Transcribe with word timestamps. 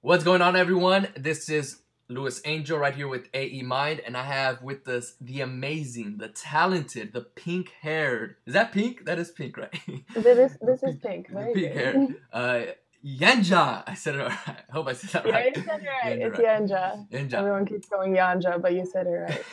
What's 0.00 0.24
going 0.24 0.42
on, 0.42 0.54
everyone? 0.56 1.08
This 1.16 1.48
is 1.48 1.80
Luis 2.08 2.40
Angel 2.44 2.78
right 2.78 2.94
here 2.94 3.08
with 3.08 3.28
AE 3.34 3.62
Mind, 3.62 4.00
and 4.06 4.16
I 4.16 4.22
have 4.22 4.62
with 4.62 4.86
us 4.88 5.14
the 5.20 5.40
amazing, 5.40 6.18
the 6.18 6.28
talented, 6.28 7.12
the 7.12 7.22
pink 7.22 7.72
haired. 7.80 8.36
Is 8.46 8.54
that 8.54 8.72
pink? 8.72 9.04
That 9.06 9.18
is 9.18 9.30
pink, 9.30 9.56
right? 9.56 9.74
This 10.14 10.52
is 10.52 10.58
this 10.60 10.82
is 10.82 10.96
pink. 10.96 11.28
Very 11.30 11.52
pink 11.52 11.72
good. 11.72 11.76
hair. 11.76 12.06
Uh, 12.32 12.62
Yanjaa. 13.04 13.84
I 13.86 13.94
said 13.94 14.14
it 14.16 14.18
right. 14.18 14.38
I 14.48 14.72
hope 14.72 14.86
I 14.88 14.92
said 14.92 15.10
that 15.10 15.26
Yeah, 15.26 15.32
right. 15.32 15.56
you 15.56 15.62
said 15.62 15.82
it 15.82 15.86
right. 15.86 16.18
Yanjaa, 16.18 16.26
It's 16.26 16.38
right. 16.38 16.60
Yanjaa. 16.60 17.10
Yanjaa. 17.10 17.34
Everyone 17.34 17.66
keeps 17.66 17.88
going 17.88 18.12
Yanjaa, 18.14 18.62
but 18.62 18.72
you 18.74 18.86
said 18.86 19.06
it 19.06 19.10
right. 19.10 19.44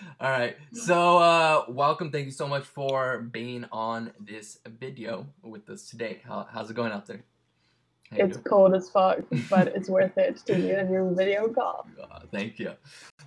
All 0.20 0.30
right. 0.30 0.56
So, 0.72 1.18
uh, 1.18 1.64
welcome. 1.68 2.10
Thank 2.10 2.26
you 2.26 2.30
so 2.32 2.46
much 2.48 2.64
for 2.64 3.20
being 3.20 3.66
on 3.72 4.12
this 4.20 4.58
video 4.66 5.26
with 5.42 5.68
us 5.70 5.88
today. 5.88 6.20
How, 6.26 6.46
how's 6.50 6.70
it 6.70 6.74
going 6.74 6.92
out 6.92 7.06
there? 7.06 7.22
You 8.16 8.24
It's 8.24 8.36
cold 8.38 8.74
as 8.74 8.88
fuck, 8.90 9.18
but 9.50 9.68
it's 9.68 9.88
worth 9.96 10.16
it 10.18 10.38
to 10.46 10.54
get 10.54 10.90
your 10.90 11.10
video 11.12 11.48
call. 11.48 11.86
Uh, 12.14 12.20
thank 12.30 12.58
you. 12.58 12.70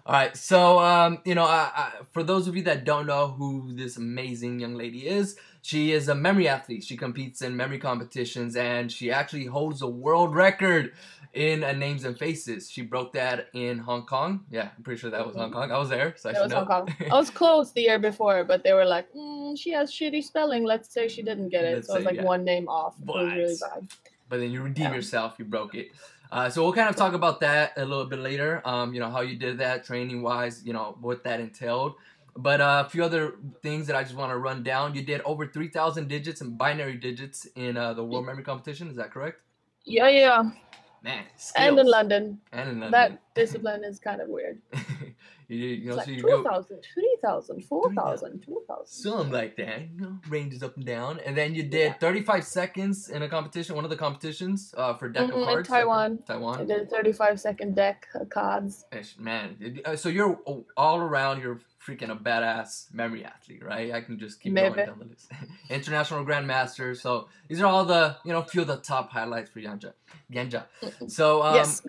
All 0.05 0.13
right, 0.13 0.37
so 0.37 0.79
um, 0.79 1.19
you 1.25 1.35
know, 1.35 1.43
I, 1.43 1.71
I, 1.75 1.91
for 2.11 2.23
those 2.23 2.47
of 2.47 2.55
you 2.55 2.63
that 2.63 2.85
don't 2.85 3.05
know 3.05 3.27
who 3.27 3.73
this 3.73 3.97
amazing 3.97 4.59
young 4.59 4.75
lady 4.75 5.07
is, 5.07 5.35
she 5.61 5.91
is 5.91 6.07
a 6.07 6.15
memory 6.15 6.47
athlete. 6.47 6.85
She 6.85 6.95
competes 6.95 7.41
in 7.41 7.57
memory 7.57 7.79
competitions, 7.79 8.55
and 8.55 8.89
she 8.89 9.11
actually 9.11 9.45
holds 9.45 9.81
a 9.81 9.87
world 9.87 10.33
record 10.33 10.93
in 11.33 11.63
uh, 11.63 11.71
names 11.73 12.03
and 12.03 12.17
faces. 12.17 12.69
She 12.69 12.81
broke 12.81 13.13
that 13.13 13.47
in 13.53 13.77
Hong 13.77 14.05
Kong. 14.05 14.45
Yeah, 14.49 14.69
I'm 14.75 14.83
pretty 14.83 14.99
sure 14.99 15.09
that 15.09 15.25
was 15.25 15.35
Hong 15.35 15.51
Kong. 15.51 15.71
I 15.71 15.77
was 15.77 15.89
there, 15.89 16.13
so 16.17 16.29
I 16.29 16.31
It 16.31 16.35
should 16.35 16.43
was 16.43 16.51
know. 16.51 16.65
Hong 16.65 16.67
Kong. 16.67 16.95
I 17.11 17.15
was 17.15 17.29
close 17.29 17.71
the 17.73 17.81
year 17.81 17.99
before, 17.99 18.43
but 18.43 18.63
they 18.63 18.73
were 18.73 18.85
like, 18.85 19.11
mm, 19.13 19.57
she 19.57 19.71
has 19.71 19.91
shitty 19.91 20.23
spelling. 20.23 20.63
Let's 20.63 20.93
say 20.93 21.07
she 21.07 21.21
didn't 21.21 21.49
get 21.49 21.65
it. 21.65 21.75
Let's 21.75 21.87
so 21.87 21.95
I 21.95 21.97
was 21.97 22.05
like 22.05 22.15
yeah. 22.15 22.23
one 22.23 22.43
name 22.43 22.67
off. 22.67 22.95
It 22.99 23.05
was 23.05 23.33
really 23.33 23.57
bad. 23.61 23.87
But 24.29 24.39
then 24.39 24.51
you 24.51 24.61
redeem 24.61 24.85
Yeah. 24.85 24.95
yourself, 24.95 25.35
you 25.39 25.45
broke 25.45 25.75
it. 25.75 25.91
Uh, 26.31 26.49
so 26.49 26.61
we'll 26.63 26.73
kind 26.73 26.89
of 26.89 26.95
talk 26.95 27.13
about 27.13 27.39
that 27.39 27.71
a 27.77 27.85
little 27.85 28.05
bit 28.05 28.19
later. 28.19 28.61
Um, 28.65 28.93
you 28.93 28.99
know 28.99 29.09
how 29.09 29.21
you 29.21 29.35
did 29.37 29.57
that 29.59 29.85
training 29.85 30.21
wise, 30.21 30.61
you 30.65 30.73
know 30.73 30.97
what 31.01 31.23
that 31.23 31.39
entailed. 31.39 31.95
But 32.35 32.61
uh, 32.61 32.83
a 32.85 32.89
few 32.89 33.03
other 33.03 33.35
things 33.63 33.87
that 33.87 33.95
I 33.95 34.03
just 34.03 34.15
want 34.15 34.31
to 34.31 34.37
run 34.37 34.61
down. 34.61 34.93
You 34.93 35.01
did 35.01 35.21
over 35.21 35.47
three 35.47 35.69
thousand 35.69 36.07
digits 36.09 36.41
and 36.41 36.57
binary 36.57 36.95
digits 36.97 37.45
in 37.55 37.77
uh, 37.77 37.93
the 37.93 38.03
World 38.03 38.25
Memory 38.25 38.43
Competition. 38.43 38.89
Is 38.89 38.97
that 38.97 39.11
correct? 39.11 39.41
Yeah, 39.85 40.09
yeah. 40.09 40.43
Man, 41.01 41.23
And 41.55 41.79
in. 41.79 41.87
London. 41.87 42.39
And 42.51 42.69
in 42.69 42.79
London. 42.81 42.91
That 42.91 43.21
discipline 43.33 43.83
is 43.85 43.97
kind 43.99 44.19
of 44.19 44.27
weird. 44.27 44.59
you, 45.47 45.57
you 45.57 45.89
know, 45.89 45.95
It's 45.97 46.05
so 46.05 46.11
like 46.11 46.17
you 46.17 46.23
go 46.23 46.43
2,000, 46.43 46.83
3,000, 46.93 47.63
4,000, 47.65 48.41
2,000. 48.45 48.85
something 48.85 49.31
like 49.31 49.55
that. 49.57 49.81
You 49.93 50.01
know, 50.01 50.17
ranges 50.29 50.61
up 50.63 50.75
and 50.75 50.85
down. 50.85 51.19
And 51.25 51.37
then 51.37 51.55
you 51.55 51.63
did 51.63 51.87
Yeah. 51.87 51.93
35 51.93 52.43
seconds 52.45 53.09
in 53.09 53.21
a 53.21 53.29
competition, 53.29 53.75
one 53.75 53.83
of 53.85 53.89
the 53.89 53.95
competitions 53.97 54.73
uh, 54.77 54.93
for 54.95 55.07
deck 55.09 55.27
Mhm, 55.27 55.33
of 55.33 55.39
in 55.39 55.45
cards. 55.45 55.69
Taiwan. 55.69 56.19
Taiwan. 56.27 56.59
I 56.61 56.65
did 56.65 56.81
a 56.81 56.85
35 56.85 57.39
second 57.39 57.75
deck 57.75 58.07
of 58.15 58.29
cards. 58.29 58.85
Man, 59.19 59.79
uh, 59.85 59.95
so 59.95 60.09
you're 60.09 60.37
all 60.75 60.97
around. 60.99 61.41
You're 61.41 61.59
freaking 61.87 62.11
a 62.11 62.15
badass 62.15 62.93
memory 62.93 63.23
athlete, 63.23 63.63
right? 63.63 63.93
I 63.93 64.01
can 64.01 64.19
just 64.19 64.41
keep 64.41 64.53
Maybe. 64.53 64.75
going 64.75 64.85
down 64.85 64.99
the 64.99 65.05
list. 65.05 65.31
International 65.69 66.25
Grandmaster. 66.25 66.95
So 66.97 67.29
these 67.47 67.61
are 67.61 67.65
all 67.67 67.85
the 67.85 68.17
you 68.25 68.33
know 68.33 68.41
few 68.41 68.61
of 68.61 68.67
the 68.67 68.77
top 68.77 69.09
highlights 69.11 69.49
for 69.49 69.59
Yanjaa. 69.59 69.93
Yanjaa. 70.31 70.65
So 71.07 71.41
um, 71.43 71.55
Yes. 71.55 71.81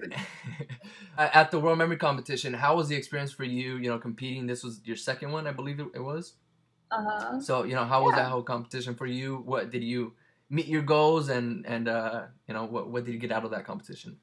at 1.18 1.50
the 1.50 1.58
World 1.58 1.78
Memory 1.78 1.96
Competition, 1.96 2.54
how 2.54 2.76
was 2.76 2.88
the 2.88 2.96
experience 2.96 3.32
for 3.32 3.44
you? 3.44 3.76
You 3.76 3.90
know, 3.90 3.98
competing. 3.98 4.46
This 4.46 4.62
was 4.62 4.80
your 4.84 4.96
second 4.96 5.32
one, 5.32 5.46
I 5.46 5.52
believe 5.52 5.80
it 5.80 5.88
it 5.94 6.00
was. 6.00 6.34
Uh 6.90 7.02
huh. 7.06 7.40
So 7.40 7.64
you 7.64 7.74
know, 7.74 7.84
how 7.84 8.04
was 8.04 8.12
Yeah. 8.12 8.22
that 8.22 8.28
whole 8.30 8.42
competition 8.42 8.94
for 8.94 9.06
you? 9.06 9.36
What 9.44 9.70
did 9.70 9.82
you 9.82 10.14
meet 10.50 10.66
your 10.66 10.82
goals 10.82 11.28
and 11.28 11.66
and 11.66 11.88
uh, 11.88 12.22
you 12.46 12.54
know 12.54 12.64
what 12.64 12.88
what 12.90 13.04
did 13.04 13.12
you 13.12 13.18
get 13.18 13.32
out 13.32 13.44
of 13.44 13.50
that 13.50 13.64
competition? 13.66 14.18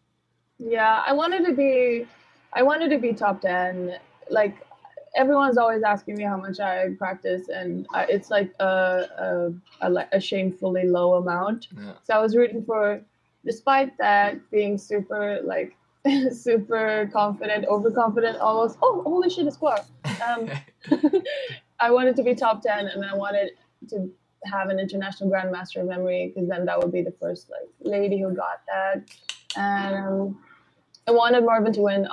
Yeah, 0.58 1.04
I 1.06 1.12
wanted 1.14 1.46
to 1.46 1.54
be, 1.54 2.08
I 2.54 2.64
wanted 2.64 2.90
to 2.90 2.98
be 2.98 3.14
top 3.14 3.42
ten. 3.42 3.98
Like 4.30 4.56
everyone's 5.16 5.58
always 5.58 5.84
asking 5.84 6.16
me 6.16 6.24
how 6.24 6.38
much 6.38 6.60
I 6.60 6.90
practice, 6.98 7.48
and 7.50 7.88
I, 7.94 8.04
it's 8.06 8.30
like 8.30 8.54
a, 8.60 9.54
a, 9.82 9.90
a 9.90 10.08
a 10.14 10.20
shamefully 10.20 10.88
low 10.88 11.16
amount. 11.16 11.68
Yeah. 11.76 11.94
So 12.04 12.14
I 12.14 12.20
was 12.20 12.36
rooting 12.36 12.64
for, 12.64 13.02
despite 13.46 13.98
that, 13.98 14.50
being 14.52 14.78
super 14.78 15.40
like 15.44 15.76
super 16.32 17.10
confident, 17.12 17.66
overconfident, 17.66 18.38
almost. 18.40 18.78
Oh, 18.82 19.02
holy 19.04 19.30
shit, 19.30 19.48
a 19.48 19.52
squirrel. 19.52 19.86
Um, 20.28 20.50
I 21.80 21.92
wanted 21.92 22.16
to 22.18 22.24
be 22.24 22.36
top 22.36 22.62
ten, 22.62 22.88
and 22.88 23.04
I 23.04 23.16
wanted 23.16 23.52
to 23.90 24.12
have 24.46 24.70
an 24.70 24.80
international 24.80 25.30
grandmaster 25.30 25.82
of 25.82 25.88
memory 25.88 26.32
because 26.34 26.48
then 26.48 26.66
that 26.66 26.80
would 26.80 26.92
be 26.92 27.02
the 27.02 27.14
first 27.20 27.50
like 27.50 27.68
lady 27.80 28.22
who 28.22 28.34
got 28.34 28.62
that. 28.68 29.10
And 29.58 29.96
um, 29.96 30.40
I 31.08 31.12
wanted 31.12 31.44
Marvin 31.46 31.74
to 31.74 31.82
win, 31.82 32.08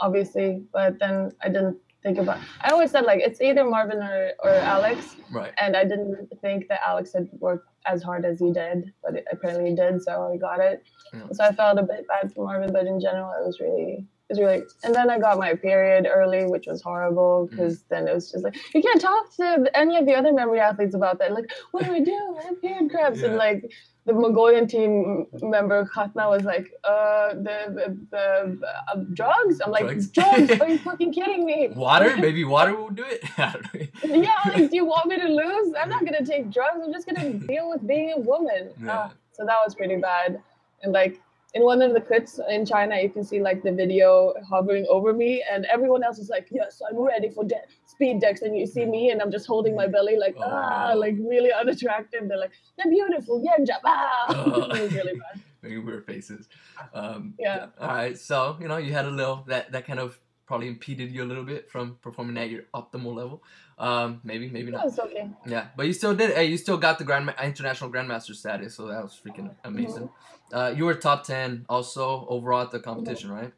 obviously, 0.00 0.62
but 0.72 0.98
then 0.98 1.32
I 1.42 1.48
didn't 1.48 1.78
think 2.02 2.18
about. 2.18 2.38
I 2.60 2.70
always 2.70 2.90
said 2.90 3.04
like 3.04 3.20
it's 3.20 3.40
either 3.40 3.64
Marvin 3.64 3.98
or, 3.98 4.32
or 4.42 4.50
Alex, 4.50 5.16
right. 5.32 5.52
and 5.58 5.76
I 5.76 5.84
didn't 5.84 6.28
think 6.40 6.68
that 6.68 6.80
Alex 6.86 7.12
had 7.12 7.28
worked 7.38 7.68
as 7.86 8.02
hard 8.02 8.24
as 8.24 8.38
he 8.38 8.52
did, 8.52 8.92
but 9.02 9.16
it, 9.16 9.24
apparently 9.32 9.70
he 9.70 9.76
did, 9.76 10.02
so 10.02 10.32
I 10.32 10.36
got 10.36 10.60
it. 10.60 10.82
Yeah. 11.12 11.26
So 11.32 11.44
I 11.44 11.52
felt 11.52 11.78
a 11.78 11.82
bit 11.82 12.06
bad 12.08 12.32
for 12.32 12.44
Marvin, 12.44 12.72
but 12.72 12.86
in 12.86 13.00
general, 13.00 13.32
it 13.40 13.46
was 13.46 13.60
really. 13.60 14.06
It 14.30 14.34
was 14.34 14.38
really, 14.38 14.62
and 14.84 14.94
then 14.94 15.10
I 15.10 15.18
got 15.18 15.38
my 15.38 15.54
period 15.54 16.06
early, 16.08 16.46
which 16.46 16.66
was 16.68 16.80
horrible 16.80 17.48
because 17.50 17.82
then 17.90 18.06
it 18.06 18.14
was 18.14 18.30
just 18.30 18.44
like 18.44 18.56
you 18.72 18.80
can't 18.80 19.00
talk 19.00 19.34
to 19.38 19.68
any 19.74 19.96
of 19.96 20.06
the 20.06 20.14
other 20.14 20.32
memory 20.32 20.60
athletes 20.60 20.94
about 20.94 21.18
that. 21.18 21.32
Like, 21.32 21.50
what 21.72 21.84
do 21.84 21.92
I 21.92 21.98
do? 21.98 22.36
I 22.40 22.44
have 22.44 22.60
period 22.62 22.92
cramps, 22.92 23.22
and 23.22 23.34
like 23.34 23.68
the 24.06 24.12
Mongolian 24.12 24.68
team 24.68 25.26
member 25.42 25.84
Khatna 25.84 26.30
was 26.30 26.44
like, 26.44 26.70
uh, 26.84 27.30
the 27.30 27.56
the, 27.74 28.06
the 28.12 28.66
uh, 28.68 29.00
drugs. 29.14 29.60
I'm 29.64 29.72
like, 29.72 29.82
Drugs? 29.86 30.06
drugs? 30.10 30.50
Are 30.60 30.68
you 30.68 30.78
fucking 30.78 31.12
kidding 31.12 31.44
me? 31.44 31.68
Water? 31.74 32.16
Maybe 32.28 32.44
water 32.44 32.76
will 32.76 32.90
do 32.90 33.02
it. 33.04 33.24
I 33.36 33.52
don't 33.52 33.74
know. 34.14 34.22
yeah, 34.22 34.52
like, 34.54 34.70
do 34.70 34.76
you 34.76 34.84
want 34.84 35.06
me 35.08 35.18
to 35.18 35.26
lose? 35.26 35.74
I'm 35.76 35.88
not 35.88 36.04
gonna 36.04 36.24
take 36.24 36.52
drugs. 36.52 36.78
I'm 36.84 36.92
just 36.92 37.04
gonna 37.04 37.32
deal 37.32 37.68
with 37.68 37.84
being 37.84 38.12
a 38.12 38.18
woman. 38.20 38.70
Yeah. 38.80 38.92
Ah, 38.92 39.12
so 39.32 39.44
that 39.44 39.58
was 39.64 39.74
pretty 39.74 39.96
bad. 39.96 40.40
And 40.84 40.92
like 40.92 41.20
in 41.54 41.64
one 41.64 41.82
of 41.82 41.92
the 41.94 42.00
clips 42.00 42.38
in 42.48 42.64
China, 42.64 42.98
you 43.00 43.08
can 43.10 43.24
see 43.24 43.40
like 43.40 43.62
the 43.62 43.72
video 43.72 44.32
hovering 44.48 44.86
over 44.88 45.12
me, 45.12 45.42
and 45.52 45.64
everyone 45.66 46.02
else 46.04 46.18
is 46.18 46.28
like, 46.28 46.46
"Yes, 46.50 46.80
I'm 46.88 46.96
ready 46.98 47.28
for 47.30 47.44
de- 47.44 47.66
speed 47.86 48.20
decks." 48.20 48.42
And 48.42 48.56
you 48.56 48.66
see 48.66 48.84
me, 48.84 49.10
and 49.10 49.20
I'm 49.20 49.30
just 49.32 49.46
holding 49.46 49.74
my 49.74 49.86
belly, 49.86 50.16
like 50.16 50.36
ah, 50.38 50.92
Oh. 50.92 50.96
like 50.96 51.16
really 51.18 51.52
unattractive. 51.52 52.28
They're 52.28 52.38
like, 52.38 52.52
"They're 52.76 52.90
beautiful, 52.90 53.42
yeah, 53.44 53.64
jab." 53.64 53.80
Ah, 53.84 54.26
Oh. 54.28 54.62
it 54.74 54.82
was 54.82 54.92
really 54.94 55.14
bad. 55.14 55.42
Making 55.62 55.84
weird 55.84 56.06
faces. 56.06 56.48
Um, 56.94 57.34
Yeah. 57.38 57.66
All 57.80 57.88
right. 57.88 58.16
So 58.16 58.56
you 58.60 58.68
know, 58.68 58.76
you 58.78 58.92
had 58.92 59.06
a 59.06 59.10
little 59.10 59.44
that 59.48 59.72
that 59.72 59.84
kind 59.86 59.98
of 59.98 60.18
probably 60.50 60.66
impeded 60.66 61.12
you 61.12 61.22
a 61.22 61.28
little 61.30 61.44
bit 61.44 61.70
from 61.70 61.96
performing 62.02 62.36
at 62.36 62.50
your 62.50 62.62
optimal 62.74 63.14
level. 63.14 63.40
Um, 63.78 64.20
maybe, 64.24 64.50
maybe 64.50 64.72
not. 64.72 64.82
That's 64.82 64.98
okay. 64.98 65.30
Yeah, 65.46 65.68
but 65.76 65.86
you 65.86 65.92
still 65.92 66.12
did. 66.12 66.34
Hey, 66.34 66.46
you 66.46 66.56
still 66.56 66.76
got 66.76 66.98
the 66.98 67.04
grand 67.04 67.32
international 67.40 67.88
grandmaster 67.88 68.34
status, 68.34 68.74
so 68.74 68.86
that 68.88 69.00
was 69.00 69.14
freaking 69.24 69.50
amazing. 69.62 70.10
Uh, 70.52 70.74
you 70.76 70.84
were 70.86 70.94
top 70.94 71.22
ten 71.22 71.64
also 71.68 72.26
overall 72.28 72.62
at 72.62 72.72
the 72.72 72.80
competition, 72.80 73.30
right? 73.30 73.52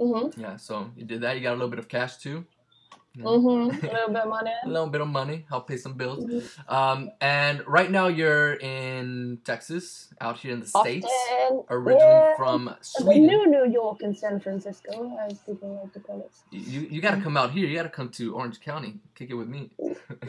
Mhm. 0.00 0.32
Yeah. 0.38 0.56
So 0.56 0.90
you 0.96 1.04
did 1.04 1.20
that. 1.20 1.36
You 1.36 1.42
got 1.42 1.52
a 1.52 1.58
little 1.60 1.68
bit 1.68 1.78
of 1.78 1.88
cash 1.88 2.16
too. 2.16 2.46
Yeah. 3.16 3.24
Mhm. 3.24 3.82
A 3.82 3.86
little 3.92 4.08
bit 4.08 4.22
of 4.22 4.28
money. 4.28 4.50
A 4.64 4.68
little 4.68 4.88
bit 4.88 5.00
of 5.00 5.08
money, 5.08 5.46
help 5.48 5.68
pay 5.68 5.76
some 5.76 5.94
bills. 5.94 6.24
Mhm. 6.24 6.42
Um, 6.72 7.10
and 7.20 7.64
right 7.66 7.90
now 7.90 8.08
you're 8.08 8.54
in 8.54 9.38
Texas, 9.44 10.12
out 10.20 10.38
here 10.38 10.52
in 10.52 10.60
the 10.60 10.66
states, 10.66 11.06
originally 11.70 12.04
Yeah. 12.04 12.36
from 12.36 12.74
Sweden. 12.80 13.26
new 13.26 13.46
New 13.46 13.66
York 13.70 14.02
and 14.02 14.16
San 14.16 14.40
Francisco, 14.40 15.16
as 15.28 15.38
people 15.40 15.80
like 15.80 15.92
to 15.92 16.00
call 16.00 16.20
it. 16.26 16.32
You 16.50 16.80
you 16.80 17.00
got 17.00 17.14
to 17.14 17.20
come 17.20 17.36
out 17.36 17.52
here. 17.52 17.66
You 17.68 17.76
got 17.76 17.84
to 17.84 17.88
come 17.88 18.08
to 18.10 18.34
Orange 18.34 18.60
County, 18.60 18.98
kick 19.14 19.30
it 19.30 19.34
with 19.34 19.48
me. 19.48 19.70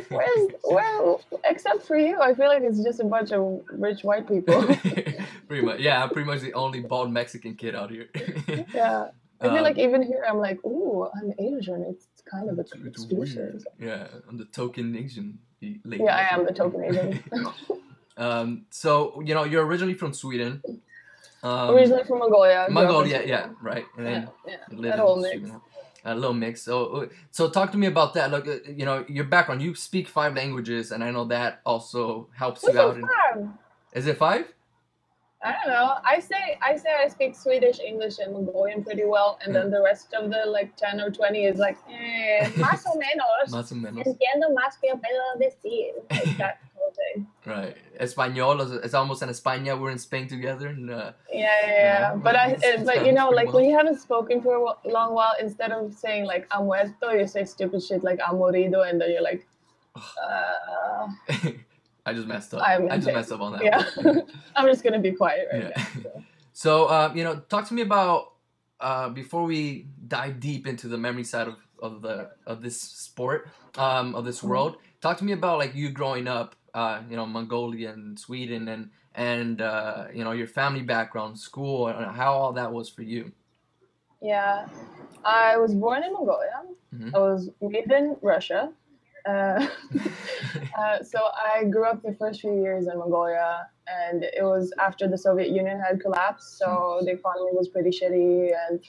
Where's 0.10 0.52
well, 0.64 1.22
except 1.46 1.82
for 1.88 1.98
you, 1.98 2.22
I 2.22 2.34
feel 2.36 2.48
like 2.48 2.62
it's 2.64 2.84
just 2.84 3.00
a 3.00 3.06
bunch 3.06 3.32
of 3.32 3.62
rich 3.72 4.04
white 4.04 4.28
people. 4.28 4.62
pretty 5.48 5.66
much, 5.66 5.80
yeah. 5.80 6.04
I'm 6.04 6.10
pretty 6.10 6.28
much 6.28 6.42
the 6.42 6.54
only 6.54 6.82
bald 6.82 7.12
Mexican 7.12 7.56
kid 7.56 7.74
out 7.76 7.90
here. 7.90 8.10
yeah, 8.74 9.08
I 9.42 9.48
feel 9.50 9.58
Um, 9.58 9.64
like 9.64 9.78
even 9.78 10.02
here, 10.02 10.24
I'm 10.28 10.40
like, 10.40 10.64
ooh, 10.66 11.08
I'm 11.16 11.34
Asian. 11.40 11.84
It's 11.84 12.08
kind 12.30 12.50
of 12.50 12.58
a 12.58 12.62
it's 12.62 12.74
exclusive. 12.74 13.66
Yeah, 13.80 14.08
I'm 14.30 14.38
the 14.38 14.46
token 14.46 14.96
Asian 14.96 15.40
lady. 15.62 16.04
Yeah, 16.04 16.16
I 16.16 16.34
am 16.36 16.46
the 16.46 16.54
token 16.54 16.84
Asian. 16.88 17.24
Um, 18.18 18.66
so 18.70 19.22
you 19.26 19.34
know, 19.36 19.44
you're 19.44 19.66
originally 19.66 19.94
from 19.94 20.14
Sweden. 20.14 20.62
Um, 21.44 21.72
Originally 21.76 22.06
from 22.06 22.20
Mongolia. 22.20 22.54
grew 22.54 22.62
up 22.64 22.68
in 22.70 22.74
Mongolia, 22.74 23.18
Sweden. 23.18 23.30
yeah, 23.30 23.50
right. 23.62 23.86
And 23.98 24.06
then 24.06 24.30
Yeah, 24.48 24.56
yeah. 24.72 24.90
That 24.92 25.00
whole 25.00 25.18
mix. 25.22 25.50
A 26.06 26.16
little 26.16 26.34
mix. 26.34 26.62
So, 26.62 26.86
uh, 26.86 27.06
so 27.32 27.50
talk 27.50 27.72
to 27.74 27.78
me 27.78 27.88
about 27.88 28.14
that. 28.14 28.32
Like, 28.32 28.48
uh, 28.48 28.58
you 28.68 28.86
know, 28.86 29.04
your 29.10 29.26
background. 29.26 29.62
You 29.62 29.76
speak 29.76 30.08
five 30.08 30.34
languages, 30.34 30.92
and 30.94 31.04
I 31.04 31.12
know 31.12 31.26
that 31.26 31.60
also 31.66 32.30
helps 32.38 32.64
What's 32.64 32.76
you 32.76 32.82
out. 32.82 32.96
In, 32.96 33.54
is 33.92 34.08
it 34.08 34.18
five? 34.18 34.46
I 35.44 35.52
don't 35.52 35.68
know. 35.74 35.96
I 36.04 36.20
say 36.20 36.58
I 36.62 36.76
say 36.76 36.90
I 37.04 37.08
speak 37.08 37.36
Swedish, 37.36 37.80
English, 37.80 38.18
and 38.20 38.34
Mongolian 38.34 38.84
pretty 38.84 39.06
well, 39.06 39.38
and 39.44 39.54
then 39.54 39.70
the 39.70 39.82
rest 39.82 40.14
of 40.14 40.30
the 40.32 40.44
like 40.48 40.76
ten 40.76 41.00
or 41.00 41.12
twenty 41.12 41.46
is 41.46 41.58
like 41.60 41.78
eh, 41.92 42.48
más 42.58 42.84
o 42.88 42.98
menos. 42.98 43.52
Más 43.52 43.72
o 43.72 43.76
menos. 43.76 44.06
Entiendo 44.08 44.50
más 44.56 44.80
que 44.82 44.92
puedo 44.96 45.38
decir. 45.40 45.94
Like 46.10 46.38
that 46.42 46.58
whole. 46.74 47.26
Right. 47.46 47.76
Español 48.00 48.82
it's 48.84 48.94
almost 48.94 49.22
in 49.22 49.30
España. 49.30 49.80
We're 49.80 49.92
in 49.92 50.00
Spain 50.00 50.28
together. 50.28 50.70
And, 50.70 50.90
uh, 50.90 51.12
Yeah, 51.32 51.52
yeah, 51.68 51.70
yeah. 51.70 52.16
But 52.16 52.36
I, 52.36 52.46
it's- 52.52 52.64
it, 52.64 52.76
it's 52.80 52.84
but 52.86 53.06
you 53.06 53.12
know, 53.12 53.30
like 53.30 53.52
when 53.54 53.66
you 53.66 53.76
haven't 53.78 54.00
spoken 54.00 54.42
for 54.42 54.56
a 54.56 54.90
long 54.90 55.14
while, 55.14 55.34
instead 55.40 55.72
of 55.72 55.94
saying 55.94 56.26
like 56.26 56.48
"I'm 56.52 56.66
muerto," 56.66 57.12
you 57.12 57.28
say 57.28 57.44
stupid 57.46 57.84
shit 57.84 58.04
like 58.04 58.20
"I'm 58.26 58.36
morido," 58.36 58.90
and 58.90 59.00
then 59.00 59.12
you're 59.12 59.22
like, 59.22 59.46
uh, 59.96 61.08
I 62.06 62.14
just 62.14 62.28
messed 62.28 62.54
up. 62.54 62.62
I'm 62.66 62.90
I 62.92 62.98
just 62.98 63.08
messed 63.12 63.32
up 63.32 63.42
on 63.42 63.54
that. 63.54 63.62
Yeah. 64.06 64.22
I'm 64.56 64.68
just 64.68 64.84
gonna 64.84 65.00
be 65.00 65.12
quiet 65.12 65.48
right 65.52 65.64
Yeah. 65.64 65.70
now. 65.78 65.84
so. 66.04 66.24
So, 66.58 66.90
um, 66.90 67.18
you 67.18 67.26
know, 67.26 67.42
talk 67.50 67.68
to 67.68 67.74
me 67.74 67.82
about 67.82 68.32
uh, 68.80 69.10
before 69.10 69.44
we 69.44 69.88
dive 70.08 70.40
deep 70.40 70.66
into 70.68 70.88
the 70.88 70.98
memory 70.98 71.26
side 71.26 71.50
of, 71.50 71.58
of 71.80 72.02
the 72.02 72.30
of 72.48 72.62
this 72.62 72.80
sport, 72.80 73.50
um, 73.78 74.16
of 74.16 74.24
this 74.24 74.40
Mm-hmm. 74.40 74.50
world. 74.50 74.78
Talk 75.02 75.18
to 75.18 75.26
me 75.26 75.34
about 75.34 75.58
like 75.58 75.76
you 75.76 75.90
growing 75.90 76.30
up, 76.30 76.56
uh, 76.74 77.02
you 77.10 77.18
know, 77.18 77.26
Mongolia 77.26 77.92
and 77.92 78.18
Sweden, 78.18 78.70
and 78.70 78.90
and 79.16 79.60
uh, 79.62 80.06
you 80.14 80.24
know 80.24 80.32
your 80.32 80.48
family 80.48 80.82
background, 80.82 81.38
school, 81.38 81.88
and 81.88 82.16
how 82.16 82.34
all 82.34 82.54
that 82.54 82.72
was 82.72 82.88
for 82.88 83.02
you. 83.04 83.34
Yeah, 84.22 84.68
I 85.26 85.58
was 85.58 85.74
born 85.74 86.04
in 86.04 86.14
Mongolia. 86.14 86.64
Mhm. 86.94 87.14
I 87.14 87.20
was 87.20 87.50
raised 87.60 87.92
in 87.92 88.16
Russia. 88.22 88.72
Uh, 89.26 89.32
uh, 90.80 91.04
so 91.04 91.20
I 91.56 91.64
grew 91.66 91.86
up 91.86 92.02
the 92.04 92.16
first 92.20 92.42
few 92.42 92.62
years 92.62 92.88
in 92.88 92.98
Mongolia, 92.98 93.68
and 93.88 94.24
it 94.24 94.44
was 94.44 94.74
after 94.80 95.08
the 95.08 95.18
Soviet 95.18 95.50
Union 95.50 95.80
had 95.80 96.02
collapsed. 96.02 96.58
So 96.58 97.02
the 97.04 97.12
economy 97.12 97.52
was 97.54 97.68
pretty 97.70 97.90
shitty, 97.90 98.52
and 98.70 98.80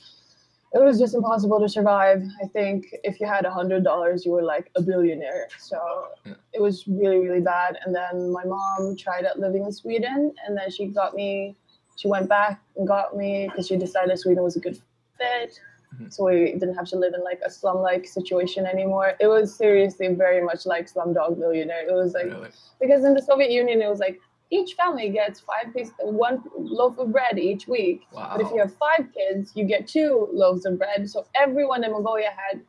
it 0.72 0.82
was 0.82 0.98
just 0.98 1.14
impossible 1.14 1.60
to 1.60 1.68
survive. 1.68 2.22
I 2.42 2.46
think 2.48 2.86
if 3.04 3.20
you 3.20 3.26
had 3.26 3.44
a 3.46 3.50
hundred 3.50 3.84
dollars, 3.84 4.24
you 4.26 4.32
were 4.32 4.42
like 4.42 4.70
a 4.76 4.82
billionaire. 4.82 5.48
So 5.58 5.78
Yeah. 6.24 6.34
it 6.52 6.60
was 6.60 6.86
really, 6.86 7.18
really 7.18 7.40
bad. 7.40 7.78
And 7.84 7.94
then 7.94 8.30
my 8.32 8.44
mom 8.44 8.96
tried 8.96 9.24
out 9.24 9.38
living 9.38 9.64
in 9.64 9.72
Sweden, 9.72 10.34
and 10.46 10.56
then 10.56 10.70
she 10.70 10.86
got 10.86 11.14
me. 11.14 11.56
She 11.96 12.08
went 12.08 12.28
back 12.28 12.60
and 12.76 12.86
got 12.86 13.16
me 13.16 13.48
because 13.48 13.68
she 13.68 13.76
decided 13.76 14.18
Sweden 14.18 14.44
was 14.44 14.56
a 14.56 14.60
good 14.60 14.78
fit. 15.16 15.58
Mhm. 16.00 16.12
So 16.12 16.24
we 16.24 16.52
didn't 16.52 16.74
have 16.74 16.88
to 16.88 16.96
live 16.96 17.14
in 17.14 17.22
like 17.22 17.40
a 17.44 17.50
slum-like 17.50 18.06
situation 18.06 18.66
anymore. 18.66 19.14
It 19.20 19.26
was 19.26 19.54
seriously 19.54 20.08
very 20.08 20.42
much 20.42 20.66
like 20.66 20.92
Slumdog 20.92 21.38
Millionaire. 21.38 21.88
It 21.88 21.92
was 21.92 22.14
like 22.14 22.26
Really? 22.26 22.50
because 22.80 23.04
in 23.04 23.14
the 23.14 23.22
Soviet 23.22 23.50
Union, 23.50 23.80
it 23.82 23.88
was 23.88 23.98
like 23.98 24.20
each 24.50 24.74
family 24.74 25.08
gets 25.08 25.40
five 25.40 25.74
pieces, 25.74 25.94
one 25.98 26.42
loaf 26.56 26.98
of 26.98 27.12
bread 27.12 27.38
each 27.38 27.66
week. 27.66 28.06
Wow. 28.12 28.34
But 28.36 28.46
if 28.46 28.52
you 28.52 28.58
have 28.58 28.74
five 28.74 29.06
kids, 29.12 29.52
you 29.56 29.64
get 29.64 29.88
two 29.88 30.28
loaves 30.32 30.64
of 30.66 30.78
bread. 30.78 31.08
So 31.10 31.26
everyone 31.34 31.82
in 31.82 31.92
Mongolia 31.92 32.30
had 32.30 32.60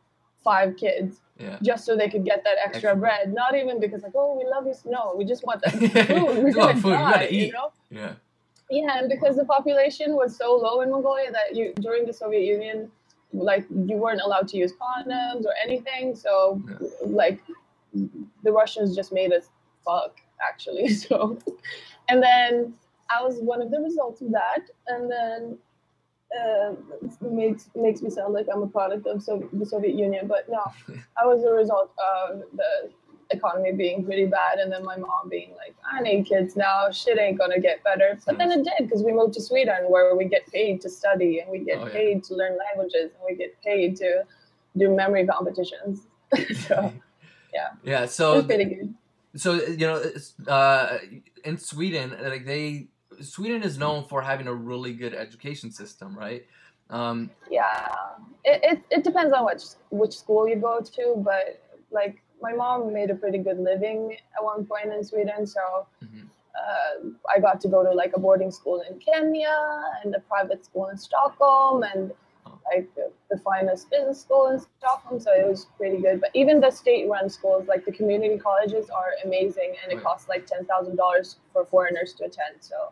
five 0.44 0.76
kids 0.78 1.20
yeah. 1.38 1.58
just 1.62 1.86
so 1.86 1.96
they 1.96 2.10
could 2.10 2.26
get 2.26 2.44
that 2.46 2.58
extra 2.64 2.92
Extra 2.92 2.96
bread. 2.96 3.34
Not 3.34 3.56
even 3.56 3.80
because 3.80 4.02
like, 4.04 4.14
oh, 4.16 4.38
we 4.38 4.50
love 4.50 4.66
you. 4.66 4.74
No, 4.86 5.14
we 5.16 5.26
just 5.26 5.44
want 5.44 5.62
that 5.64 5.74
food. 6.08 6.44
We're 6.44 6.44
want 6.44 6.56
gonna 6.56 6.82
food. 6.82 6.86
We 6.86 6.92
die, 6.94 7.12
gotta 7.12 7.36
you 7.36 7.52
know? 7.52 7.72
Yeah. 7.90 8.14
Yeah, 8.70 8.98
and 8.98 9.10
because 9.10 9.38
the 9.38 9.46
population 9.46 10.16
was 10.16 10.36
so 10.38 10.56
low 10.56 10.82
in 10.82 10.92
Mongolia 10.92 11.32
that 11.32 11.56
you 11.56 11.74
during 11.80 12.06
the 12.06 12.14
Soviet 12.14 12.44
Union, 12.44 12.92
like 13.34 13.66
you 13.70 13.98
weren't 13.98 14.22
allowed 14.22 14.48
to 14.50 14.58
use 14.58 14.74
condoms 14.74 15.46
or 15.46 15.54
anything. 15.64 16.16
So, 16.16 16.62
like, 17.06 17.40
the 17.94 18.52
Russians 18.52 18.96
just 18.96 19.12
made 19.12 19.32
us 19.34 19.50
fuck 19.86 20.16
actually. 20.48 20.90
So, 20.94 21.38
and 22.10 22.22
then 22.22 22.74
I 23.10 23.24
was 23.24 23.40
one 23.40 23.62
of 23.62 23.72
the 23.72 23.80
results 23.80 24.22
of 24.22 24.32
that, 24.32 24.64
and 24.88 25.12
then. 25.12 25.58
Uh, 26.38 26.74
it 27.02 27.32
makes 27.32 27.70
makes 27.74 28.02
me 28.02 28.10
sound 28.10 28.34
like 28.34 28.48
I'm 28.54 28.62
a 28.62 28.68
product 28.68 29.08
of 29.08 29.24
so- 29.24 29.48
the 29.54 29.66
Soviet 29.66 29.96
Union, 29.96 30.28
but 30.28 30.50
no, 30.50 30.62
I 31.18 31.26
was 31.26 31.42
a 31.46 31.52
result 31.52 31.90
of 31.98 32.42
the 32.54 32.90
economy 33.32 33.72
being 33.74 34.06
pretty 34.06 34.26
bad 34.26 34.58
and 34.60 34.72
then 34.72 34.84
my 34.86 34.96
mom 34.96 35.28
being 35.30 35.52
like 35.52 35.76
i 35.92 36.02
need 36.02 36.26
kids 36.26 36.56
now. 36.56 36.90
Shit 36.92 37.20
ain't 37.20 37.38
gonna 37.38 37.60
get 37.60 37.84
better. 37.84 38.18
But 38.26 38.38
then 38.38 38.52
it 38.52 38.64
did 38.64 38.88
because 38.88 39.04
we 39.04 39.12
moved 39.12 39.34
to 39.34 39.42
sweden 39.42 39.90
where 39.90 40.16
we 40.16 40.26
get 40.26 40.48
paid 40.48 40.80
to 40.82 40.90
study 40.90 41.40
and 41.40 41.50
we 41.52 41.60
get 41.60 41.78
Oh, 41.80 41.86
yeah. 41.88 41.94
paid 41.94 42.24
to 42.26 42.36
learn 42.36 42.58
languages 42.58 43.12
and 43.16 43.22
we 43.30 43.36
get 43.36 43.62
paid 43.62 43.98
to 43.98 44.24
do 44.78 44.96
memory 44.96 45.26
competitions. 45.28 46.02
So 46.68 46.94
Yeah. 47.84 48.04
it 48.04 48.12
So 48.12 48.36
was 48.36 48.46
pretty 48.46 48.66
good. 48.66 48.94
so 49.36 49.54
you 49.54 49.88
know 49.88 50.02
uh, 50.48 50.98
in 51.44 51.58
sweden 51.58 52.16
like 52.24 52.46
they 52.46 52.88
sweden 53.22 53.64
is 53.64 53.78
known 53.78 54.04
for 54.06 54.22
having 54.22 54.48
a 54.48 54.54
really 54.54 54.94
good 54.94 55.14
education 55.14 55.72
system 55.72 56.16
right? 56.18 56.46
Um, 56.90 57.32
yeah. 57.50 57.96
It, 58.46 58.60
it, 58.70 58.82
it 58.92 59.04
depends 59.04 59.34
on 59.34 59.46
which 59.46 59.64
which 59.90 60.14
school 60.18 60.48
you 60.48 60.56
go 60.56 60.80
to 60.82 61.04
but 61.26 61.62
like 61.92 62.22
my 62.42 62.54
mom 62.54 62.94
made 62.94 63.10
a 63.10 63.16
pretty 63.16 63.38
good 63.40 63.60
living 63.60 64.16
at 64.38 64.44
one 64.44 64.66
point 64.66 64.92
in 64.94 65.04
sweden 65.04 65.46
so 65.46 65.62
Mhm. 66.04 66.28
uh, 66.62 67.10
I 67.34 67.40
got 67.40 67.60
to 67.62 67.68
go 67.68 67.84
to 67.84 67.92
like 67.92 68.14
a 68.16 68.20
boarding 68.20 68.52
school 68.52 68.82
in 68.90 68.98
Kenya 69.00 69.58
and 70.04 70.16
a 70.16 70.20
private 70.22 70.66
school 70.66 70.88
in 70.88 70.98
Stockholm 70.98 71.84
and 71.84 72.12
like 72.74 72.88
the, 72.96 73.12
the 73.30 73.38
finest 73.40 73.90
business 73.90 74.22
school 74.22 74.48
in 74.48 74.60
Stockholm. 74.80 75.20
So 75.20 75.32
it 75.32 75.48
was 75.48 75.68
pretty 75.78 76.02
good. 76.02 76.20
But 76.20 76.32
even 76.34 76.60
the 76.60 76.70
state-run 76.72 77.30
schools, 77.30 77.68
like 77.68 77.86
the 77.86 77.92
community 77.94 78.38
colleges, 78.38 78.90
are 78.90 79.12
amazing, 79.24 79.76
and 79.84 79.92
it 79.94 80.04
costs 80.04 80.28
like 80.28 80.46
ten 80.48 80.66
thousand 80.66 80.96
dollars 80.98 81.38
for 81.54 81.64
foreigners 81.66 82.14
to 82.16 82.26
attend. 82.26 82.56
So, 82.60 82.92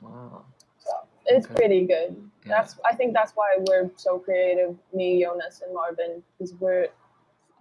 wow 0.00 0.44
so 0.78 0.92
it's 1.26 1.46
Okay. 1.46 1.54
pretty 1.56 1.86
good. 1.86 2.10
Yeah. 2.46 2.52
That's 2.56 2.78
I 2.90 2.94
think 2.94 3.12
that's 3.14 3.32
why 3.32 3.56
we're 3.68 3.90
so 3.96 4.18
creative, 4.18 4.76
me, 4.94 5.22
Jonas, 5.22 5.60
and 5.64 5.74
Marvin, 5.74 6.22
because 6.38 6.54
we're 6.54 6.88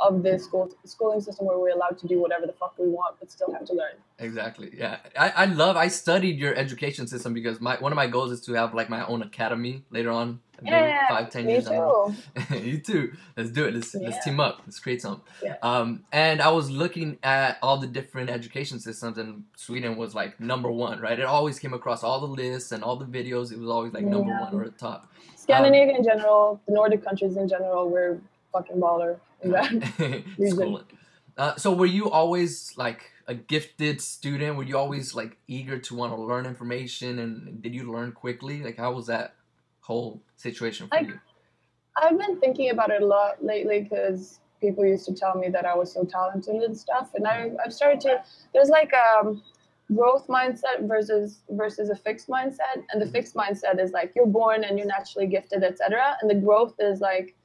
of 0.01 0.24
the 0.24 0.38
school 0.39 0.69
schooling 0.86 1.21
system 1.21 1.45
where 1.45 1.57
we're 1.59 1.69
allowed 1.75 1.98
to 2.00 2.07
do 2.07 2.19
whatever 2.21 2.45
the 2.48 2.53
fuck 2.53 2.74
we 2.77 2.88
want, 2.88 3.15
but 3.19 3.31
still 3.31 3.51
have 3.53 3.65
to 3.65 3.74
learn. 3.74 3.94
Exactly. 4.19 4.71
Yeah. 4.75 4.98
I, 5.18 5.30
I 5.30 5.45
love 5.45 5.77
I 5.77 5.88
studied 5.88 6.38
your 6.39 6.56
education 6.56 7.07
system 7.07 7.33
because 7.33 7.59
my 7.62 7.75
one 7.77 7.92
of 7.92 7.95
my 7.95 8.07
goals 8.07 8.31
is 8.31 8.42
to 8.42 8.53
have 8.53 8.74
like 8.74 8.89
my 8.89 9.06
own 9.06 9.21
academy 9.21 9.83
later 9.89 10.12
on. 10.12 10.39
Yeah, 10.63 11.07
five, 11.09 11.31
ten 11.31 11.48
me 11.48 11.53
years 11.53 11.68
too. 11.68 12.13
you 12.56 12.77
too. 12.77 13.13
Let's 13.36 13.50
do 13.50 13.65
it. 13.65 13.74
Let's 13.74 13.95
let's 13.95 14.24
team 14.24 14.39
up. 14.39 14.62
Let's 14.65 14.80
create 14.80 15.01
something. 15.01 15.24
Yeah. 15.44 15.56
Um 15.63 16.03
and 16.12 16.39
I 16.42 16.51
was 16.51 16.69
looking 16.69 17.18
at 17.24 17.57
all 17.63 17.77
the 17.77 17.88
different 17.88 18.30
education 18.30 18.80
systems 18.80 19.18
and 19.18 19.45
Sweden 19.56 19.98
was 19.98 20.13
like 20.13 20.39
number 20.39 20.71
one, 20.71 21.00
right? 21.00 21.18
It 21.18 21.25
always 21.25 21.57
came 21.57 21.74
across 21.74 22.03
all 22.03 22.19
the 22.19 22.27
lists 22.27 22.71
and 22.71 22.83
all 22.83 22.95
the 22.95 23.06
videos. 23.06 23.51
It 23.51 23.57
was 23.59 23.69
always 23.69 23.94
like 23.94 24.03
number 24.03 24.30
Yeah. 24.30 24.44
one 24.44 24.53
or 24.53 24.65
the 24.65 24.71
top. 24.71 25.07
Scandinavia 25.36 25.95
in 25.98 26.03
general, 26.03 26.62
the 26.68 26.74
Nordic 26.74 27.03
countries 27.03 27.36
in 27.36 27.48
general, 27.48 27.89
we're 27.89 28.21
fucking 28.51 28.77
baller 28.77 29.19
in 29.42 29.51
that. 29.51 30.24
It's 30.38 30.53
cool. 30.53 30.83
Uh, 31.38 31.56
so 31.56 31.74
were 31.74 31.86
you 31.86 32.09
always 32.09 32.74
like 32.77 33.09
a 33.27 33.33
gifted 33.33 34.01
student? 34.01 34.57
Were 34.57 34.63
you 34.63 34.77
always 34.77 35.15
like 35.15 35.38
eager 35.48 35.80
to 35.80 35.95
want 35.95 36.13
to 36.13 36.21
learn 36.21 36.45
information 36.45 37.19
and 37.19 37.62
did 37.62 37.74
you 37.74 37.92
learn 37.92 38.12
quickly? 38.12 38.62
Like 38.62 38.77
how 38.77 38.92
was 38.94 39.07
that 39.07 39.36
whole 39.81 40.21
situation 40.36 40.88
for 40.88 40.95
Like, 40.98 41.07
you? 41.07 41.19
I've 41.98 42.18
been 42.18 42.39
thinking 42.39 42.70
about 42.70 42.91
it 42.91 43.01
a 43.01 43.05
lot 43.05 43.43
lately 43.43 43.81
because 43.81 44.39
people 44.62 44.86
used 44.86 45.05
to 45.05 45.13
tell 45.13 45.36
me 45.36 45.50
that 45.50 45.65
I 45.65 45.75
was 45.75 45.91
so 45.91 46.03
talented 46.05 46.55
and 46.55 46.77
stuff, 46.77 47.10
and 47.15 47.27
I, 47.27 47.51
I've 47.63 47.74
started 47.74 48.00
to. 48.01 48.24
There's 48.53 48.70
like 48.70 48.91
um 48.93 49.41
growth 49.93 50.27
mindset 50.27 50.88
versus 50.88 51.39
versus 51.50 51.89
a 51.89 51.96
fixed 51.96 52.29
mindset, 52.29 52.84
and 52.91 53.01
the 53.01 53.08
fixed 53.08 53.36
mindset 53.36 53.79
is 53.79 53.91
like 53.91 54.13
you're 54.15 54.27
born 54.27 54.63
and 54.63 54.77
you're 54.77 54.88
naturally 54.88 55.27
gifted, 55.27 55.63
etc. 55.63 56.17
And 56.22 56.29
the 56.29 56.36
growth 56.36 56.75
is 56.79 57.01
like 57.01 57.36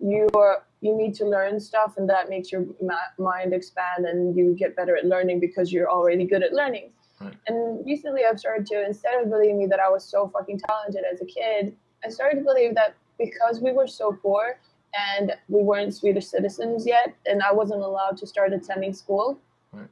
you're 0.00 0.64
you 0.80 0.96
need 0.96 1.14
to 1.14 1.26
learn 1.26 1.60
stuff, 1.60 1.94
and 1.98 2.08
that 2.08 2.30
makes 2.30 2.50
your 2.50 2.64
ma- 2.80 2.94
mind 3.18 3.52
expand, 3.52 4.06
and 4.06 4.36
you 4.36 4.54
get 4.54 4.74
better 4.74 4.96
at 4.96 5.04
learning 5.04 5.38
because 5.40 5.72
you're 5.72 5.90
already 5.90 6.24
good 6.24 6.42
at 6.42 6.52
learning. 6.52 6.90
Right. 7.20 7.34
And 7.48 7.84
recently, 7.84 8.22
I've 8.24 8.40
started 8.40 8.66
to 8.68 8.84
instead 8.86 9.22
of 9.22 9.28
believing 9.28 9.68
that 9.68 9.80
I 9.80 9.90
was 9.90 10.04
so 10.04 10.28
fucking 10.28 10.60
talented 10.66 11.02
as 11.12 11.20
a 11.20 11.26
kid, 11.26 11.76
I 12.04 12.08
started 12.08 12.36
to 12.38 12.44
believe 12.44 12.74
that 12.76 12.94
because 13.18 13.60
we 13.60 13.72
were 13.72 13.86
so 13.86 14.12
poor 14.12 14.58
and 14.94 15.32
we 15.48 15.62
weren't 15.62 15.94
Swedish 15.94 16.26
citizens 16.26 16.86
yet, 16.86 17.14
and 17.26 17.42
I 17.42 17.52
wasn't 17.52 17.82
allowed 17.82 18.16
to 18.18 18.26
start 18.26 18.52
attending 18.54 18.94
school, 18.94 19.38
Right. 19.72 19.86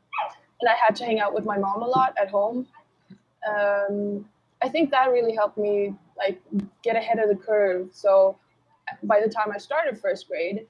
and 0.60 0.70
I 0.70 0.74
had 0.74 0.96
to 0.96 1.04
hang 1.04 1.20
out 1.20 1.34
with 1.34 1.44
my 1.44 1.58
mom 1.58 1.82
a 1.82 1.86
lot 1.86 2.14
at 2.20 2.30
home. 2.30 2.66
Um, 3.46 4.28
I 4.62 4.68
think 4.68 4.90
that 4.90 5.10
really 5.10 5.34
helped 5.34 5.58
me 5.58 5.94
like 6.16 6.40
get 6.82 6.96
ahead 6.96 7.18
of 7.20 7.28
the 7.28 7.36
curve. 7.36 7.90
So 7.92 8.36
by 9.02 9.20
the 9.20 9.28
time 9.28 9.52
I 9.54 9.58
started 9.58 9.98
first 9.98 10.28
grade, 10.28 10.66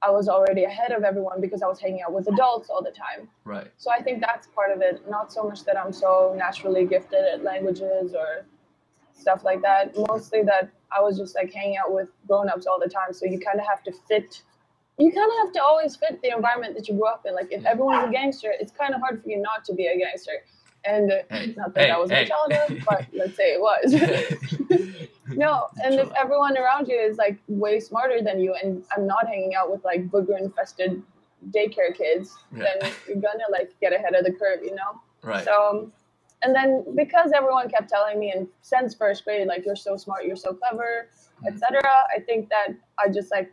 I 0.00 0.10
was 0.10 0.28
already 0.28 0.64
ahead 0.64 0.92
of 0.92 1.02
everyone 1.02 1.40
because 1.40 1.62
I 1.62 1.66
was 1.66 1.80
hanging 1.80 2.02
out 2.02 2.12
with 2.12 2.28
adults 2.28 2.70
all 2.70 2.82
the 2.82 2.92
time. 2.92 3.28
Right. 3.44 3.66
So 3.78 3.90
I 3.90 4.00
think 4.00 4.20
that's 4.20 4.46
part 4.48 4.70
of 4.70 4.80
it. 4.80 5.02
Not 5.08 5.32
so 5.32 5.42
much 5.42 5.64
that 5.64 5.76
I'm 5.76 5.92
so 5.92 6.34
naturally 6.36 6.86
gifted 6.86 7.24
at 7.24 7.42
languages 7.42 8.14
or 8.14 8.46
stuff 9.12 9.42
like 9.44 9.60
that. 9.62 9.96
Mostly 10.08 10.42
that 10.44 10.70
I 10.96 11.00
was 11.00 11.18
just 11.18 11.34
like 11.34 11.52
hanging 11.52 11.76
out 11.76 11.92
with 11.92 12.08
grown-ups 12.28 12.66
all 12.66 12.78
the 12.78 12.88
time. 12.88 13.12
So 13.12 13.26
you 13.26 13.40
kind 13.40 13.58
of 13.58 13.66
have 13.66 13.82
to 13.84 13.92
fit. 14.06 14.42
You 14.98 15.10
kind 15.12 15.30
of 15.30 15.46
have 15.46 15.52
to 15.54 15.62
always 15.62 15.96
fit 15.96 16.20
the 16.22 16.30
environment 16.30 16.74
that 16.76 16.88
you 16.88 16.94
grew 16.94 17.08
up 17.08 17.24
in. 17.26 17.34
Like 17.34 17.50
if 17.50 17.64
everyone's 17.64 18.08
a 18.08 18.12
gangster, 18.12 18.52
it's 18.58 18.72
kind 18.72 18.94
of 18.94 19.00
hard 19.00 19.22
for 19.22 19.28
you 19.28 19.40
not 19.40 19.64
to 19.64 19.74
be 19.74 19.86
a 19.86 19.98
gangster. 19.98 20.44
And 20.88 21.12
Hey, 21.30 21.54
not 21.56 21.74
that 21.74 21.80
hey, 21.82 21.88
that 21.88 22.00
was 22.00 22.10
hey. 22.10 22.22
my 22.22 22.28
childhood, 22.28 22.82
but 22.88 23.06
let's 23.12 23.36
say 23.36 23.52
it 23.54 23.60
was. 23.60 25.08
No, 25.36 25.66
and 25.84 25.94
if 25.96 26.10
everyone 26.16 26.56
around 26.56 26.88
you 26.88 26.96
is 26.98 27.18
like 27.18 27.36
way 27.48 27.80
smarter 27.80 28.22
than 28.22 28.40
you, 28.40 28.54
and 28.62 28.82
I'm 28.96 29.06
not 29.06 29.26
hanging 29.28 29.54
out 29.54 29.70
with 29.70 29.84
like 29.84 30.08
booger 30.08 30.40
infested 30.40 31.02
daycare 31.50 31.94
kids, 31.94 32.34
Yeah. 32.56 32.64
then 32.80 32.92
you're 33.06 33.16
gonna 33.16 33.44
like 33.52 33.70
get 33.78 33.92
ahead 33.92 34.14
of 34.14 34.24
the 34.24 34.32
curve, 34.32 34.60
you 34.64 34.74
know. 34.74 35.00
Right. 35.22 35.44
So, 35.44 35.92
and 36.42 36.54
then 36.54 36.82
because 36.96 37.32
everyone 37.32 37.68
kept 37.68 37.90
telling 37.90 38.18
me, 38.18 38.30
and 38.32 38.48
since 38.62 38.94
first 38.94 39.22
grade, 39.24 39.46
like 39.46 39.66
you're 39.66 39.76
so 39.76 39.98
smart, 39.98 40.24
you're 40.24 40.34
so 40.34 40.54
clever, 40.54 41.10
Mhm. 41.44 41.52
etc. 41.52 41.82
I 42.16 42.20
think 42.20 42.48
that 42.48 42.68
I 42.98 43.10
just 43.10 43.30
like 43.30 43.52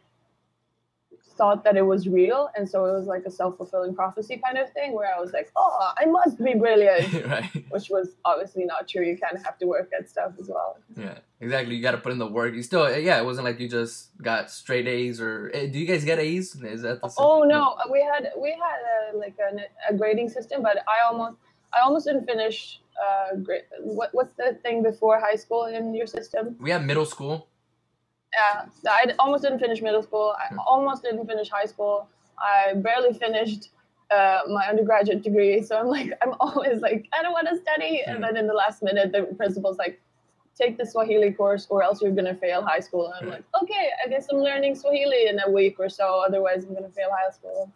thought 1.37 1.63
that 1.63 1.75
it 1.77 1.81
was 1.81 2.07
real, 2.07 2.49
and 2.55 2.67
so 2.69 2.85
it 2.85 2.93
was 2.93 3.07
like 3.07 3.23
a 3.25 3.31
self 3.31 3.57
fulfilling 3.57 3.93
prophecy 3.95 4.41
kind 4.43 4.57
of 4.57 4.71
thing, 4.73 4.93
where 4.93 5.13
I 5.15 5.19
was 5.19 5.31
like, 5.33 5.51
oh, 5.55 5.91
I 5.97 6.05
must 6.05 6.37
be 6.43 6.53
brilliant, 6.53 7.25
right. 7.25 7.49
which 7.69 7.89
was 7.89 8.15
obviously 8.25 8.65
not 8.65 8.87
true. 8.87 9.05
You 9.05 9.17
kind 9.17 9.35
of 9.37 9.43
have 9.45 9.57
to 9.59 9.65
work 9.65 9.89
at 9.97 10.09
stuff 10.09 10.31
as 10.39 10.47
well. 10.49 10.77
Yeah, 10.95 11.19
exactly. 11.41 11.75
You 11.75 11.81
got 11.81 11.91
to 11.91 11.97
put 11.97 12.11
in 12.11 12.17
the 12.19 12.27
work. 12.27 12.53
You 12.53 12.63
still, 12.63 12.85
yeah, 12.99 13.19
it 13.19 13.25
wasn't 13.25 13.45
like 13.45 13.59
you 13.59 13.69
just 13.69 14.15
got 14.21 14.49
straight 14.51 14.87
A's 14.87 15.19
or. 15.21 15.51
eh, 15.53 15.67
Do 15.67 15.79
you 15.79 15.85
guys 15.85 16.03
get 16.05 16.19
A's? 16.19 16.55
Is 16.55 16.81
that 16.83 17.01
the? 17.01 17.11
Oh 17.17 17.43
no, 17.43 17.75
we 17.91 18.01
had 18.01 18.31
we 18.39 18.49
had 18.51 18.79
a, 19.13 19.17
like 19.17 19.35
a, 19.39 19.93
a 19.93 19.97
grading 19.97 20.29
system, 20.29 20.61
but 20.63 20.77
I 20.87 21.05
almost 21.07 21.37
I 21.73 21.81
almost 21.81 22.05
didn't 22.07 22.25
finish. 22.25 22.79
Uh, 22.95 23.35
grade. 23.35 23.63
What 23.81 24.11
what's 24.13 24.33
the 24.37 24.57
thing 24.63 24.81
before 24.81 25.19
high 25.19 25.35
school 25.35 25.65
in 25.65 25.93
your 25.93 26.07
system? 26.07 26.55
We 26.61 26.71
have 26.71 26.81
middle 26.85 27.05
school. 27.05 27.47
Yeah, 28.35 28.65
I 28.89 29.13
almost 29.19 29.43
didn't 29.43 29.59
finish 29.59 29.81
middle 29.81 30.03
school. 30.03 30.35
I 30.37 30.47
Hmm. 30.53 30.59
almost 30.67 31.03
didn't 31.03 31.25
finish 31.27 31.49
high 31.49 31.65
school. 31.65 32.07
I 32.39 32.73
barely 32.73 33.13
finished 33.13 33.69
uh, 34.11 34.41
my 34.49 34.67
undergraduate 34.67 35.23
degree. 35.23 35.63
So 35.63 35.77
I'm 35.77 35.87
like, 35.87 36.11
I'm 36.21 36.33
always 36.39 36.81
like, 36.81 37.07
I 37.17 37.23
don't 37.23 37.33
want 37.33 37.47
to 37.49 37.57
study. 37.57 38.03
Hmm. 38.05 38.11
And 38.15 38.23
then 38.23 38.37
in 38.37 38.47
the 38.47 38.53
last 38.53 38.83
minute, 38.83 39.11
the 39.11 39.23
principal's 39.35 39.77
like, 39.77 39.99
take 40.57 40.77
the 40.77 40.85
Swahili 40.85 41.31
course 41.33 41.67
or 41.69 41.83
else 41.83 42.01
you're 42.01 42.11
going 42.13 42.23
to 42.33 42.35
fail 42.35 42.61
high 42.61 42.79
school. 42.79 43.07
And 43.07 43.15
I'm 43.15 43.29
Right. 43.29 43.43
like, 43.53 43.63
okay, 43.63 43.89
I 44.05 44.07
guess 44.07 44.27
I'm 44.31 44.37
learning 44.37 44.75
Swahili 44.75 45.27
in 45.27 45.37
a 45.45 45.49
week 45.51 45.75
or 45.79 45.89
so. 45.89 46.23
Otherwise, 46.25 46.63
I'm 46.63 46.71
going 46.73 46.83
to 46.89 46.95
fail 46.95 47.09
high 47.11 47.31
school. 47.31 47.69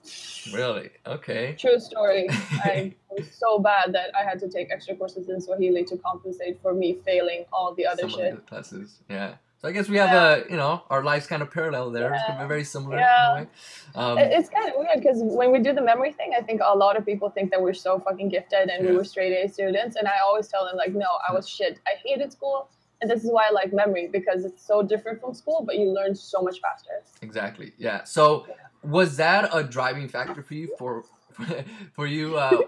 Really? 0.53 0.89
Okay. 1.05 1.55
True 1.59 1.77
story. 1.79 2.27
I 2.63 2.93
was 3.09 3.29
so 3.31 3.59
bad 3.59 3.91
that 3.93 4.11
I 4.17 4.23
had 4.23 4.39
to 4.41 4.47
take 4.49 4.71
extra 4.71 4.95
courses 4.95 5.27
in 5.27 5.41
Swahili 5.41 5.83
to 5.85 5.97
compensate 5.97 6.61
for 6.61 6.73
me 6.73 6.99
failing 7.05 7.43
all 7.51 7.73
the 7.73 7.85
other 7.85 8.03
Some 8.03 8.11
shit. 8.11 8.33
of 8.33 8.35
the 8.37 8.41
classes. 8.43 8.99
Yeah. 9.09 9.33
So 9.61 9.67
I 9.67 9.71
guess 9.73 9.89
we 9.89 9.97
have 9.97 10.09
Yeah. 10.11 10.35
a, 10.45 10.49
you 10.51 10.55
know, 10.55 10.83
our 10.89 11.03
lives 11.03 11.27
kind 11.27 11.41
of 11.41 11.51
parallel 11.51 11.91
there. 11.91 12.13
It's 12.13 12.23
Yeah. 12.29 12.47
very 12.47 12.63
similar. 12.63 12.97
Yeah. 12.97 13.31
In 13.31 13.37
a 13.37 13.41
way. 13.41 13.47
Um, 13.95 14.17
It's 14.17 14.49
kind 14.49 14.69
of 14.69 14.75
weird 14.77 15.01
because 15.01 15.21
when 15.21 15.51
we 15.51 15.59
do 15.59 15.73
the 15.73 15.81
memory 15.81 16.13
thing, 16.13 16.33
I 16.37 16.41
think 16.41 16.61
a 16.63 16.75
lot 16.77 16.95
of 16.97 17.05
people 17.05 17.29
think 17.29 17.51
that 17.51 17.61
we're 17.61 17.73
so 17.73 17.99
fucking 17.99 18.29
gifted 18.29 18.69
and 18.69 18.87
we 18.87 18.95
were 18.95 19.03
straight 19.03 19.33
A 19.33 19.49
students. 19.49 19.97
And 19.97 20.07
I 20.07 20.19
always 20.25 20.47
tell 20.47 20.63
them, 20.65 20.77
like, 20.77 20.93
no, 20.93 21.09
I 21.27 21.33
was 21.33 21.47
shit. 21.47 21.79
I 21.85 21.95
hated 22.05 22.31
school. 22.31 22.69
And 23.01 23.09
this 23.11 23.23
is 23.25 23.31
why 23.31 23.47
I 23.47 23.51
like 23.51 23.71
memory 23.73 24.07
because 24.07 24.45
it's 24.45 24.65
so 24.65 24.81
different 24.81 25.19
from 25.21 25.33
school, 25.33 25.63
but 25.65 25.77
you 25.77 25.89
learn 25.91 26.15
so 26.15 26.41
much 26.41 26.59
faster. 26.61 27.01
Exactly. 27.21 27.73
Yeah. 27.77 28.03
So 28.05 28.45
was 28.83 29.17
that 29.17 29.49
a 29.53 29.61
driving 29.63 30.07
factor 30.07 30.41
for 30.41 30.53
you 30.53 30.73
for 30.77 31.03
for 31.93 32.05
you 32.07 32.37
uh 32.37 32.61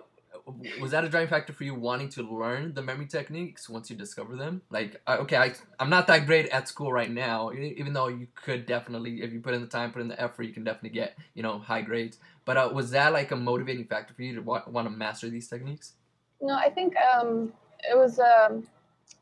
was 0.80 0.92
that 0.92 1.04
a 1.04 1.10
driving 1.10 1.30
factor 1.30 1.54
for 1.54 1.64
you 1.64 1.76
wanting 1.76 2.10
to 2.10 2.24
learn 2.24 2.74
the 2.74 2.82
memory 2.82 3.08
techniques 3.08 3.70
once 3.70 3.90
you 3.90 3.96
discover 3.96 4.36
them? 4.36 4.62
Like 4.70 5.02
I- 5.08 5.18
okay, 5.18 5.38
I 5.38 5.54
I'm 5.80 5.90
not 5.90 6.08
that 6.08 6.26
great 6.26 6.50
at 6.50 6.68
school 6.68 6.92
right 6.92 7.10
now, 7.12 7.52
even 7.54 7.94
though 7.94 8.08
you 8.08 8.28
could 8.36 8.66
definitely 8.66 9.22
if 9.22 9.32
you 9.34 9.40
put 9.40 9.54
in 9.54 9.62
the 9.62 9.68
time, 9.68 9.92
put 9.92 10.02
in 10.02 10.08
the 10.08 10.22
effort, 10.22 10.44
you 10.44 10.54
can 10.54 10.64
definitely 10.64 10.98
get, 10.98 11.18
you 11.34 11.44
know, 11.44 11.60
high 11.60 11.82
grades. 11.82 12.18
But 12.46 12.58
uh, 12.58 12.70
was 12.74 12.92
that 12.92 13.14
like 13.14 13.32
a 13.32 13.36
motivating 13.36 13.86
factor 13.86 14.14
for 14.14 14.24
you 14.24 14.36
to 14.36 14.42
wa- 14.42 14.64
want 14.68 14.88
to 14.88 14.92
master 14.92 15.30
these 15.30 15.48
techniques? 15.48 15.94
No, 16.42 16.56
I 16.56 16.70
think 16.70 16.96
um, 16.98 17.54
it 17.90 17.96
was 17.96 18.20
um, 18.20 18.68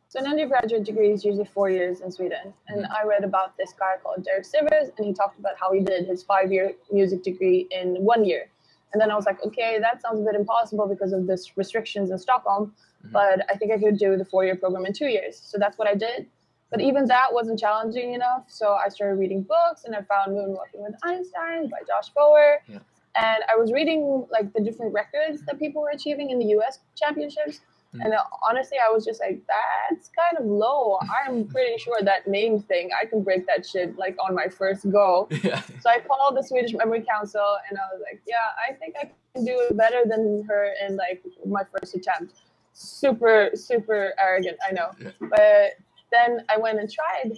so 0.09 0.19
an 0.19 0.25
undergraduate 0.25 0.85
degree 0.85 1.11
is 1.11 1.23
usually 1.23 1.45
four 1.45 1.69
years 1.69 2.01
in 2.01 2.11
Sweden, 2.11 2.53
and 2.67 2.87
I 2.87 3.05
read 3.05 3.23
about 3.23 3.55
this 3.57 3.73
guy 3.77 3.95
called 4.01 4.23
Derek 4.23 4.43
Sivers, 4.43 4.89
and 4.97 5.05
he 5.05 5.13
talked 5.13 5.37
about 5.37 5.53
how 5.59 5.71
he 5.71 5.81
did 5.81 6.07
his 6.07 6.23
five-year 6.23 6.73
music 6.91 7.23
degree 7.23 7.67
in 7.69 7.95
one 7.97 8.25
year. 8.25 8.49
And 8.91 9.01
then 9.01 9.11
I 9.11 9.15
was 9.15 9.25
like, 9.25 9.43
okay, 9.45 9.77
that 9.79 10.01
sounds 10.01 10.19
a 10.19 10.23
bit 10.23 10.35
impossible 10.35 10.87
because 10.87 11.13
of 11.13 11.27
this 11.27 11.57
restrictions 11.57 12.09
in 12.09 12.17
Stockholm, 12.17 12.73
Mhm. 13.05 13.11
but 13.11 13.45
I 13.49 13.55
think 13.55 13.71
I 13.71 13.77
could 13.77 13.97
do 13.97 14.17
the 14.17 14.25
four-year 14.25 14.55
program 14.55 14.85
in 14.85 14.93
two 14.93 15.07
years. 15.07 15.37
So 15.37 15.57
that's 15.57 15.77
what 15.77 15.87
I 15.87 15.95
did. 15.95 16.27
But 16.71 16.81
even 16.81 17.05
that 17.05 17.33
wasn't 17.33 17.59
challenging 17.59 18.13
enough, 18.13 18.45
so 18.47 18.73
I 18.73 18.89
started 18.89 19.15
reading 19.15 19.41
books, 19.41 19.85
and 19.85 19.95
I 19.95 20.01
found 20.03 20.37
Moonwalking 20.37 20.81
with 20.87 20.95
Einstein 21.03 21.67
by 21.67 21.79
Josh 21.87 22.13
Foer. 22.13 22.61
Yeah. 22.67 22.79
And 23.15 23.43
I 23.51 23.55
was 23.55 23.71
reading 23.71 24.27
like 24.29 24.53
the 24.53 24.61
different 24.61 24.93
records 24.93 25.43
that 25.47 25.57
people 25.57 25.81
were 25.81 25.89
achieving 25.89 26.29
in 26.29 26.37
the 26.37 26.45
U.S. 26.57 26.79
championships, 26.95 27.61
Mm. 27.95 28.05
and 28.05 28.13
uh, 28.13 28.23
honestly, 28.47 28.77
I 28.77 28.91
was 28.91 29.03
just 29.03 29.19
like, 29.19 29.41
that's 29.47 30.09
kind 30.09 30.37
of 30.37 30.45
low. 30.45 30.99
I'm 31.25 31.47
pretty 31.53 31.77
sure 31.79 31.97
that 32.01 32.27
name 32.27 32.61
thing, 32.61 32.89
I 32.99 33.05
can 33.05 33.23
break 33.23 33.47
that 33.47 33.65
shit 33.65 33.97
like 33.97 34.15
on 34.23 34.35
my 34.35 34.47
first 34.47 34.89
go. 34.91 35.27
yeah. 35.43 35.61
So 35.81 35.89
I 35.89 35.99
called 35.99 36.37
the 36.37 36.43
Swedish 36.43 36.73
Memory 36.73 37.03
Council, 37.09 37.57
and 37.69 37.77
I 37.77 37.81
was 37.93 38.01
like, 38.03 38.21
yeah, 38.27 38.35
I 38.67 38.73
think 38.73 38.95
I 39.01 39.11
can 39.33 39.45
do 39.45 39.59
it 39.69 39.75
better 39.75 40.03
than 40.05 40.45
her 40.47 40.73
in 40.87 40.97
like 40.97 41.23
my 41.45 41.63
first 41.71 41.95
attempt. 41.95 42.33
Super, 42.73 43.49
super 43.55 44.13
arrogant, 44.21 44.57
I 44.67 44.71
know. 44.71 44.91
Yeah. 45.01 45.11
But 45.21 45.71
then 46.11 46.45
I 46.49 46.57
went 46.57 46.79
and 46.79 46.91
tried 46.91 47.31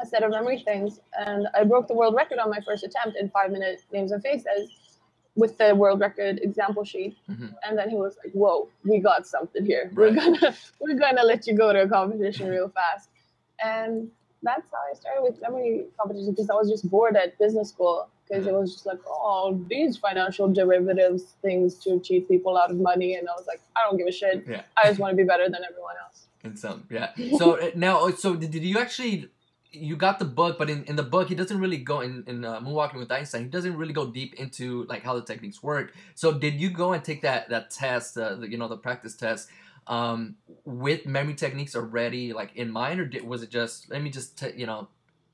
a 0.00 0.06
set 0.06 0.22
of 0.22 0.30
memory 0.30 0.62
things, 0.64 1.00
and 1.18 1.46
I 1.54 1.64
broke 1.64 1.88
the 1.88 1.94
world 1.94 2.14
record 2.14 2.38
on 2.38 2.48
my 2.48 2.60
first 2.66 2.84
attempt 2.84 3.18
in 3.18 3.28
five 3.30 3.50
minute 3.50 3.82
names 3.92 4.12
and 4.12 4.22
faces 4.22 4.70
with 5.42 5.52
the 5.60 5.68
world 5.80 6.00
record 6.00 6.34
example 6.48 6.84
sheet. 6.92 7.12
Mhm. 7.30 7.50
And 7.64 7.72
then 7.78 7.88
he 7.94 7.96
was 7.96 8.14
like, 8.22 8.32
"Whoa, 8.40 8.56
we 8.90 8.96
got 9.10 9.20
something 9.34 9.64
here. 9.72 9.84
We're 9.94 10.14
gonna 10.20 10.48
we're 10.80 10.98
gonna 11.04 11.24
let 11.32 11.40
you 11.46 11.54
go 11.62 11.66
to 11.72 11.80
a 11.86 11.88
competition 11.88 12.44
real 12.56 12.68
fast." 12.78 13.08
And 13.64 14.10
that's 14.42 14.66
how 14.72 14.78
I 14.90 14.94
started 14.94 15.22
with 15.22 15.36
memory 15.46 15.86
competition 15.98 16.30
because 16.32 16.50
I 16.50 16.54
was 16.54 16.68
just 16.74 16.84
bored 16.94 17.16
at 17.16 17.38
business 17.38 17.68
school 17.74 18.08
because 18.28 18.46
it 18.46 18.54
was 18.60 18.68
just 18.74 18.86
like, 18.86 19.00
oh, 19.08 19.58
these 19.68 19.96
financial 19.96 20.46
derivatives 20.60 21.22
things 21.42 21.74
to 21.84 21.98
cheat 22.06 22.28
people 22.28 22.52
out 22.58 22.70
of 22.70 22.76
money, 22.90 23.10
and 23.16 23.24
I 23.28 23.32
was 23.40 23.46
like, 23.46 23.60
I 23.76 23.80
don't 23.84 23.96
give 23.96 24.06
a 24.06 24.12
shit. 24.12 24.44
Yeah. 24.46 24.62
I 24.76 24.88
just 24.88 25.00
want 25.00 25.12
to 25.12 25.16
be 25.16 25.24
better 25.32 25.44
than 25.54 25.62
everyone 25.70 25.96
else. 26.04 26.18
and 26.44 26.58
some, 26.64 26.78
yeah. 26.90 27.10
So 27.40 27.46
uh, 27.58 27.70
now, 27.74 27.94
so 28.10 28.36
did, 28.36 28.50
did 28.50 28.62
you 28.72 28.78
actually? 28.78 29.28
You 29.70 29.96
got 29.96 30.18
the 30.18 30.24
book, 30.24 30.56
but 30.58 30.70
in, 30.70 30.84
in 30.84 30.96
the 30.96 31.02
book, 31.02 31.28
he 31.28 31.34
doesn't 31.34 31.60
really 31.60 31.76
go 31.76 32.00
in 32.00 32.24
in 32.26 32.44
uh, 32.44 32.60
Moonwalking 32.60 32.98
with 32.98 33.12
Einstein. 33.12 33.42
He 33.42 33.48
doesn't 33.48 33.76
really 33.76 33.92
go 33.92 34.10
deep 34.10 34.34
into 34.34 34.84
like 34.84 35.02
how 35.02 35.14
the 35.14 35.22
techniques 35.22 35.62
work. 35.62 35.92
So 36.14 36.32
did 36.32 36.54
you 36.54 36.70
go 36.70 36.92
and 36.94 37.04
take 37.04 37.22
that 37.22 37.50
that 37.50 37.70
test, 37.70 38.16
uh, 38.16 38.36
the, 38.36 38.50
you 38.50 38.56
know, 38.56 38.68
the 38.68 38.78
practice 38.78 39.14
test, 39.14 39.48
um, 39.86 40.36
with 40.64 41.06
memory 41.06 41.34
techniques 41.34 41.76
already 41.76 42.32
like 42.32 42.56
in 42.56 42.70
mind, 42.70 43.00
or 43.00 43.06
did, 43.06 43.26
was 43.26 43.42
it 43.42 43.50
just 43.50 43.90
let 43.90 44.02
me 44.02 44.10
just 44.10 44.38
t- 44.38 44.52
you 44.56 44.66
know 44.66 44.88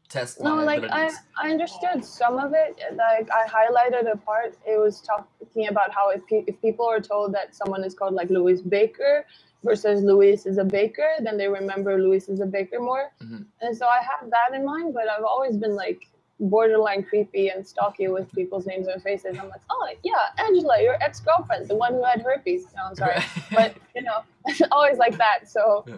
test? 0.08 0.40
No, 0.40 0.56
like 0.56 0.82
I. 0.90 1.12
I 1.40 1.50
understood 1.50 2.04
some 2.04 2.38
of 2.38 2.52
it. 2.54 2.80
Like 2.96 3.28
I 3.30 3.46
highlighted 3.48 4.12
a 4.12 4.16
part. 4.16 4.56
It 4.66 4.80
was 4.80 5.00
talking 5.00 5.68
about 5.68 5.92
how 5.92 6.10
if, 6.10 6.26
pe- 6.26 6.44
if 6.46 6.60
people 6.60 6.86
are 6.86 7.00
told 7.00 7.34
that 7.34 7.54
someone 7.54 7.84
is 7.84 7.94
called 7.94 8.14
like 8.14 8.30
Louis 8.30 8.62
Baker 8.62 9.26
versus 9.64 10.02
Louis 10.02 10.46
is 10.46 10.58
a 10.58 10.64
baker, 10.64 11.08
then 11.20 11.36
they 11.38 11.48
remember 11.48 11.98
Louis 12.00 12.28
is 12.28 12.40
a 12.40 12.46
baker 12.46 12.78
more. 12.78 13.10
Mhm. 13.22 13.46
And 13.62 13.76
so 13.76 13.86
I 13.86 14.00
have 14.02 14.30
that 14.30 14.54
in 14.54 14.64
mind. 14.64 14.94
But 14.94 15.08
I've 15.08 15.24
always 15.24 15.56
been 15.56 15.74
like 15.74 16.06
borderline 16.38 17.02
creepy 17.02 17.48
and 17.48 17.66
stalky 17.66 18.08
with 18.08 18.30
people's 18.32 18.66
names 18.66 18.86
and 18.88 19.02
faces. 19.02 19.38
I'm 19.38 19.48
like, 19.48 19.62
oh 19.70 19.88
yeah, 20.02 20.44
Angela, 20.44 20.82
your 20.82 21.02
ex 21.02 21.20
girlfriend, 21.20 21.68
the 21.68 21.76
one 21.76 21.94
who 21.94 22.04
had 22.04 22.20
herpes. 22.22 22.66
No, 22.76 22.82
I'm 22.88 22.94
sorry, 22.94 23.20
but 23.52 23.74
you 23.96 24.02
know, 24.02 24.18
always 24.70 24.98
like 24.98 25.16
that. 25.18 25.48
So. 25.48 25.84
Yeah. 25.86 25.96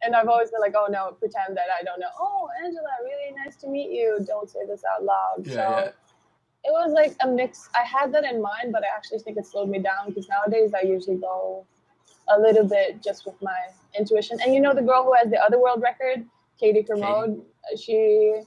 And 0.00 0.14
I've 0.14 0.28
always 0.28 0.52
been 0.52 0.60
like, 0.60 0.76
oh 0.76 0.86
no, 0.88 1.16
pretend 1.18 1.56
that 1.56 1.66
I 1.76 1.82
don't 1.82 1.98
know. 1.98 2.06
Oh, 2.20 2.48
Angela, 2.64 2.86
really 3.02 3.34
nice 3.44 3.56
to 3.56 3.66
meet 3.66 3.90
you. 3.90 4.24
Don't 4.24 4.48
say 4.48 4.60
this 4.64 4.84
out 4.84 5.02
loud. 5.02 5.38
Yeah, 5.44 5.52
so 5.52 5.58
yeah. 5.58 5.88
it 5.88 6.70
was 6.70 6.92
like 6.92 7.16
a 7.20 7.26
mix. 7.26 7.68
I 7.74 7.82
had 7.82 8.14
that 8.14 8.22
in 8.22 8.40
mind, 8.40 8.70
but 8.70 8.84
I 8.84 8.96
actually 8.96 9.18
think 9.18 9.38
it 9.38 9.44
slowed 9.44 9.68
me 9.68 9.80
down 9.80 10.02
because 10.06 10.28
nowadays 10.28 10.70
I 10.72 10.86
usually 10.86 11.16
go 11.16 11.66
a 12.34 12.40
little 12.40 12.64
bit 12.64 13.02
just 13.02 13.26
with 13.26 13.40
my 13.42 13.56
intuition. 13.98 14.38
And 14.44 14.54
you 14.54 14.60
know 14.60 14.74
the 14.74 14.82
girl 14.82 15.04
who 15.04 15.14
has 15.14 15.30
the 15.30 15.42
other 15.42 15.60
world 15.60 15.82
record, 15.82 16.26
Katie 16.58 16.82
Kermode, 16.82 17.40
uh, 17.40 17.76
she 17.76 18.40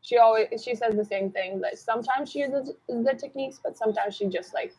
she 0.00 0.16
always 0.16 0.48
she 0.62 0.74
says 0.74 0.94
the 0.94 1.04
same 1.04 1.30
thing. 1.30 1.60
Like 1.60 1.76
sometimes 1.76 2.30
she 2.30 2.40
uses 2.40 2.72
the 2.88 3.14
techniques, 3.18 3.60
but 3.62 3.76
sometimes 3.76 4.16
she 4.16 4.26
just 4.26 4.54
like 4.54 4.74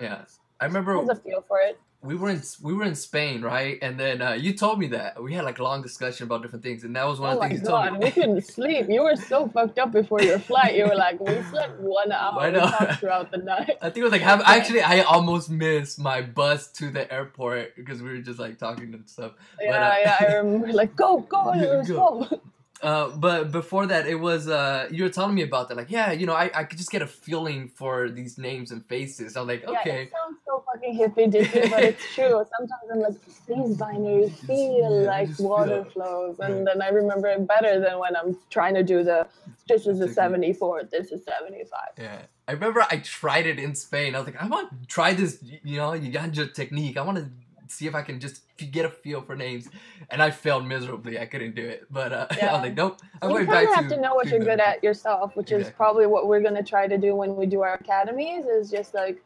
yeah. 0.00 0.24
I 0.60 0.66
remember 0.66 0.96
has 0.98 1.08
a 1.08 1.14
feel 1.16 1.44
for 1.46 1.60
it. 1.60 1.78
We 2.02 2.16
were 2.16 2.30
in 2.30 2.42
we 2.62 2.74
were 2.74 2.84
in 2.84 2.94
Spain, 2.96 3.42
right? 3.42 3.78
And 3.82 3.98
then 3.98 4.22
uh, 4.22 4.32
you 4.32 4.54
told 4.54 4.78
me 4.78 4.88
that 4.88 5.22
we 5.22 5.34
had 5.34 5.44
like 5.44 5.58
a 5.60 5.64
long 5.64 5.82
discussion 5.82 6.24
about 6.26 6.42
different 6.42 6.64
things, 6.64 6.84
and 6.84 6.96
that 6.96 7.06
was 7.06 7.20
one 7.20 7.30
Oh 7.30 7.34
of 7.34 7.40
the 7.40 7.46
things 7.48 7.60
you 7.60 7.66
told 7.66 7.84
god, 7.84 7.92
me. 7.92 7.98
we 8.00 8.10
couldn't 8.10 8.42
sleep. 8.46 8.86
You 8.88 9.04
were 9.04 9.16
so 9.16 9.48
fucked 9.48 9.78
up 9.78 9.92
before 9.92 10.22
your 10.22 10.38
flight. 10.40 10.76
You 10.76 10.86
were 10.86 10.96
like, 10.96 11.20
we 11.20 11.42
slept 11.44 11.78
one 11.80 12.12
hour. 12.12 12.40
I 12.40 12.50
know. 12.50 12.70
throughout 13.00 13.30
the 13.30 13.38
night. 13.38 13.76
I 13.82 13.86
think 13.90 13.98
it 13.98 14.04
was 14.04 14.12
like 14.12 14.22
have, 14.22 14.42
actually 14.46 14.82
I 14.82 15.02
almost 15.02 15.50
missed 15.50 15.98
my 16.00 16.22
bus 16.22 16.68
to 16.74 16.90
the 16.90 17.12
airport 17.12 17.76
because 17.76 18.02
we 18.02 18.10
were 18.10 18.18
just 18.18 18.38
like 18.38 18.58
talking 18.58 18.94
and 18.94 19.08
stuff. 19.08 19.32
Yeah, 19.60 19.70
uh, 19.70 19.96
yeah, 20.00 20.16
I 20.20 20.34
remember. 20.36 20.72
Like, 20.72 20.96
go, 20.96 21.20
go, 21.20 21.52
go. 21.86 22.26
go. 22.28 22.40
Uh, 22.82 23.08
but 23.10 23.52
before 23.52 23.86
that, 23.86 24.06
it 24.08 24.16
was 24.16 24.48
uh, 24.48 24.88
you 24.90 25.04
were 25.04 25.10
telling 25.10 25.34
me 25.34 25.42
about 25.42 25.68
that. 25.68 25.76
Like, 25.76 25.90
yeah, 25.90 26.12
you 26.12 26.26
know, 26.26 26.34
I, 26.34 26.50
I 26.54 26.64
could 26.64 26.78
just 26.78 26.90
get 26.90 27.02
a 27.02 27.06
feeling 27.06 27.68
for 27.68 28.10
these 28.10 28.38
names 28.38 28.72
and 28.72 28.84
faces. 28.86 29.36
I'm 29.36 29.46
like, 29.46 29.64
Yeah, 29.68 29.80
okay, 29.80 30.02
it 30.02 30.12
sounds 30.12 30.38
so 30.46 30.64
fucking 30.66 30.98
hippie 30.98 31.30
dippy, 31.30 31.68
but 31.70 31.84
it's 31.84 32.04
true. 32.14 32.44
Sometimes 32.58 32.86
I'm 32.92 33.00
like, 33.00 33.14
these 33.48 33.76
binaries 33.76 34.34
feel 34.46 35.02
Yeah, 35.02 35.06
like 35.06 35.28
just 35.28 35.38
feel 35.38 35.48
water 35.48 35.80
it. 35.82 35.92
flows, 35.92 36.38
and 36.40 36.66
Yeah. 36.66 36.72
then 36.74 36.82
I 36.82 36.88
remember 36.88 37.28
it 37.28 37.46
better 37.46 37.80
than 37.80 37.98
when 37.98 38.16
I'm 38.16 38.36
trying 38.50 38.74
to 38.74 38.82
do 38.82 39.04
the. 39.04 39.28
This 39.68 39.86
is 39.86 40.00
a 40.00 40.08
74. 40.08 40.84
This 40.90 41.12
is 41.12 41.24
75. 41.24 41.80
yeah. 41.98 42.22
I 42.48 42.52
I 42.52 42.54
remember 42.54 42.84
I 42.90 42.98
tried 42.98 43.46
it 43.46 43.58
in 43.58 43.74
Spain. 43.76 44.14
I 44.14 44.18
was 44.18 44.26
like, 44.26 44.42
I 44.42 44.46
want 44.46 44.70
to 44.82 44.86
try 44.88 45.14
this, 45.14 45.38
you 45.42 45.76
know, 45.78 45.92
Yanjaa 45.92 46.52
technique. 46.52 46.96
I 46.98 47.02
want 47.02 47.18
to 47.18 47.30
see 47.72 47.86
if 47.86 47.94
I 47.94 48.02
can 48.02 48.20
just 48.20 48.42
get 48.70 48.84
a 48.84 48.90
feel 48.90 49.22
for 49.22 49.34
names. 49.34 49.68
And 50.10 50.22
I 50.22 50.30
failed 50.30 50.66
miserably. 50.66 51.18
I 51.18 51.26
couldn't 51.26 51.54
do 51.54 51.66
it. 51.66 51.86
But 51.90 52.12
uh, 52.12 52.26
yeah. 52.36 52.46
I 52.50 52.52
was 52.52 52.62
like, 52.62 52.74
nope. 52.74 53.00
I'm 53.20 53.30
you 53.30 53.46
kind 53.46 53.68
of 53.68 53.74
have 53.74 53.88
to, 53.88 53.96
to 53.96 54.00
know 54.00 54.14
what 54.14 54.28
you're 54.28 54.40
good 54.40 54.60
at 54.60 54.82
yourself, 54.84 55.36
which 55.36 55.50
exactly. 55.50 55.70
is 55.70 55.76
probably 55.76 56.06
what 56.06 56.28
we're 56.28 56.40
going 56.40 56.54
to 56.54 56.62
try 56.62 56.86
to 56.86 56.98
do 56.98 57.14
when 57.14 57.36
we 57.36 57.46
do 57.46 57.62
our 57.62 57.74
academies 57.74 58.46
is 58.46 58.70
just 58.70 58.94
like, 58.94 59.22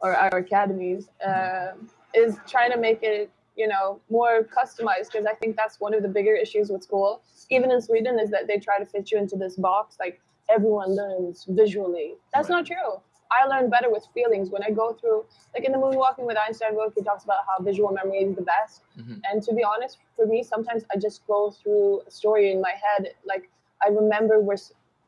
or 0.00 0.14
our 0.14 0.38
academies, 0.38 1.08
uh, 1.26 1.72
is 2.14 2.36
trying 2.46 2.70
to 2.70 2.78
make 2.78 3.02
it, 3.02 3.30
you 3.56 3.66
know, 3.66 4.00
more 4.10 4.44
customized. 4.44 5.12
Because 5.12 5.26
I 5.26 5.34
think 5.34 5.56
that's 5.56 5.80
one 5.80 5.92
of 5.92 6.02
the 6.02 6.08
bigger 6.08 6.34
issues 6.34 6.70
with 6.70 6.82
school, 6.82 7.22
even 7.50 7.70
in 7.70 7.80
Sweden, 7.80 8.18
is 8.18 8.30
that 8.30 8.46
they 8.46 8.58
try 8.58 8.78
to 8.78 8.86
fit 8.86 9.10
you 9.10 9.18
into 9.18 9.36
this 9.36 9.56
box. 9.56 9.96
Like 9.98 10.20
everyone 10.48 10.94
learns 10.94 11.44
visually. 11.48 12.14
That's 12.32 12.48
right. 12.48 12.56
not 12.56 12.66
true. 12.66 13.02
I 13.30 13.46
learn 13.46 13.70
better 13.70 13.90
with 13.90 14.06
feelings 14.14 14.50
when 14.50 14.62
I 14.62 14.70
go 14.70 14.92
through, 14.94 15.24
like 15.54 15.64
in 15.64 15.72
the 15.72 15.78
Moonwalking 15.78 16.26
with 16.26 16.36
Einstein 16.36 16.74
book, 16.74 16.92
he 16.96 17.02
talks 17.02 17.24
about 17.24 17.38
how 17.46 17.62
visual 17.62 17.92
memory 17.92 18.18
is 18.18 18.34
the 18.34 18.42
best. 18.42 18.82
Mm-hmm. 18.98 19.18
And 19.30 19.42
to 19.42 19.54
be 19.54 19.62
honest, 19.64 19.98
for 20.16 20.26
me, 20.26 20.42
sometimes 20.42 20.84
I 20.94 20.98
just 20.98 21.26
go 21.26 21.50
through 21.50 22.02
a 22.06 22.10
story 22.10 22.52
in 22.52 22.60
my 22.60 22.72
head. 22.72 23.14
Like 23.24 23.50
I 23.84 23.88
remember 23.88 24.40
where, 24.40 24.56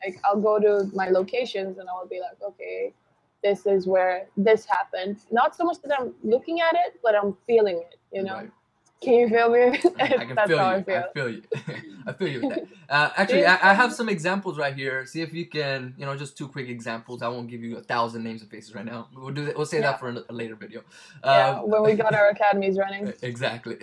like 0.05 0.21
I'll 0.25 0.41
go 0.41 0.59
to 0.59 0.91
my 0.95 1.09
locations 1.09 1.79
and 1.79 1.89
I'll 1.89 2.07
be 2.07 2.21
like, 2.21 2.41
okay, 2.43 2.93
this 3.43 3.65
is 3.67 3.87
where 3.87 4.27
this 4.37 4.67
happened. 4.67 5.19
Not 5.31 5.57
so 5.57 5.65
much 5.65 5.81
that 5.83 5.99
I'm 5.99 6.13
looking 6.23 6.61
at 6.61 6.75
it, 6.75 7.01
but 7.03 7.15
I'm 7.15 7.37
feeling 7.47 7.79
it. 7.79 7.97
You 8.13 8.25
know. 8.25 8.35
Right. 8.35 8.51
Can 9.01 9.15
you 9.15 9.29
feel 9.31 9.51
me? 9.51 9.81
I 9.99 10.09
can 10.27 10.37
feel 10.47 10.57
you. 10.57 10.59
I 10.59 10.83
feel. 10.83 10.97
I 10.97 11.13
feel 11.15 11.31
you. 11.31 11.43
I 12.07 12.13
feel 12.13 12.29
you 12.29 12.41
with 12.43 12.55
that. 12.55 12.67
Uh, 12.91 13.09
actually, 13.17 13.47
I, 13.47 13.71
I, 13.71 13.73
have 13.73 13.95
some 13.95 14.09
examples 14.09 14.59
right 14.59 14.75
here. 14.75 15.07
See 15.07 15.21
if 15.21 15.33
you 15.33 15.47
can, 15.47 15.95
you 15.97 16.05
know, 16.05 16.17
just 16.17 16.37
two 16.37 16.49
quick 16.49 16.69
examples. 16.69 17.23
I 17.23 17.29
won't 17.29 17.49
give 17.49 17.63
you 17.63 17.77
a 17.77 17.81
thousand 17.81 18.25
names 18.25 18.43
and 18.43 18.51
faces 18.51 18.75
right 18.75 18.85
now. 18.85 19.07
We'll 19.15 19.33
do 19.33 19.45
that. 19.45 19.57
We'll 19.57 19.65
say 19.65 19.79
yeah. 19.79 19.93
that 19.93 20.01
for 20.01 20.09
a, 20.09 20.25
a, 20.29 20.33
later 20.33 20.57
video. 20.57 20.83
Yeah, 21.23 21.61
um, 21.61 21.71
when 21.71 21.85
we 21.85 21.95
got 21.95 22.17
our 22.17 22.29
academies 22.31 22.79
running. 22.79 23.13
Exactly. 23.23 23.77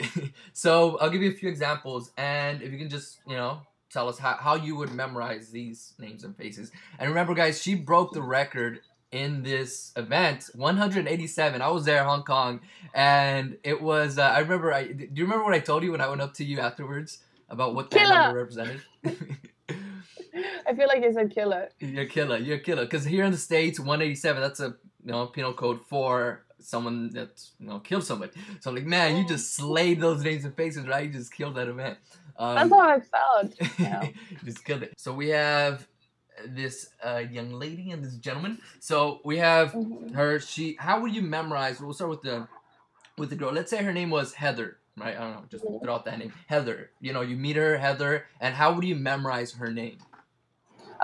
so 0.52 0.98
I'll 0.98 1.10
give 1.10 1.22
you 1.22 1.32
a 1.32 1.34
few 1.34 1.48
examples, 1.48 2.12
and 2.18 2.62
if 2.62 2.74
you 2.74 2.78
can 2.78 2.90
just, 2.90 3.20
you 3.26 3.38
know, 3.38 3.62
tell 3.90 4.10
us 4.10 4.20
how, 4.20 4.34
how 4.34 4.56
you 4.56 4.76
would 4.76 4.92
memorize 4.92 5.52
these 5.52 5.94
names 6.00 6.26
and 6.26 6.36
faces. 6.36 6.70
And 7.00 7.08
remember, 7.08 7.34
guys, 7.34 7.62
she 7.62 7.76
broke 7.76 8.12
the 8.12 8.22
record 8.22 8.82
in 9.18 9.44
this 9.44 9.92
event 9.96 10.50
187 10.56 11.62
i 11.62 11.68
was 11.70 11.86
there 11.86 12.00
in 12.02 12.06
hong 12.06 12.24
kong 12.24 12.60
and 12.94 13.58
it 13.64 13.82
was 13.82 14.18
uh, 14.18 14.24
i 14.24 14.40
remember 14.40 14.74
i 14.74 14.84
do 14.86 15.08
you 15.14 15.24
remember 15.24 15.44
what 15.44 15.54
i 15.54 15.60
told 15.60 15.84
you 15.84 15.92
when 15.92 16.02
i 16.02 16.08
went 16.08 16.22
up 16.22 16.34
to 16.34 16.44
you 16.44 16.60
afterwards 16.60 17.20
about 17.50 17.76
what 17.76 17.90
that 17.92 18.00
killer. 18.00 18.16
number 18.16 18.40
represented? 18.40 18.82
I 20.68 20.76
feel 20.76 20.88
like 20.88 21.04
you 21.04 21.14
said 21.14 21.32
killer. 21.34 21.70
You're 21.80 22.06
killer 22.06 22.38
you're 22.38 22.60
killer 22.60 22.84
because 22.84 23.06
here 23.06 23.24
in 23.24 23.32
the 23.32 23.38
states 23.38 23.80
187 23.80 24.42
that's 24.42 24.60
a 24.60 24.76
you 25.04 25.12
know 25.12 25.26
penal 25.28 25.54
code 25.54 25.80
for 25.88 26.44
someone 26.60 27.12
that 27.14 27.42
you 27.60 27.68
know 27.68 27.80
killed 27.80 28.04
somebody. 28.04 28.34
So 28.60 28.70
i'm 28.70 28.76
like 28.76 28.86
man 28.86 29.18
you 29.18 29.28
just 29.28 29.56
slayed 29.56 30.02
those 30.02 30.24
names 30.24 30.46
and 30.46 30.56
faces 30.56 30.88
right? 30.88 31.06
You 31.06 31.12
just 31.12 31.34
killed 31.34 31.56
that 31.56 31.68
event. 31.68 31.98
Um, 32.38 32.56
that's 32.56 32.70
how 32.70 32.90
i 32.90 33.00
felt 33.00 33.80
yeah. 33.80 34.08
just 34.46 34.64
killed 34.64 34.84
it. 34.84 34.94
So 34.98 35.14
we 35.14 35.30
have 35.30 35.88
this 36.46 36.90
uh, 37.04 37.24
young 37.32 37.52
lady 37.52 37.92
and 37.92 38.04
this 38.04 38.16
gentleman. 38.16 38.60
So 38.80 39.22
we 39.24 39.38
have 39.38 39.72
mm-hmm. 39.74 40.14
her. 40.14 40.40
She. 40.40 40.76
How 40.80 41.00
would 41.00 41.14
you 41.16 41.22
memorize? 41.22 41.80
We'll 41.80 41.94
start 41.94 42.10
with 42.10 42.22
the 42.22 42.48
with 43.18 43.30
the 43.30 43.36
girl. 43.36 43.52
Let's 43.52 43.70
say 43.70 43.84
her 43.84 43.94
name 43.94 44.10
was 44.10 44.34
Heather. 44.34 44.78
Right. 44.96 45.16
I 45.16 45.20
don't 45.20 45.32
know. 45.32 45.44
Just 45.50 45.64
throw 45.64 45.94
out 45.94 46.06
that 46.06 46.18
name. 46.18 46.34
Heather. 46.48 46.90
You 47.02 47.14
know, 47.14 47.22
you 47.22 47.36
meet 47.36 47.56
her, 47.56 47.78
Heather, 47.78 48.26
and 48.42 48.56
how 48.56 48.74
would 48.74 48.84
you 48.84 48.96
memorize 48.96 49.54
her 49.54 49.72
name? 49.72 50.00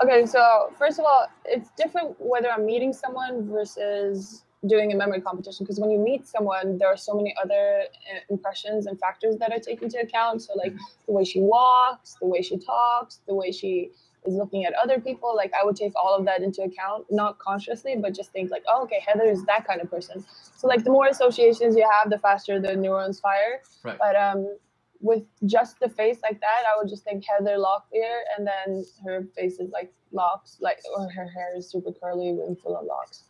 Okay, 0.02 0.26
so 0.26 0.72
first 0.76 0.98
of 0.98 1.04
all, 1.04 1.28
it's 1.44 1.70
different 1.76 2.16
whether 2.18 2.50
I'm 2.50 2.66
meeting 2.66 2.92
someone 2.92 3.48
versus 3.48 4.44
doing 4.66 4.92
a 4.92 4.96
memory 4.96 5.20
competition 5.20 5.64
because 5.64 5.78
when 5.78 5.90
you 5.90 5.98
meet 5.98 6.26
someone, 6.26 6.78
there 6.78 6.88
are 6.88 6.96
so 6.96 7.14
many 7.14 7.34
other 7.42 7.82
uh, 7.82 8.18
impressions 8.30 8.86
and 8.86 8.98
factors 8.98 9.36
that 9.36 9.52
are 9.52 9.58
taken 9.58 9.84
into 9.84 10.00
account. 10.00 10.42
So, 10.42 10.54
like 10.54 10.72
mm-hmm. 10.72 10.84
the 11.06 11.12
way 11.12 11.24
she 11.24 11.40
walks, 11.40 12.16
the 12.20 12.26
way 12.26 12.42
she 12.42 12.58
talks, 12.58 13.20
the 13.28 13.34
way 13.34 13.52
she 13.52 13.92
is 14.26 14.34
looking 14.34 14.64
at 14.64 14.72
other 14.82 15.00
people 15.00 15.34
like 15.36 15.52
i 15.60 15.64
would 15.64 15.76
take 15.76 15.92
all 15.96 16.14
of 16.16 16.24
that 16.24 16.42
into 16.42 16.62
account 16.62 17.04
not 17.10 17.38
consciously 17.38 17.96
but 17.96 18.14
just 18.14 18.32
think 18.32 18.50
like 18.50 18.64
oh 18.68 18.82
okay 18.82 19.02
heather 19.06 19.24
is 19.24 19.44
that 19.44 19.66
kind 19.66 19.80
of 19.80 19.90
person. 19.90 20.24
So 20.56 20.66
like 20.66 20.84
the 20.84 20.90
more 20.90 21.06
associations 21.08 21.76
you 21.76 21.88
have 21.90 22.10
the 22.10 22.18
faster 22.18 22.60
the 22.60 22.74
neurons 22.74 23.20
fire. 23.20 23.60
Right. 23.82 23.98
but 23.98 24.16
um 24.16 24.56
with 25.00 25.24
just 25.44 25.78
the 25.80 25.88
face 25.88 26.18
like 26.22 26.40
that 26.40 26.62
i 26.70 26.78
would 26.78 26.88
just 26.88 27.04
think 27.04 27.24
heather 27.24 27.56
locklear 27.58 28.20
and 28.36 28.46
then 28.46 28.84
her 29.04 29.26
face 29.36 29.58
is 29.58 29.70
like 29.70 29.92
locks 30.12 30.56
like 30.60 30.78
or 30.96 31.10
her 31.10 31.28
hair 31.28 31.56
is 31.56 31.68
super 31.68 31.92
curly 31.92 32.28
and 32.28 32.58
full 32.58 32.76
of 32.76 32.86
locks 32.86 33.24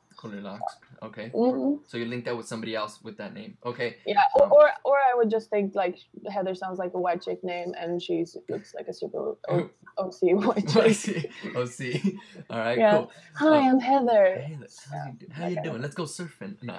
Okay. 1.05 1.31
Mm-hmm. 1.35 1.83
So 1.87 1.99
you 1.99 2.07
link 2.07 2.25
that 2.25 2.37
with 2.37 2.47
somebody 2.47 2.75
else 2.75 3.01
with 3.03 3.17
that 3.19 3.35
name. 3.35 3.57
Okay. 3.65 3.97
Yeah, 4.07 4.23
um, 4.41 4.51
or, 4.51 4.71
or 4.85 4.97
I 4.97 5.15
would 5.15 5.31
just 5.31 5.51
think 5.51 5.75
like 5.75 5.99
Heather 6.31 6.55
sounds 6.55 6.79
like 6.79 6.95
a 6.95 7.01
white 7.01 7.23
chick 7.23 7.45
name, 7.45 7.75
and 7.79 8.01
she 8.01 8.25
looks 8.49 8.75
like 8.75 8.89
a 8.89 8.95
super 8.95 9.37
o- 9.49 9.71
OC 9.99 10.17
white 10.23 10.69
chick. 10.69 11.31
OC. 11.55 12.15
All 12.51 12.59
right. 12.59 12.79
Yeah. 12.79 12.93
Cool. 12.93 13.13
Hi, 13.35 13.47
uh, 13.47 13.71
I'm 13.71 13.81
Heather. 13.81 14.41
Hey, 14.41 14.59
how, 14.91 15.05
you, 15.21 15.27
how 15.31 15.47
you 15.49 15.63
doing? 15.63 15.83
Let's 15.83 15.95
go 15.95 16.05
surfing. 16.05 16.57
No, 16.63 16.79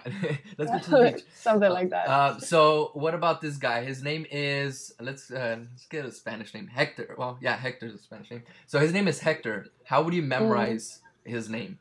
let's 0.58 0.72
go 0.72 0.80
to 0.80 0.90
the 0.90 1.12
beach. 1.12 1.24
Something 1.36 1.72
like 1.72 1.90
that. 1.92 2.08
Uh, 2.08 2.40
so 2.40 2.92
what 2.94 3.14
about 3.14 3.42
this 3.42 3.58
guy? 3.58 3.84
His 3.84 4.02
name 4.02 4.26
is 4.32 4.94
let's 5.00 5.30
uh, 5.30 5.58
let's 5.72 5.86
get 5.88 6.06
a 6.06 6.12
Spanish 6.12 6.54
name. 6.54 6.68
Hector. 6.68 7.16
Well, 7.18 7.38
yeah, 7.42 7.56
Hector's 7.56 7.94
a 7.94 8.00
Spanish 8.00 8.32
name. 8.32 8.44
So 8.66 8.80
his 8.80 8.92
name 8.92 9.08
is 9.08 9.20
Hector. 9.20 9.68
How 9.84 10.02
would 10.02 10.14
you 10.14 10.24
mm. 10.24 10.28
memorize 10.28 11.02
mm. 11.28 11.32
his 11.32 11.50
name? 11.50 11.80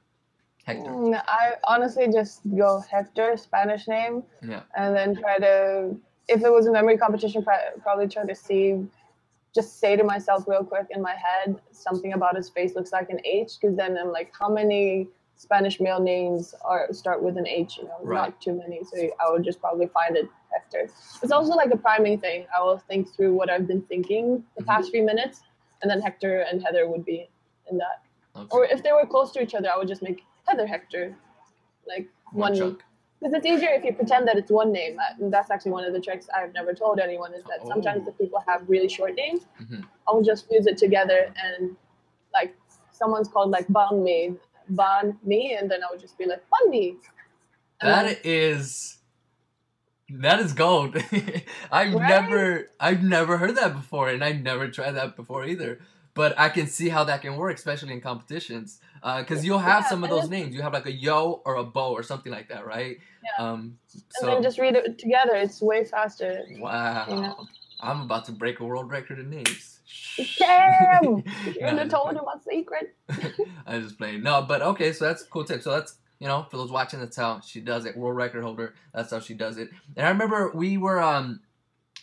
Hector? 0.64 0.90
Mm, 0.90 1.22
I 1.26 1.52
honestly 1.68 2.08
just 2.10 2.40
go 2.56 2.82
Hector, 2.90 3.36
Spanish 3.36 3.86
name, 3.86 4.22
yeah, 4.42 4.62
and 4.76 4.96
then 4.96 5.14
try 5.14 5.38
to. 5.38 5.96
If 6.26 6.42
it 6.42 6.50
was 6.50 6.66
a 6.66 6.72
memory 6.72 6.96
competition, 6.96 7.44
probably 7.82 8.08
try 8.08 8.24
to 8.24 8.34
see, 8.34 8.82
just 9.54 9.78
say 9.78 9.94
to 9.94 10.04
myself 10.04 10.44
real 10.48 10.64
quick 10.64 10.86
in 10.90 11.02
my 11.02 11.14
head 11.14 11.60
something 11.70 12.14
about 12.14 12.34
his 12.34 12.48
face 12.48 12.74
looks 12.74 12.92
like 12.92 13.10
an 13.10 13.20
H, 13.24 13.58
because 13.60 13.76
then 13.76 13.98
I'm 13.98 14.10
like, 14.10 14.32
how 14.38 14.48
many 14.48 15.08
Spanish 15.36 15.80
male 15.80 16.00
names 16.00 16.54
are 16.62 16.90
start 16.92 17.22
with 17.22 17.36
an 17.36 17.46
H? 17.46 17.76
You 17.76 17.84
know, 17.84 17.98
right. 18.02 18.16
not 18.16 18.40
too 18.40 18.54
many. 18.54 18.80
So 18.84 19.10
I 19.20 19.30
would 19.30 19.44
just 19.44 19.60
probably 19.60 19.86
find 19.88 20.16
it 20.16 20.28
Hector. 20.50 20.88
It's 21.22 21.32
also 21.32 21.54
like 21.54 21.70
a 21.72 21.76
priming 21.76 22.18
thing. 22.18 22.46
I 22.56 22.62
will 22.62 22.78
think 22.78 23.14
through 23.14 23.34
what 23.34 23.50
I've 23.50 23.66
been 23.66 23.82
thinking 23.82 24.42
the 24.56 24.62
mm-hmm. 24.62 24.70
past 24.70 24.90
few 24.90 25.02
minutes, 25.02 25.42
and 25.82 25.90
then 25.90 26.00
Hector 26.00 26.46
and 26.50 26.62
Heather 26.62 26.88
would 26.88 27.04
be 27.04 27.28
in 27.70 27.76
that. 27.76 28.02
Okay. 28.36 28.48
Or 28.50 28.64
if 28.64 28.82
they 28.82 28.92
were 28.92 29.06
close 29.06 29.30
to 29.32 29.42
each 29.42 29.54
other, 29.54 29.68
I 29.70 29.76
would 29.76 29.88
just 29.88 30.02
make 30.02 30.24
Heather 30.46 30.66
Hector, 30.66 31.16
like 31.86 32.08
one. 32.32 32.52
Because 33.20 33.38
it's 33.38 33.46
easier 33.46 33.70
if 33.70 33.84
you 33.84 33.94
pretend 33.94 34.28
that 34.28 34.36
it's 34.36 34.50
one 34.50 34.70
name. 34.70 34.98
And 35.18 35.32
that's 35.32 35.50
actually 35.50 35.72
one 35.72 35.84
of 35.84 35.94
the 35.94 36.00
tricks 36.00 36.26
I've 36.36 36.52
never 36.52 36.74
told 36.74 36.98
anyone 36.98 37.32
is 37.32 37.42
that 37.44 37.60
oh. 37.62 37.68
sometimes 37.68 38.06
if 38.06 38.18
people 38.18 38.42
have 38.46 38.68
really 38.68 38.88
short 38.88 39.14
names, 39.14 39.42
mm-hmm. 39.60 39.80
I'll 40.06 40.22
just 40.22 40.46
fuse 40.48 40.66
it 40.66 40.76
together 40.76 41.32
and 41.42 41.74
like 42.34 42.54
someone's 42.90 43.28
called 43.28 43.50
like 43.50 43.66
Ban 43.68 44.04
Me, 44.04 44.34
Ban 44.68 45.16
Me, 45.24 45.56
and 45.58 45.70
then 45.70 45.82
I 45.82 45.86
would 45.90 46.00
just 46.00 46.18
be 46.18 46.26
like 46.26 46.44
Bundy. 46.50 46.96
That 47.80 48.04
then, 48.04 48.16
is 48.24 48.98
that 50.10 50.40
is 50.40 50.52
gold. 50.52 50.96
I've 51.72 51.94
right? 51.94 52.08
never 52.08 52.70
I've 52.78 53.02
never 53.02 53.38
heard 53.38 53.56
that 53.56 53.72
before, 53.74 54.10
and 54.10 54.22
I've 54.22 54.42
never 54.42 54.68
tried 54.68 54.92
that 54.92 55.16
before 55.16 55.46
either 55.46 55.80
but 56.14 56.38
I 56.38 56.48
can 56.48 56.68
see 56.68 56.88
how 56.88 57.04
that 57.04 57.22
can 57.22 57.36
work, 57.36 57.56
especially 57.56 57.92
in 57.92 58.00
competitions, 58.00 58.80
because 59.18 59.40
uh, 59.40 59.42
you'll 59.42 59.58
have 59.58 59.82
yeah, 59.82 59.88
some 59.90 60.02
of 60.02 60.08
those 60.08 60.30
names. 60.30 60.54
You 60.54 60.62
have 60.62 60.72
like 60.72 60.86
a 60.86 60.92
yo 60.92 61.42
or 61.44 61.56
a 61.56 61.64
bo 61.64 61.92
or 61.92 62.02
something 62.02 62.32
like 62.32 62.48
that, 62.48 62.66
right? 62.66 62.98
Yeah. 63.22 63.44
Um, 63.44 63.78
so, 63.86 64.00
and 64.22 64.28
then 64.28 64.42
just 64.42 64.58
read 64.58 64.76
it 64.76 64.98
together. 64.98 65.34
It's 65.34 65.60
way 65.60 65.84
faster. 65.84 66.44
Wow. 66.58 67.06
You 67.08 67.16
know? 67.16 67.46
I'm 67.80 68.00
about 68.00 68.24
to 68.26 68.32
break 68.32 68.60
a 68.60 68.64
world 68.64 68.90
record 68.90 69.18
in 69.18 69.28
names. 69.28 69.80
Damn! 70.38 71.22
You're 71.60 71.72
no, 71.72 71.86
told 71.86 72.12
him 72.12 72.22
my 72.24 72.36
secret. 72.48 72.96
I 73.66 73.78
just 73.78 73.98
playing. 73.98 74.22
No, 74.22 74.42
but 74.42 74.62
okay, 74.62 74.92
so 74.92 75.04
that's 75.04 75.22
a 75.22 75.26
cool 75.26 75.44
tip. 75.44 75.62
So 75.62 75.70
that's 75.72 75.96
you 76.18 76.26
know, 76.26 76.46
for 76.50 76.56
those 76.56 76.70
watching, 76.70 77.00
that's 77.00 77.16
how 77.16 77.40
she 77.40 77.60
does 77.60 77.84
it. 77.84 77.96
World 77.96 78.16
record 78.16 78.42
holder. 78.42 78.74
That's 78.94 79.10
how 79.10 79.20
she 79.20 79.34
does 79.34 79.58
it. 79.58 79.68
And 79.96 80.06
I 80.06 80.10
remember 80.10 80.50
we 80.54 80.78
were 80.78 81.00
um, 81.00 81.40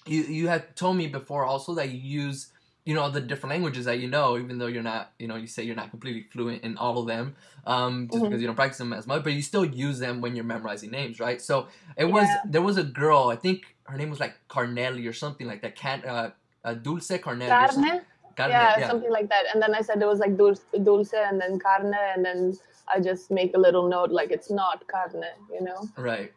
you 0.06 0.22
you 0.24 0.48
had 0.48 0.76
told 0.76 0.98
me 0.98 1.08
before 1.08 1.46
also 1.46 1.74
that 1.76 1.90
you 1.90 1.98
use 1.98 2.52
you 2.86 2.96
know 2.96 3.10
the 3.10 3.22
different 3.22 3.52
languages 3.52 3.86
that 3.86 4.00
you 4.00 4.08
know 4.08 4.38
even 4.38 4.58
though 4.58 4.68
you're 4.68 4.84
not 4.84 5.12
you 5.20 5.28
know 5.28 5.36
you 5.36 5.48
say 5.48 5.64
you're 5.64 5.76
not 5.76 5.90
completely 5.92 6.24
fluent 6.32 6.64
in 6.64 6.78
all 6.78 6.98
of 6.98 7.08
them 7.08 7.36
um, 7.66 8.08
just 8.08 8.18
mm-hmm. 8.18 8.26
because 8.26 8.42
you 8.42 8.48
don't 8.48 8.56
practice 8.56 8.80
them 8.80 8.94
as 8.94 9.06
much 9.06 9.24
but 9.24 9.34
you 9.34 9.42
still 9.42 9.66
use 9.66 10.00
them 10.00 10.22
when 10.22 10.36
you're 10.36 10.46
memorizing 10.46 10.90
names 10.90 11.20
right 11.20 11.42
so 11.42 11.68
it 11.98 12.06
was 12.06 12.24
yeah. 12.24 12.38
there 12.46 12.62
was 12.62 12.78
a 12.78 12.84
girl 12.84 13.30
i 13.30 13.36
think 13.36 13.76
her 13.86 13.98
name 13.98 14.10
was 14.10 14.20
like 14.20 14.36
carnelli 14.50 15.08
or 15.08 15.14
something 15.14 15.48
like 15.48 15.62
that 15.62 15.76
can 15.76 16.04
uh, 16.06 16.32
uh 16.64 16.74
dulce 16.74 17.10
carnelli 17.10 17.50
carne? 17.50 18.02
carne 18.36 18.50
yeah, 18.50 18.80
yeah, 18.80 18.88
something 18.88 19.12
like 19.12 19.30
that 19.30 19.44
and 19.54 19.62
then 19.62 19.76
i 19.76 19.82
said 19.82 20.02
it 20.02 20.08
was 20.08 20.20
like 20.20 20.36
dulce, 20.38 20.62
dulce 20.84 21.14
and 21.14 21.40
then 21.40 21.60
carne 21.60 21.94
and 22.16 22.26
then 22.26 22.58
i 22.94 23.00
just 23.00 23.30
make 23.30 23.56
a 23.56 23.60
little 23.60 23.88
note 23.88 24.10
like 24.10 24.32
it's 24.32 24.50
not 24.50 24.88
carne 24.88 25.24
you 25.54 25.62
know 25.62 25.88
right 25.98 26.34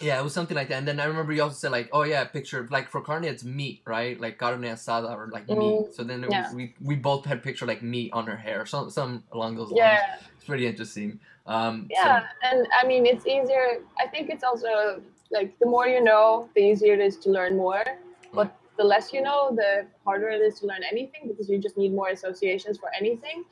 Yeah, 0.00 0.18
it 0.18 0.22
was 0.24 0.32
something 0.32 0.56
like 0.56 0.68
that. 0.68 0.78
And 0.78 0.88
then 0.88 0.98
I 1.00 1.04
remember 1.04 1.32
you 1.32 1.42
also 1.42 1.56
said 1.56 1.72
like, 1.72 1.88
oh 1.92 2.02
yeah, 2.02 2.24
picture 2.24 2.66
like 2.70 2.88
for 2.90 3.00
carne 3.00 3.24
it's 3.24 3.44
meat, 3.44 3.82
right? 3.86 4.18
Like 4.18 4.38
carne 4.38 4.62
asada 4.62 5.10
or 5.14 5.28
like 5.32 5.48
Mm, 5.48 5.58
meat. 5.58 5.94
So 5.94 6.04
then 6.04 6.24
it 6.24 6.30
yeah. 6.30 6.42
was, 6.44 6.54
we 6.54 6.74
we 6.80 6.96
both 6.96 7.24
had 7.26 7.42
picture 7.42 7.66
like 7.66 7.82
meat 7.82 8.12
on 8.12 8.26
her 8.26 8.36
hair, 8.36 8.64
some 8.66 8.90
some 8.90 9.24
along 9.32 9.56
those 9.56 9.68
lines. 9.70 9.78
yeah, 9.78 10.16
It's 10.36 10.44
pretty 10.44 10.66
interesting. 10.66 11.20
Um, 11.46 11.88
so- 11.92 12.02
yeah, 12.02 12.22
and 12.42 12.66
I 12.80 12.86
mean 12.86 13.04
it's 13.06 13.26
easier. 13.26 13.78
I 13.98 14.06
think 14.06 14.30
it's 14.30 14.44
also 14.44 15.02
like 15.30 15.58
the 15.58 15.66
more 15.66 15.86
you 15.86 16.02
know, 16.02 16.48
the 16.54 16.62
easier 16.62 16.94
it 16.94 17.00
is 17.00 17.16
to 17.18 17.30
learn 17.30 17.56
more. 17.56 17.84
But 18.32 18.56
the 18.78 18.84
less 18.84 19.12
you 19.12 19.20
know, 19.22 19.54
the 19.54 19.86
harder 20.04 20.28
it 20.30 20.40
is 20.40 20.60
to 20.60 20.66
learn 20.66 20.82
anything 20.90 21.28
because 21.28 21.48
you 21.50 21.58
just 21.58 21.76
need 21.76 21.92
more 21.92 22.08
associations 22.08 22.78
for 22.78 22.90
anything. 22.98 23.44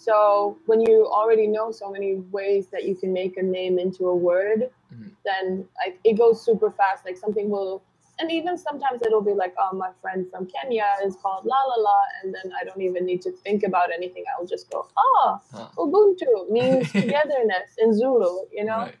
So 0.00 0.58
when 0.66 0.80
you 0.80 1.06
already 1.06 1.48
know 1.48 1.72
so 1.72 1.90
many 1.90 2.16
ways 2.30 2.68
that 2.68 2.84
you 2.84 2.94
can 2.94 3.12
make 3.12 3.36
a 3.36 3.42
name 3.42 3.78
into 3.80 4.06
a 4.08 4.14
word, 4.14 4.70
Mhm. 4.94 5.10
then 5.24 5.68
like 5.84 5.98
it 6.04 6.14
goes 6.14 6.40
super 6.40 6.70
fast. 6.70 7.04
Like 7.04 7.16
something 7.16 7.50
will, 7.50 7.82
and 8.20 8.30
even 8.30 8.56
sometimes 8.56 9.02
it'll 9.02 9.26
be 9.32 9.34
like, 9.34 9.54
oh, 9.58 9.74
my 9.76 9.90
friend 10.00 10.20
from 10.30 10.46
Kenya 10.46 10.86
is 11.04 11.16
called 11.16 11.44
la 11.44 11.60
la 11.70 11.74
la, 11.88 11.98
and 12.22 12.32
then 12.32 12.52
I 12.58 12.62
don't 12.64 12.80
even 12.80 13.04
need 13.04 13.22
to 13.22 13.32
think 13.44 13.64
about 13.64 13.88
anything. 13.92 14.24
I'll 14.38 14.46
just 14.46 14.70
go, 14.70 14.86
oh, 14.96 15.40
Huh. 15.52 15.68
Ubuntu 15.76 16.48
means 16.48 16.92
togetherness 17.00 17.70
in 17.78 17.92
Zulu. 17.92 18.46
You 18.52 18.64
know, 18.66 18.78
Right. 18.78 18.94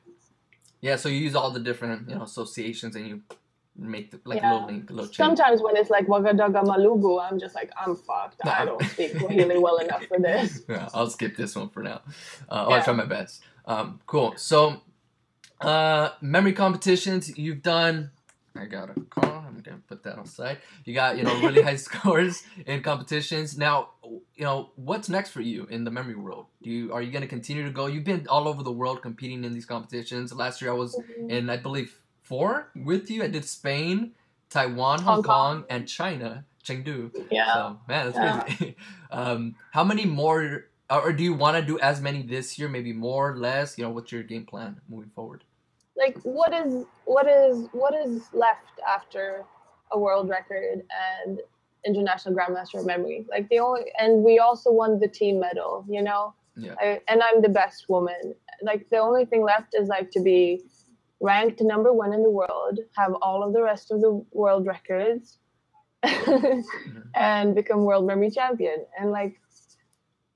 Yeah, 0.80 0.96
so 0.96 1.08
you 1.08 1.18
use 1.18 1.34
all 1.34 1.50
the 1.52 1.60
different 1.60 2.08
you 2.08 2.16
know 2.16 2.22
associations 2.22 2.96
and 2.96 3.06
you 3.06 3.22
make 3.78 4.10
the, 4.10 4.20
like 4.24 4.40
Yeah. 4.42 4.52
little 4.52 4.66
link, 4.66 4.90
little 4.90 5.12
sometimes 5.12 5.62
when 5.62 5.76
it's 5.76 5.90
like 5.90 6.06
Wagadaga 6.06 6.64
Malugu, 6.64 7.22
I'm 7.22 7.38
just 7.38 7.54
like, 7.54 7.70
I'm 7.80 7.94
fucked. 7.96 8.40
I 8.44 8.64
don't 8.64 8.82
speak 8.92 9.16
Swahili 9.18 9.58
well 9.58 9.76
enough 9.78 10.04
for 10.06 10.18
this. 10.18 10.62
yeah, 10.68 10.88
I'll 10.92 11.08
skip 11.10 11.36
this 11.36 11.54
one 11.54 11.68
for 11.68 11.82
now. 11.82 12.00
Uh, 12.50 12.66
I'll 12.68 12.82
try 12.82 12.92
my 12.92 13.04
best. 13.06 13.42
Um, 13.66 14.00
cool. 14.06 14.34
So, 14.36 14.82
uh, 15.60 16.10
memory 16.20 16.52
competitions 16.52 17.36
you've 17.38 17.62
done. 17.62 18.10
I 18.56 18.64
got 18.66 18.90
a 18.90 19.00
call. 19.02 19.44
I'm 19.46 19.60
gonna 19.60 19.80
put 19.86 20.02
that 20.02 20.18
on 20.18 20.26
side. 20.26 20.58
You 20.84 20.92
got 20.94 21.16
you 21.16 21.22
know 21.22 21.40
really 21.40 21.62
high 21.62 21.76
scores 21.86 22.42
in 22.66 22.82
competitions. 22.82 23.56
Now, 23.56 23.90
you 24.02 24.44
know 24.44 24.70
what's 24.74 25.08
next 25.08 25.30
for 25.30 25.40
you 25.40 25.66
in 25.66 25.84
the 25.84 25.90
memory 25.92 26.16
world. 26.16 26.46
Do 26.62 26.70
you 26.70 26.92
are 26.92 27.00
you 27.00 27.12
gonna 27.12 27.28
continue 27.28 27.64
to 27.64 27.70
go? 27.70 27.86
You've 27.86 28.04
been 28.04 28.26
all 28.28 28.48
over 28.48 28.64
the 28.64 28.72
world 28.72 29.00
competing 29.02 29.44
in 29.44 29.52
these 29.52 29.66
competitions. 29.66 30.32
Last 30.32 30.60
year 30.60 30.72
I 30.72 30.74
was 30.74 31.00
in 31.28 31.48
I 31.50 31.56
believe 31.56 32.00
four 32.28 32.70
with 32.76 33.10
you. 33.10 33.22
I 33.24 33.28
did 33.28 33.44
Spain, 33.44 34.12
Taiwan, 34.50 34.98
Hong, 35.00 35.14
Hong 35.16 35.22
Kong, 35.22 35.56
Kong. 35.60 35.64
and 35.70 35.88
China, 35.88 36.44
Chengdu. 36.64 37.10
Yeah. 37.30 37.54
So 37.54 37.78
man, 37.88 38.02
that's 38.06 38.18
Yeah. 38.18 38.40
crazy. 38.42 38.76
um, 39.10 39.54
how 39.72 39.84
many 39.84 40.04
more, 40.04 40.40
or, 40.90 41.00
or 41.06 41.12
do 41.12 41.22
you 41.24 41.34
want 41.34 41.56
to 41.56 41.62
do 41.72 41.78
as 41.80 42.00
many 42.00 42.22
this 42.22 42.58
year? 42.58 42.68
Maybe 42.68 42.92
more, 42.92 43.36
less? 43.36 43.78
You 43.78 43.84
know, 43.84 43.90
what's 43.90 44.12
your 44.12 44.22
game 44.22 44.46
plan 44.46 44.80
moving 44.88 45.10
forward? 45.14 45.44
like 46.04 46.16
what 46.22 46.54
is 46.54 46.84
what 47.06 47.26
is 47.26 47.66
what 47.72 47.92
is 47.92 48.22
left 48.32 48.74
after 48.96 49.44
a 49.90 49.98
world 49.98 50.28
record 50.28 50.76
and 51.24 51.40
international 51.84 52.32
grandmaster 52.36 52.78
of 52.78 52.86
memory 52.86 53.26
like 53.34 53.48
the 53.48 53.58
only 53.58 53.82
and 53.98 54.22
we 54.22 54.38
also 54.38 54.70
won 54.70 55.00
the 55.00 55.08
team 55.08 55.40
medal 55.40 55.84
you 55.88 56.00
know 56.08 56.34
Yeah. 56.56 56.74
I, 56.80 57.00
and 57.08 57.20
i'm 57.26 57.42
the 57.42 57.48
best 57.62 57.88
woman 57.88 58.22
like 58.62 58.82
the 58.90 58.98
only 58.98 59.24
thing 59.30 59.42
left 59.42 59.74
is 59.80 59.88
like 59.88 60.12
to 60.12 60.20
be 60.22 60.62
ranked 61.20 61.60
number 61.60 61.92
one 61.92 62.12
in 62.12 62.22
the 62.22 62.30
world 62.30 62.78
have 62.96 63.12
all 63.22 63.42
of 63.42 63.52
the 63.52 63.62
rest 63.62 63.90
of 63.90 64.00
the 64.00 64.24
world 64.32 64.66
records 64.66 65.38
and 67.14 67.54
become 67.54 67.84
world 67.84 68.06
memory 68.06 68.30
champion 68.30 68.84
and 68.98 69.10
like 69.10 69.40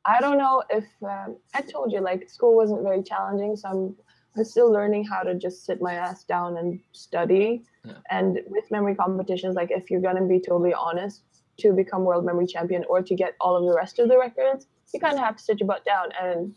i 0.04 0.20
don't 0.20 0.38
know 0.38 0.62
if 0.70 0.84
um, 1.02 1.36
i 1.54 1.60
told 1.60 1.92
you 1.92 2.00
like 2.00 2.28
school 2.28 2.56
wasn't 2.56 2.82
very 2.82 3.02
challenging 3.02 3.54
so 3.54 3.68
i'm 3.68 3.96
I'm 4.36 4.44
still 4.44 4.70
learning 4.70 5.04
how 5.04 5.22
to 5.22 5.34
just 5.34 5.64
sit 5.64 5.82
my 5.82 5.94
ass 5.94 6.24
down 6.24 6.56
and 6.56 6.80
study. 6.92 7.64
Yeah. 7.84 7.94
And 8.10 8.40
with 8.46 8.70
memory 8.70 8.94
competitions, 8.94 9.56
like 9.56 9.70
if 9.70 9.90
you're 9.90 10.00
gonna 10.00 10.26
be 10.26 10.40
totally 10.40 10.72
honest, 10.72 11.22
to 11.58 11.72
become 11.72 12.04
world 12.04 12.24
memory 12.24 12.46
champion 12.46 12.84
or 12.88 13.02
to 13.02 13.14
get 13.14 13.34
all 13.40 13.56
of 13.56 13.64
the 13.64 13.76
rest 13.76 13.98
of 13.98 14.08
the 14.08 14.18
records, 14.18 14.66
you 14.94 15.00
kind 15.00 15.14
of 15.14 15.20
have 15.20 15.36
to 15.36 15.42
sit 15.42 15.60
your 15.60 15.66
butt 15.66 15.84
down 15.84 16.08
and 16.20 16.54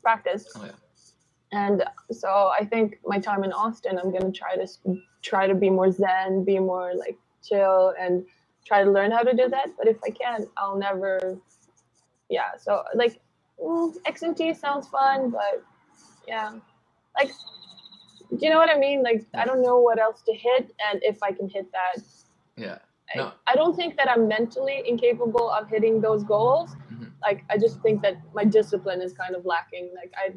practice. 0.00 0.48
Oh, 0.54 0.64
yeah. 0.64 0.72
And 1.52 1.84
so 2.10 2.50
I 2.58 2.64
think 2.64 2.98
my 3.06 3.18
time 3.18 3.44
in 3.44 3.52
Austin, 3.52 3.98
I'm 3.98 4.10
gonna 4.10 4.32
try 4.32 4.56
to 4.56 4.66
try 5.20 5.46
to 5.46 5.54
be 5.54 5.70
more 5.70 5.90
zen, 5.92 6.44
be 6.44 6.58
more 6.58 6.94
like 6.94 7.16
chill, 7.42 7.94
and 8.00 8.24
try 8.64 8.82
to 8.82 8.90
learn 8.90 9.10
how 9.10 9.22
to 9.22 9.34
do 9.36 9.48
that. 9.48 9.68
But 9.76 9.86
if 9.86 9.98
I 10.04 10.10
can't, 10.10 10.48
I'll 10.56 10.76
never. 10.78 11.38
Yeah. 12.30 12.56
So 12.58 12.82
like, 12.94 13.20
mm, 13.62 13.94
XMT 14.06 14.56
sounds 14.56 14.88
fun, 14.88 15.30
but 15.30 15.62
yeah, 16.26 16.52
like, 17.18 17.30
do 18.30 18.38
you 18.40 18.48
know 18.50 18.56
what 18.58 18.70
I 18.70 18.78
mean? 18.78 19.02
Like, 19.02 19.26
I 19.34 19.44
don't 19.44 19.62
know 19.62 19.78
what 19.78 19.98
else 19.98 20.22
to 20.22 20.32
hit, 20.32 20.72
and 20.90 21.02
if 21.02 21.22
I 21.22 21.32
can 21.32 21.48
hit 21.48 21.70
that, 21.72 22.02
Yeah. 22.56 22.78
I, 23.14 23.18
No. 23.18 23.32
I 23.46 23.54
don't 23.54 23.76
think 23.76 23.96
that 23.96 24.08
I'm 24.08 24.26
mentally 24.28 24.82
incapable 24.86 25.50
of 25.50 25.68
hitting 25.68 26.00
those 26.00 26.22
goals. 26.24 26.74
Mhm. 26.90 27.12
Like, 27.20 27.44
I 27.50 27.58
just 27.58 27.80
think 27.82 28.00
that 28.02 28.16
my 28.32 28.44
discipline 28.44 29.02
is 29.02 29.12
kind 29.12 29.34
of 29.36 29.44
lacking. 29.44 29.90
Like, 29.94 30.12
I 30.16 30.34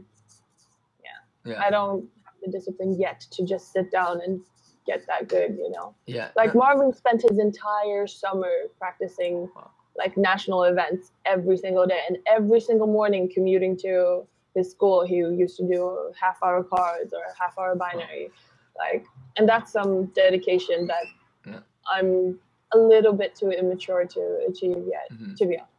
Yeah. 1.46 1.62
I 1.64 1.70
don't 1.70 2.08
have 2.26 2.34
the 2.44 2.52
discipline 2.52 3.00
yet 3.00 3.22
to 3.32 3.46
just 3.46 3.72
sit 3.72 3.92
down 3.92 4.22
and 4.26 4.42
get 4.86 5.06
that 5.08 5.28
good, 5.28 5.52
you 5.58 5.72
know. 5.72 5.96
yeah. 6.06 6.30
Like 6.36 6.54
Marvin 6.56 6.94
spent 6.94 7.22
his 7.28 7.40
entire 7.40 8.06
summer 8.08 8.52
practicing 8.78 9.50
Wow. 9.56 9.72
like 9.98 10.16
national 10.18 10.64
events 10.64 11.12
every 11.26 11.58
single 11.58 11.86
day 11.88 12.02
and 12.08 12.18
every 12.28 12.60
single 12.60 12.88
morning 12.88 13.30
commuting 13.34 13.76
to 13.78 14.28
his 14.56 14.70
school 14.72 15.06
he 15.06 15.16
used 15.18 15.58
to 15.58 15.68
do 15.68 16.12
half 16.20 16.38
hour 16.44 16.64
cards 16.64 17.14
or 17.14 17.22
half 17.40 17.58
hour 17.58 17.76
binary. 17.76 18.30
Like 18.78 19.06
and 19.38 19.48
that's 19.50 19.72
some 19.72 20.06
dedication 20.22 20.88
that 20.88 21.06
Yeah. 21.46 21.60
I'm 21.94 22.40
a 22.74 22.78
little 22.78 23.14
bit 23.14 23.36
too 23.36 23.50
immature 23.52 24.06
to 24.06 24.22
achieve 24.50 24.84
yet, 24.96 25.08
Mhm. 25.12 25.36
to 25.38 25.46
be 25.46 25.58
honest. 25.58 25.72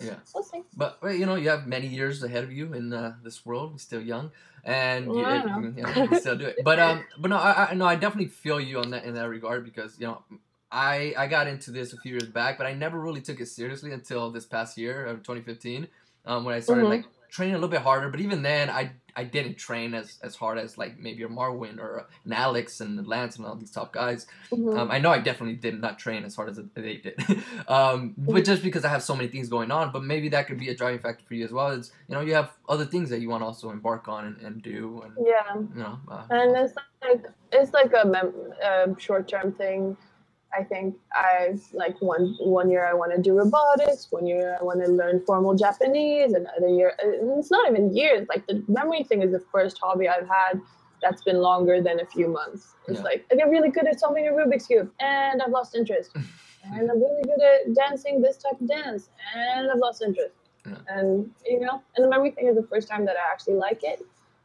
Yeah. 0.00 0.16
We'll. 0.34 0.44
But 0.76 1.02
well, 1.02 1.12
you 1.12 1.26
know, 1.26 1.34
you 1.34 1.48
have 1.48 1.66
many 1.66 1.88
years 1.88 2.22
ahead 2.22 2.44
of 2.44 2.52
you 2.52 2.72
in 2.72 2.92
uh, 2.92 3.16
this 3.22 3.44
world. 3.44 3.72
You're 3.72 3.78
still 3.78 4.00
young, 4.00 4.30
and 4.64 5.06
you, 5.06 5.12
Well, 5.12 5.36
you, 5.48 5.74
you 5.76 5.82
know, 5.82 5.88
you 5.88 6.08
can 6.08 6.20
still 6.20 6.36
do 6.36 6.46
it. 6.46 6.62
But 6.62 6.78
um, 6.78 7.04
but 7.18 7.28
no, 7.28 7.36
I, 7.36 7.70
I 7.70 7.74
no, 7.74 7.84
I 7.86 7.96
definitely 7.96 8.28
feel 8.28 8.60
you 8.60 8.78
on 8.78 8.90
that 8.90 9.04
in 9.04 9.14
that 9.14 9.28
regard 9.28 9.64
because 9.64 9.98
you 9.98 10.06
know, 10.06 10.22
I 10.70 11.14
I 11.18 11.26
got 11.26 11.48
into 11.48 11.70
this 11.72 11.92
a 11.92 11.96
few 11.96 12.12
years 12.12 12.28
back, 12.28 12.58
but 12.58 12.66
I 12.66 12.74
never 12.74 13.00
really 13.00 13.20
took 13.20 13.40
it 13.40 13.46
seriously 13.46 13.92
until 13.92 14.30
this 14.30 14.46
past 14.46 14.78
year 14.78 15.04
of 15.06 15.22
2015, 15.24 15.88
um, 16.26 16.44
when 16.44 16.54
I 16.54 16.60
started 16.60 16.86
Mhm. 16.86 16.90
like 16.90 17.04
training 17.28 17.54
a 17.54 17.58
little 17.58 17.70
bit 17.70 17.80
harder. 17.82 18.08
But 18.08 18.20
even 18.20 18.42
then, 18.42 18.70
I 18.70 18.92
I 19.18 19.24
didn't 19.24 19.56
train 19.56 19.94
as 19.94 20.18
as 20.22 20.36
hard 20.36 20.58
as 20.58 20.78
like 20.78 20.96
maybe 20.96 21.24
a 21.24 21.28
Marvin 21.28 21.80
or 21.80 22.06
an 22.24 22.32
Alex 22.32 22.80
and 22.80 23.04
Lance 23.04 23.36
and 23.36 23.44
all 23.44 23.56
these 23.56 23.72
top 23.72 23.92
guys. 23.92 24.28
Mhm. 24.52 24.78
Um, 24.78 24.90
I 24.92 24.98
know 25.00 25.10
I 25.10 25.18
definitely 25.18 25.56
did 25.56 25.80
not 25.80 25.98
train 25.98 26.22
as 26.24 26.36
hard 26.36 26.50
as 26.50 26.60
they 26.74 26.98
did, 26.98 27.16
um, 27.68 28.14
but 28.16 28.44
just 28.44 28.62
because 28.62 28.84
I 28.84 28.90
have 28.90 29.02
so 29.02 29.16
many 29.16 29.28
things 29.28 29.48
going 29.48 29.72
on. 29.72 29.90
But 29.90 30.04
maybe 30.04 30.28
that 30.28 30.46
could 30.46 30.60
be 30.60 30.68
a 30.68 30.76
driving 30.76 31.00
factor 31.00 31.24
for 31.26 31.34
you 31.34 31.44
as 31.44 31.52
well. 31.52 31.70
Is 31.72 31.90
you 32.08 32.14
know 32.14 32.20
you 32.20 32.34
have 32.34 32.52
other 32.68 32.86
things 32.86 33.10
that 33.10 33.20
you 33.20 33.28
want 33.28 33.42
to 33.42 33.46
also 33.46 33.70
embark 33.70 34.06
on 34.06 34.24
and, 34.24 34.36
and 34.46 34.62
do, 34.62 35.02
and 35.04 35.26
yeah. 35.26 35.54
you 35.56 35.82
know. 35.82 35.98
Uh, 36.08 36.22
and 36.30 36.56
it's 36.56 36.74
like 37.02 37.26
it's 37.50 37.72
like 37.72 37.92
a, 38.00 38.06
mem- 38.06 38.52
a 38.62 39.00
short-term 39.00 39.50
thing 39.52 39.96
i 40.56 40.62
think 40.62 40.94
I've 41.14 41.62
like 41.72 42.00
one 42.00 42.34
one 42.40 42.70
year 42.70 42.86
i 42.86 42.94
want 42.94 43.12
to 43.14 43.20
do 43.20 43.32
robotics 43.34 44.08
one 44.10 44.26
year 44.26 44.56
i 44.60 44.64
want 44.64 44.84
to 44.84 44.90
learn 44.90 45.22
formal 45.26 45.54
japanese 45.54 46.32
another 46.32 46.68
year 46.68 46.94
uh, 47.04 47.38
it's 47.38 47.50
not 47.50 47.68
even 47.70 47.94
years 47.94 48.26
like 48.28 48.46
the 48.46 48.62
memory 48.68 49.02
thing 49.04 49.22
is 49.22 49.32
the 49.32 49.42
first 49.52 49.78
hobby 49.78 50.08
i've 50.08 50.26
had 50.28 50.60
that's 51.02 51.22
been 51.22 51.38
longer 51.38 51.80
than 51.80 52.00
a 52.00 52.06
few 52.06 52.28
months 52.28 52.74
it's 52.88 52.98
Yeah. 52.98 53.04
like 53.04 53.26
i 53.30 53.36
get 53.36 53.48
really 53.48 53.70
good 53.70 53.86
at 53.86 54.00
solving 54.00 54.26
a 54.28 54.30
rubik's 54.32 54.66
cube 54.66 54.90
and 55.00 55.42
i've 55.42 55.50
lost 55.50 55.74
interest 55.74 56.10
and 56.64 56.90
i'm 56.90 56.98
really 56.98 57.22
good 57.22 57.40
at 57.42 57.74
dancing 57.74 58.20
this 58.20 58.36
type 58.38 58.60
of 58.60 58.66
dance 58.68 59.10
and 59.34 59.70
i've 59.70 59.78
lost 59.78 60.02
interest 60.02 60.34
Yeah. 60.66 60.76
and 60.88 61.30
you 61.46 61.60
know 61.60 61.82
and 61.94 62.04
the 62.04 62.08
memory 62.08 62.30
thing 62.32 62.46
is 62.48 62.56
the 62.56 62.66
first 62.72 62.88
time 62.88 63.04
that 63.06 63.16
i 63.16 63.32
actually 63.32 63.54
like 63.54 63.82
it 63.84 64.00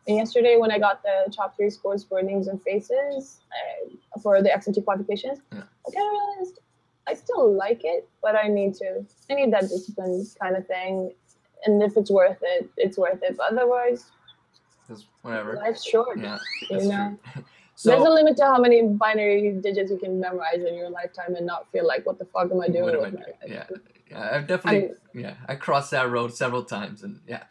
yesterday, 0.08 0.58
when 0.58 0.72
I 0.72 0.80
got 0.80 1.02
the 1.04 1.32
top 1.32 1.56
three 1.56 1.70
scores 1.70 2.04
for 2.04 2.22
names 2.22 2.48
and 2.48 2.62
faces 2.62 3.40
uh, 3.52 4.20
for 4.22 4.42
the 4.42 4.50
XMT 4.50 4.84
qualifications, 4.84 5.40
Yeah. 5.52 5.64
I 5.88 5.92
kind 5.92 6.08
of 6.08 6.12
realized 6.12 6.60
I 7.08 7.14
still 7.14 7.54
like 7.54 7.82
it, 7.84 8.08
but 8.22 8.36
I 8.36 8.48
need 8.48 8.76
to. 8.76 9.06
I 9.30 9.34
need 9.36 9.52
that 9.54 9.64
discipline 9.64 10.26
kind 10.42 10.56
of 10.56 10.66
thing. 10.68 11.14
And 11.66 11.82
if 11.84 11.96
it's 11.98 12.12
worth 12.12 12.38
it, 12.42 12.70
it's 12.78 12.98
worth 12.98 13.22
it. 13.24 13.38
But 13.38 13.54
otherwise, 13.54 14.06
whatever. 15.22 15.56
life's 15.56 15.84
short. 15.84 16.20
Yeah, 16.20 16.38
you 16.70 16.88
know, 16.88 17.18
true. 17.34 17.44
there's 17.86 18.04
a 18.04 18.10
limit 18.10 18.38
to 18.38 18.44
how 18.46 18.58
many 18.60 18.82
binary 18.84 19.52
digits 19.62 19.92
you 19.92 19.98
can 19.98 20.20
memorize 20.20 20.64
in 20.64 20.76
your 20.76 20.90
lifetime 20.90 21.36
and 21.36 21.46
not 21.46 21.72
feel 21.72 21.86
like, 21.88 22.06
what 22.06 22.20
the 22.20 22.26
fuck 22.26 22.52
am 22.52 22.62
I 22.62 22.68
doing 22.68 22.90
am 22.96 23.00
I 23.00 23.04
with 23.04 23.04
my 23.04 23.10
doing? 23.10 23.24
life? 23.24 23.36
Yeah, 23.48 23.66
yeah, 24.10 24.30
I've 24.36 24.48
definitely 24.48 24.92
yeah 25.14 25.36
I 25.48 25.56
crossed 25.56 25.92
that 25.92 26.10
road 26.10 26.34
several 26.34 26.64
times, 26.64 27.04
and 27.04 27.20
yeah. 27.28 27.44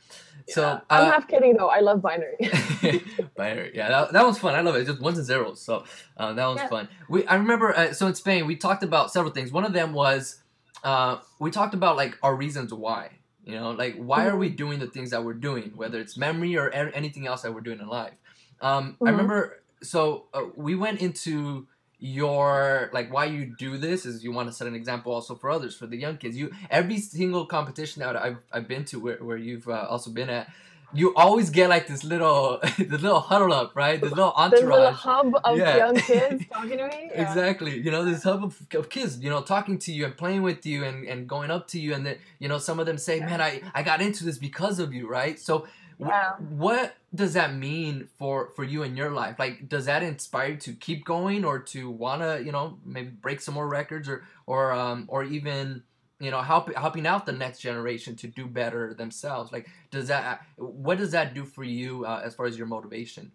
So 0.49 0.63
Yeah. 0.63 0.81
I'm 0.91 1.05
uh, 1.09 1.11
half 1.13 1.29
kidding 1.29 1.57
though. 1.57 1.69
I 1.69 1.81
love 1.81 2.03
binary. 2.03 2.37
Binary. 3.37 3.73
Yeah, 3.75 3.89
that, 3.89 4.13
that 4.13 4.27
was 4.27 4.39
fun. 4.39 4.55
I 4.55 4.61
love 4.61 4.77
it. 4.77 4.87
Just 4.87 5.01
ones 5.01 5.19
and 5.19 5.27
zeros. 5.27 5.61
So 5.61 5.85
uh, 6.17 6.33
that 6.35 6.47
was 6.47 6.59
Yeah. 6.59 6.69
fun. 6.69 6.89
We 7.09 7.27
I 7.27 7.37
remember. 7.37 7.77
Uh, 7.77 7.93
so 7.93 8.07
in 8.07 8.15
Spain, 8.15 8.47
we 8.47 8.57
talked 8.57 8.83
about 8.83 9.11
several 9.13 9.33
things. 9.33 9.53
One 9.53 9.65
of 9.65 9.73
them 9.73 9.93
was 9.93 10.43
uh, 10.85 11.19
we 11.39 11.51
talked 11.51 11.75
about 11.75 11.97
like 11.97 12.19
our 12.23 12.35
reasons 12.35 12.73
why. 12.75 13.11
You 13.45 13.55
know, 13.57 13.73
like 13.73 13.97
why 13.97 14.27
are 14.27 14.37
we 14.37 14.49
doing 14.49 14.79
the 14.79 14.87
things 14.87 15.11
that 15.11 15.25
we're 15.25 15.35
doing, 15.35 15.73
whether 15.75 15.99
it's 15.99 16.17
memory 16.17 16.57
or 16.57 16.69
a- 16.69 16.95
anything 16.95 17.27
else 17.27 17.43
that 17.43 17.53
we're 17.53 17.61
doing 17.61 17.81
in 17.81 17.89
life. 17.89 18.15
Um, 18.61 18.97
I 19.01 19.05
Mhm. 19.07 19.11
remember 19.11 19.63
so 19.83 20.27
uh, 20.33 20.43
we 20.55 20.77
went 20.77 21.01
into 21.01 21.67
your 22.05 22.91
like 22.93 23.13
why 23.13 23.25
you 23.27 23.47
do 23.57 23.79
this 23.79 24.05
is 24.05 24.25
you 24.25 24.33
want 24.33 24.49
to 24.49 24.53
set 24.53 24.67
an 24.67 24.75
example 24.75 25.13
also 25.13 25.37
for 25.37 25.49
others 25.51 25.73
for 25.77 25.87
the 25.87 25.97
young 25.97 26.17
kids 26.17 26.37
you 26.37 26.51
every 26.69 26.99
single 26.99 27.47
competition 27.47 28.01
that 28.03 28.17
i've, 28.17 28.39
I've 28.53 28.67
been 28.67 28.85
to 28.87 28.99
where, 28.99 29.19
where 29.19 29.37
you've 29.37 29.69
uh, 29.69 29.87
also 29.89 30.11
been 30.11 30.29
at 30.29 30.49
you 30.93 31.15
always 31.15 31.49
get 31.49 31.71
like 31.71 31.87
this 31.87 32.03
little 32.03 32.59
this 32.77 33.01
little 33.01 33.21
huddle 33.21 33.53
up 33.53 33.71
right 33.77 34.01
this 34.01 34.11
little 34.11 34.33
entourage 34.37 34.51
There's 34.51 34.63
a 34.65 34.75
little 34.75 34.93
hub 34.93 35.35
of 35.45 35.57
Yeah. 35.57 35.77
young 35.77 35.95
kids 35.97 36.45
talking 36.53 36.77
to 36.79 36.89
me. 36.89 37.09
Yeah. 37.13 37.23
Exactly. 37.23 37.79
You 37.79 37.91
know, 37.91 38.05
this 38.05 38.25
hub 38.25 38.45
of, 38.45 38.61
of 38.75 38.91
kids, 38.91 39.19
you 39.19 39.31
know, 39.31 39.41
talking 39.41 39.79
to 39.79 39.93
you 39.93 40.05
and 40.05 40.15
playing 40.17 40.43
with 40.43 40.67
you 40.67 40.85
and, 40.85 41.07
and 41.09 41.27
going 41.27 41.51
up 41.51 41.67
to 41.69 41.81
you. 41.81 41.95
And 41.95 42.05
then, 42.05 42.17
you 42.41 42.49
know, 42.51 42.59
some 42.59 42.79
of 42.79 42.85
them 42.85 42.99
say, 42.99 43.21
man, 43.21 43.41
I, 43.41 43.63
I 43.75 43.83
got 43.83 44.03
into 44.03 44.23
this 44.25 44.37
because 44.37 44.79
of 44.79 44.93
you, 44.93 45.09
right? 45.09 45.41
So, 45.41 45.67
Yeah. 45.99 46.33
what 46.37 46.95
does 47.15 47.35
that 47.35 47.55
mean 47.55 48.09
for, 48.19 48.51
for 48.55 48.65
you 48.65 48.83
in 48.83 48.97
your 48.97 49.11
life? 49.11 49.39
Like, 49.39 49.69
does 49.69 49.87
that 49.87 50.03
inspire 50.03 50.51
you 50.51 50.57
to 50.59 50.73
keep 50.73 51.05
going 51.05 51.45
or 51.45 51.59
to 51.59 51.91
want 51.91 52.23
to, 52.23 52.43
you 52.45 52.53
know, 52.53 52.79
maybe 52.85 53.11
break 53.11 53.41
some 53.41 53.55
more 53.55 53.69
records 53.69 54.09
or, 54.09 54.25
or, 54.47 54.73
um, 54.73 55.07
or 55.09 55.25
even, 55.25 55.83
you 56.21 56.31
know, 56.31 56.41
help, 56.41 56.75
helping 56.75 57.07
out 57.07 57.27
the 57.27 57.33
next 57.33 57.61
generation 57.61 58.17
to 58.17 58.27
do 58.27 58.47
better 58.47 58.95
themselves? 58.95 59.53
Like, 59.53 59.69
does 59.91 60.09
that, 60.09 60.45
what 60.57 60.99
does 60.99 61.13
that 61.13 61.35
do 61.35 61.45
for 61.45 61.65
you 61.65 62.05
uh, 62.07 62.23
as 62.25 62.35
far 62.35 62.47
as 62.47 62.57
your 62.57 62.67
motivation 62.67 63.33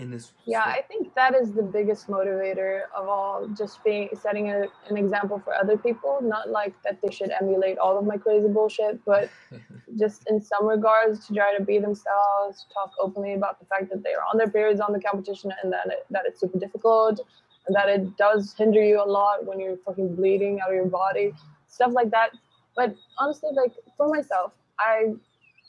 in 0.00 0.10
this? 0.10 0.32
Yeah? 0.46 0.62
I 0.62 0.82
think 0.88 1.14
that 1.14 1.34
is 1.34 1.52
the 1.52 1.62
biggest 1.62 2.08
motivator 2.08 2.82
of 2.96 3.08
all. 3.08 3.46
Just 3.48 3.84
being 3.84 4.08
setting 4.20 4.50
a, 4.50 4.64
an 4.88 4.96
example 4.96 5.40
for 5.44 5.54
other 5.54 5.76
people. 5.76 6.18
Not 6.22 6.50
like 6.50 6.74
that 6.84 6.98
they 7.02 7.12
should 7.12 7.30
emulate 7.40 7.78
all 7.78 7.98
of 7.98 8.04
my 8.04 8.16
crazy 8.16 8.48
bullshit, 8.48 9.04
but 9.04 9.30
just 9.98 10.28
in 10.28 10.40
some 10.40 10.66
regards 10.66 11.26
to 11.26 11.34
try 11.34 11.56
to 11.56 11.62
be 11.62 11.78
themselves, 11.78 12.66
talk 12.72 12.92
openly 12.98 13.34
about 13.34 13.60
the 13.60 13.66
fact 13.66 13.90
that 13.90 14.02
they 14.02 14.14
are 14.14 14.24
on 14.32 14.38
their 14.38 14.50
periods 14.50 14.80
on 14.80 14.92
the 14.92 15.00
competition 15.00 15.52
and 15.62 15.72
that 15.72 15.86
it, 15.86 16.06
that 16.10 16.22
it's 16.26 16.40
super 16.40 16.58
difficult 16.58 17.20
and 17.66 17.76
that 17.76 17.88
it 17.88 18.16
does 18.16 18.54
hinder 18.56 18.82
you 18.82 19.02
a 19.02 19.04
lot 19.04 19.44
when 19.44 19.60
you're 19.60 19.76
fucking 19.84 20.16
bleeding 20.16 20.60
out 20.60 20.70
of 20.70 20.74
your 20.74 20.86
body, 20.86 21.32
stuff 21.66 21.92
like 21.92 22.10
that. 22.10 22.30
But 22.74 22.94
honestly, 23.18 23.50
like 23.52 23.72
for 23.96 24.08
myself, 24.08 24.52
I 24.78 25.12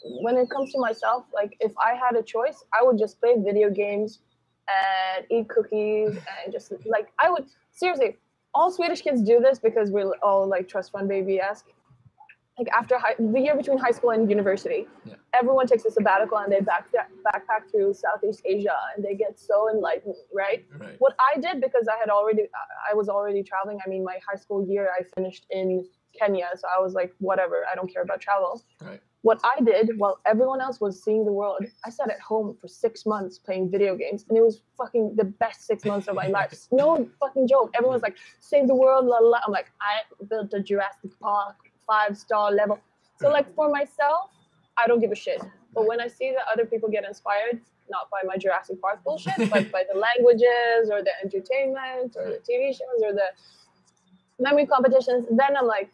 when 0.03 0.37
it 0.37 0.49
comes 0.49 0.71
to 0.73 0.79
myself, 0.79 1.25
like 1.33 1.55
if 1.59 1.71
I 1.77 1.93
had 1.93 2.15
a 2.15 2.23
choice, 2.23 2.63
I 2.73 2.83
would 2.83 2.97
just 2.97 3.19
play 3.19 3.35
video 3.37 3.69
games 3.69 4.19
and 4.67 5.25
eat 5.29 5.49
cookies 5.49 6.09
and 6.09 6.53
just 6.53 6.71
like 6.85 7.11
I 7.19 7.29
would 7.29 7.45
seriously. 7.71 8.17
All 8.53 8.69
Swedish 8.69 9.01
kids 9.01 9.21
do 9.21 9.39
this 9.39 9.59
because 9.59 9.91
we're 9.91 10.11
all 10.21 10.45
like 10.45 10.67
trust 10.67 10.91
fund 10.91 11.07
baby 11.07 11.39
esque. 11.39 11.67
Like 12.61 12.71
after 12.81 12.97
high, 12.99 13.15
the 13.17 13.39
year 13.39 13.55
between 13.55 13.79
high 13.79 13.89
school 13.91 14.11
and 14.11 14.29
university, 14.29 14.87
Yeah. 15.05 15.15
everyone 15.33 15.65
takes 15.65 15.83
a 15.85 15.91
sabbatical 15.91 16.37
and 16.37 16.51
they 16.53 16.59
back 16.59 16.85
backpack 17.27 17.71
through 17.71 17.93
Southeast 17.95 18.41
Asia 18.45 18.77
and 18.95 19.03
they 19.03 19.15
get 19.15 19.39
so 19.39 19.67
enlightened, 19.73 20.15
right? 20.31 20.63
right. 20.79 20.95
what 20.99 21.13
I 21.19 21.39
did 21.39 21.55
because 21.59 21.87
I 21.87 21.97
had 21.97 22.09
already 22.09 22.43
I 22.89 22.93
was 22.93 23.09
already 23.09 23.41
traveling. 23.41 23.79
I 23.83 23.89
mean, 23.89 24.03
my 24.03 24.17
high 24.27 24.39
school 24.43 24.61
year 24.73 24.89
I 24.97 25.01
finished 25.15 25.47
in 25.49 25.67
Kenya, 26.19 26.49
so 26.55 26.67
I 26.77 26.79
was 26.85 26.93
like, 26.93 27.11
whatever, 27.19 27.57
I 27.71 27.73
don't 27.73 27.91
care 27.91 28.03
about 28.03 28.19
travel. 28.21 28.61
Right. 28.79 29.01
What 29.23 29.39
I 29.43 29.55
did 29.61 29.85
while 29.97 30.19
everyone 30.25 30.61
else 30.61 30.79
was 30.81 31.01
seeing 31.03 31.25
the 31.25 31.31
world, 31.31 31.65
I 31.85 31.89
sat 31.89 32.09
at 32.11 32.19
home 32.19 32.57
for 32.59 32.67
six 32.67 33.05
months 33.05 33.39
playing 33.39 33.71
video 33.71 33.95
games, 33.95 34.25
and 34.27 34.37
it 34.37 34.41
was 34.49 34.61
fucking 34.77 35.15
the 35.15 35.23
best 35.43 35.65
six 35.65 35.85
months 35.85 36.07
of 36.07 36.15
my 36.15 36.27
life. 36.39 36.67
No 36.71 37.07
fucking 37.19 37.47
joke. 37.47 37.69
Everyone's 37.75 38.03
like, 38.03 38.17
save 38.39 38.67
the 38.67 38.75
world, 38.75 39.05
la 39.05 39.17
la. 39.19 39.29
la. 39.29 39.39
I'm 39.47 39.51
like, 39.59 39.71
I 39.81 39.93
built 40.31 40.53
a 40.53 40.61
Jurassic 40.61 41.11
Park 41.19 41.55
five 41.87 42.17
star 42.17 42.51
level. 42.51 42.79
So 43.19 43.29
like 43.29 43.53
for 43.55 43.69
myself, 43.69 44.31
I 44.77 44.87
don't 44.87 44.99
give 44.99 45.11
a 45.11 45.15
shit. 45.15 45.41
But 45.73 45.87
when 45.87 46.01
I 46.01 46.07
see 46.07 46.31
that 46.31 46.45
other 46.51 46.65
people 46.65 46.89
get 46.89 47.05
inspired, 47.05 47.61
not 47.89 48.09
by 48.09 48.19
my 48.25 48.37
Jurassic 48.37 48.81
Park 48.81 49.03
bullshit, 49.03 49.33
but 49.49 49.71
by 49.71 49.83
the 49.91 49.97
languages 49.97 50.89
or 50.91 51.01
the 51.03 51.11
entertainment 51.23 52.15
or 52.15 52.25
the 52.29 52.39
TV 52.47 52.69
shows 52.75 53.01
or 53.03 53.13
the 53.13 53.29
memory 54.39 54.65
competitions, 54.65 55.25
then 55.29 55.55
I'm 55.57 55.67
like, 55.67 55.91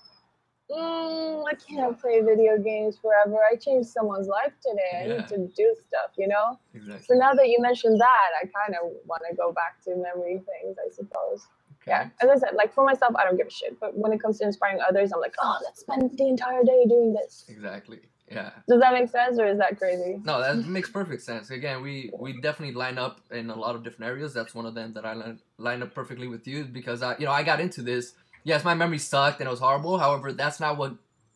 mm, 0.71 1.43
I 1.47 1.53
can't 1.55 1.99
play 1.99 2.21
video 2.21 2.57
games 2.57 2.97
forever. 2.97 3.37
I 3.51 3.55
changed 3.55 3.89
someone's 3.89 4.27
life 4.27 4.53
today. 4.61 4.91
I 5.01 5.05
Yeah. 5.07 5.17
need 5.17 5.27
to 5.29 5.37
do 5.55 5.75
stuff, 5.87 6.11
you 6.17 6.27
know? 6.27 6.59
So 7.05 7.13
now 7.13 7.33
that 7.33 7.47
you 7.49 7.59
mentioned 7.61 7.99
that, 7.99 8.29
I 8.41 8.45
kind 8.47 8.75
of 8.75 8.91
want 9.05 9.23
to 9.29 9.35
go 9.35 9.51
back 9.51 9.81
to 9.85 9.95
memory 9.95 10.39
things, 10.49 10.77
I 10.85 10.89
suppose. 10.91 11.47
Yeah, 11.87 12.09
as 12.21 12.29
I 12.29 12.37
said, 12.37 12.55
like 12.55 12.73
for 12.73 12.85
myself, 12.85 13.15
I 13.17 13.23
don't 13.23 13.37
give 13.37 13.47
a 13.47 13.51
shit. 13.51 13.79
But 13.79 13.97
when 13.97 14.11
it 14.11 14.21
comes 14.21 14.39
to 14.39 14.45
inspiring 14.45 14.79
others, 14.87 15.11
I'm 15.13 15.21
like, 15.21 15.35
oh, 15.41 15.57
let's 15.63 15.81
spend 15.81 16.17
the 16.17 16.27
entire 16.27 16.63
day 16.63 16.85
doing 16.87 17.13
this. 17.13 17.45
Exactly. 17.47 17.99
Yeah. 18.29 18.51
Does 18.67 18.81
that 18.81 18.93
make 18.93 19.09
sense, 19.09 19.39
or 19.39 19.47
is 19.47 19.57
that 19.57 19.77
crazy? 19.77 20.19
No, 20.23 20.41
that 20.41 20.67
makes 20.67 20.89
perfect 20.89 21.21
sense. 21.21 21.49
Again, 21.49 21.81
we 21.81 22.11
we 22.17 22.39
definitely 22.41 22.75
line 22.75 22.97
up 22.97 23.21
in 23.31 23.49
a 23.49 23.55
lot 23.55 23.75
of 23.75 23.83
different 23.83 24.09
areas. 24.09 24.33
That's 24.33 24.53
one 24.53 24.65
of 24.65 24.75
them 24.75 24.93
that 24.93 25.05
I 25.05 25.13
line, 25.13 25.39
line 25.57 25.81
up 25.81 25.93
perfectly 25.95 26.27
with 26.27 26.45
you 26.47 26.65
because 26.65 27.01
I, 27.01 27.17
you 27.17 27.25
know, 27.25 27.31
I 27.31 27.43
got 27.43 27.59
into 27.59 27.81
this. 27.81 28.13
Yes, 28.43 28.63
my 28.63 28.73
memory 28.73 28.99
sucked 28.99 29.39
and 29.39 29.47
it 29.47 29.51
was 29.51 29.59
horrible. 29.59 29.97
However, 29.97 30.31
that's 30.31 30.59
not 30.59 30.77
what 30.77 30.93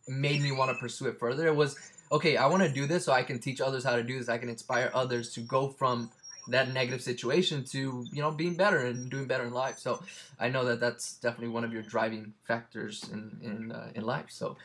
made 0.08 0.42
me 0.42 0.52
want 0.52 0.72
to 0.72 0.76
pursue 0.76 1.08
it 1.08 1.20
further. 1.20 1.48
It 1.48 1.56
was 1.56 1.78
okay. 2.12 2.36
I 2.38 2.46
want 2.48 2.64
to 2.64 2.72
do 2.72 2.86
this 2.86 3.06
so 3.06 3.14
I 3.14 3.24
can 3.24 3.40
teach 3.40 3.62
others 3.62 3.84
how 3.84 3.96
to 3.96 4.04
do 4.04 4.18
this. 4.20 4.28
I 4.28 4.38
can 4.38 4.50
inspire 4.50 4.92
others 4.94 5.32
to 5.34 5.42
go 5.42 5.70
from 5.70 6.12
that 6.48 6.74
negative 6.74 7.02
situation 7.02 7.64
to 7.64 8.08
you 8.12 8.22
know 8.22 8.32
being 8.32 8.56
better 8.56 8.80
and 8.80 9.10
doing 9.10 9.26
better 9.28 9.46
in 9.46 9.54
life. 9.54 9.78
So 9.80 10.02
I 10.40 10.50
know 10.50 10.66
that 10.66 10.80
that's 10.80 11.18
definitely 11.18 11.50
one 11.50 11.64
of 11.64 11.72
your 11.74 11.84
driving 11.84 12.34
factors 12.48 13.10
in 13.12 13.38
in 13.42 13.72
uh, 13.72 13.92
in 13.96 14.04
life. 14.04 14.26
So 14.30 14.58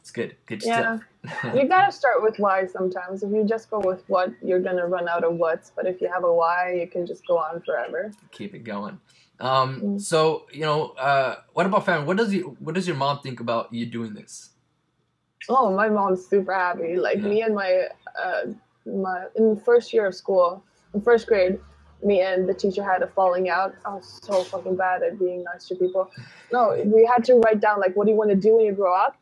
it's 0.00 0.10
good. 0.10 0.36
Good 0.46 0.62
Yeah. 0.62 0.98
stuff. 0.98 1.54
You 1.54 1.68
gotta 1.68 1.92
start 1.92 2.22
with 2.22 2.38
why 2.38 2.66
sometimes. 2.66 3.22
If 3.22 3.30
you 3.30 3.44
just 3.44 3.70
go 3.70 3.80
with 3.80 4.04
what, 4.08 4.30
you're 4.42 4.60
gonna 4.60 4.86
run 4.86 5.08
out 5.08 5.24
of 5.24 5.34
what's. 5.36 5.70
But 5.70 5.86
if 5.86 6.00
you 6.00 6.10
have 6.12 6.24
a 6.24 6.32
why, 6.32 6.74
you 6.74 6.86
can 6.86 7.06
just 7.06 7.26
go 7.26 7.38
on 7.38 7.60
forever. 7.62 8.12
keep 8.30 8.54
it 8.54 8.60
going. 8.64 9.00
Um, 9.40 9.80
Mm. 9.80 10.00
so 10.00 10.46
you 10.52 10.60
know, 10.60 10.90
uh, 10.90 11.36
what 11.52 11.66
about 11.66 11.84
family? 11.84 12.06
What 12.06 12.16
does 12.16 12.32
you 12.32 12.56
what 12.60 12.74
does 12.74 12.86
your 12.86 12.96
mom 12.96 13.20
think 13.20 13.40
about 13.40 13.72
you 13.72 13.86
doing 13.86 14.14
this? 14.14 14.50
Oh, 15.48 15.74
my 15.74 15.88
mom's 15.88 16.26
super 16.26 16.54
happy. 16.54 16.96
Like 16.96 17.18
Yeah. 17.18 17.28
me 17.28 17.42
and 17.42 17.54
my 17.54 17.88
uh, 18.22 18.46
my 18.86 19.26
in 19.36 19.54
the 19.54 19.60
first 19.60 19.92
year 19.92 20.06
of 20.06 20.14
school, 20.14 20.62
in 20.94 21.00
first 21.00 21.26
grade, 21.26 21.58
me 22.02 22.20
and 22.20 22.48
the 22.48 22.54
teacher 22.54 22.82
had 22.82 23.02
a 23.02 23.06
falling 23.08 23.48
out. 23.48 23.74
I 23.84 23.94
was 23.94 24.20
so 24.22 24.44
fucking 24.44 24.76
bad 24.76 25.02
at 25.02 25.18
being 25.18 25.44
nice 25.44 25.66
to 25.68 25.74
people. 25.74 26.10
No, 26.52 26.80
we 26.84 27.04
had 27.04 27.24
to 27.24 27.34
write 27.34 27.60
down 27.60 27.80
like, 27.80 27.94
what 27.96 28.04
do 28.06 28.12
you 28.12 28.16
want 28.16 28.30
to 28.30 28.36
do 28.36 28.56
when 28.56 28.66
you 28.66 28.72
grow 28.72 28.94
up? 28.94 29.16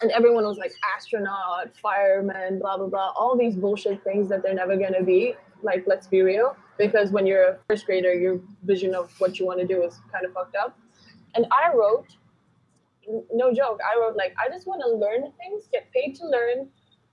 And 0.00 0.12
everyone 0.12 0.44
was 0.44 0.58
like 0.58 0.72
astronaut, 0.96 1.76
fireman, 1.82 2.60
blah 2.60 2.76
blah 2.76 2.86
blah, 2.86 3.12
all 3.16 3.36
these 3.36 3.56
bullshit 3.56 4.04
things 4.04 4.28
that 4.28 4.42
they're 4.42 4.54
never 4.54 4.76
gonna 4.76 5.02
be. 5.02 5.34
Like, 5.60 5.84
let's 5.88 6.06
be 6.06 6.22
real, 6.22 6.56
because 6.78 7.10
when 7.10 7.26
you're 7.26 7.42
a 7.42 7.58
first 7.68 7.84
grader, 7.84 8.14
your 8.14 8.40
vision 8.62 8.94
of 8.94 9.12
what 9.18 9.40
you 9.40 9.46
want 9.46 9.58
to 9.58 9.66
do 9.66 9.82
is 9.82 9.98
kind 10.12 10.24
of 10.24 10.32
fucked 10.32 10.54
up. 10.54 10.78
And 11.34 11.46
I 11.50 11.74
wrote 11.74 12.06
no 13.32 13.52
joke. 13.52 13.80
I 13.82 13.98
wrote 13.98 14.14
like 14.14 14.34
I 14.38 14.48
just 14.48 14.68
want 14.68 14.82
to 14.82 14.88
learn 14.88 15.32
things, 15.36 15.64
get 15.72 15.90
paid 15.92 16.14
to 16.16 16.26
learn, 16.28 16.68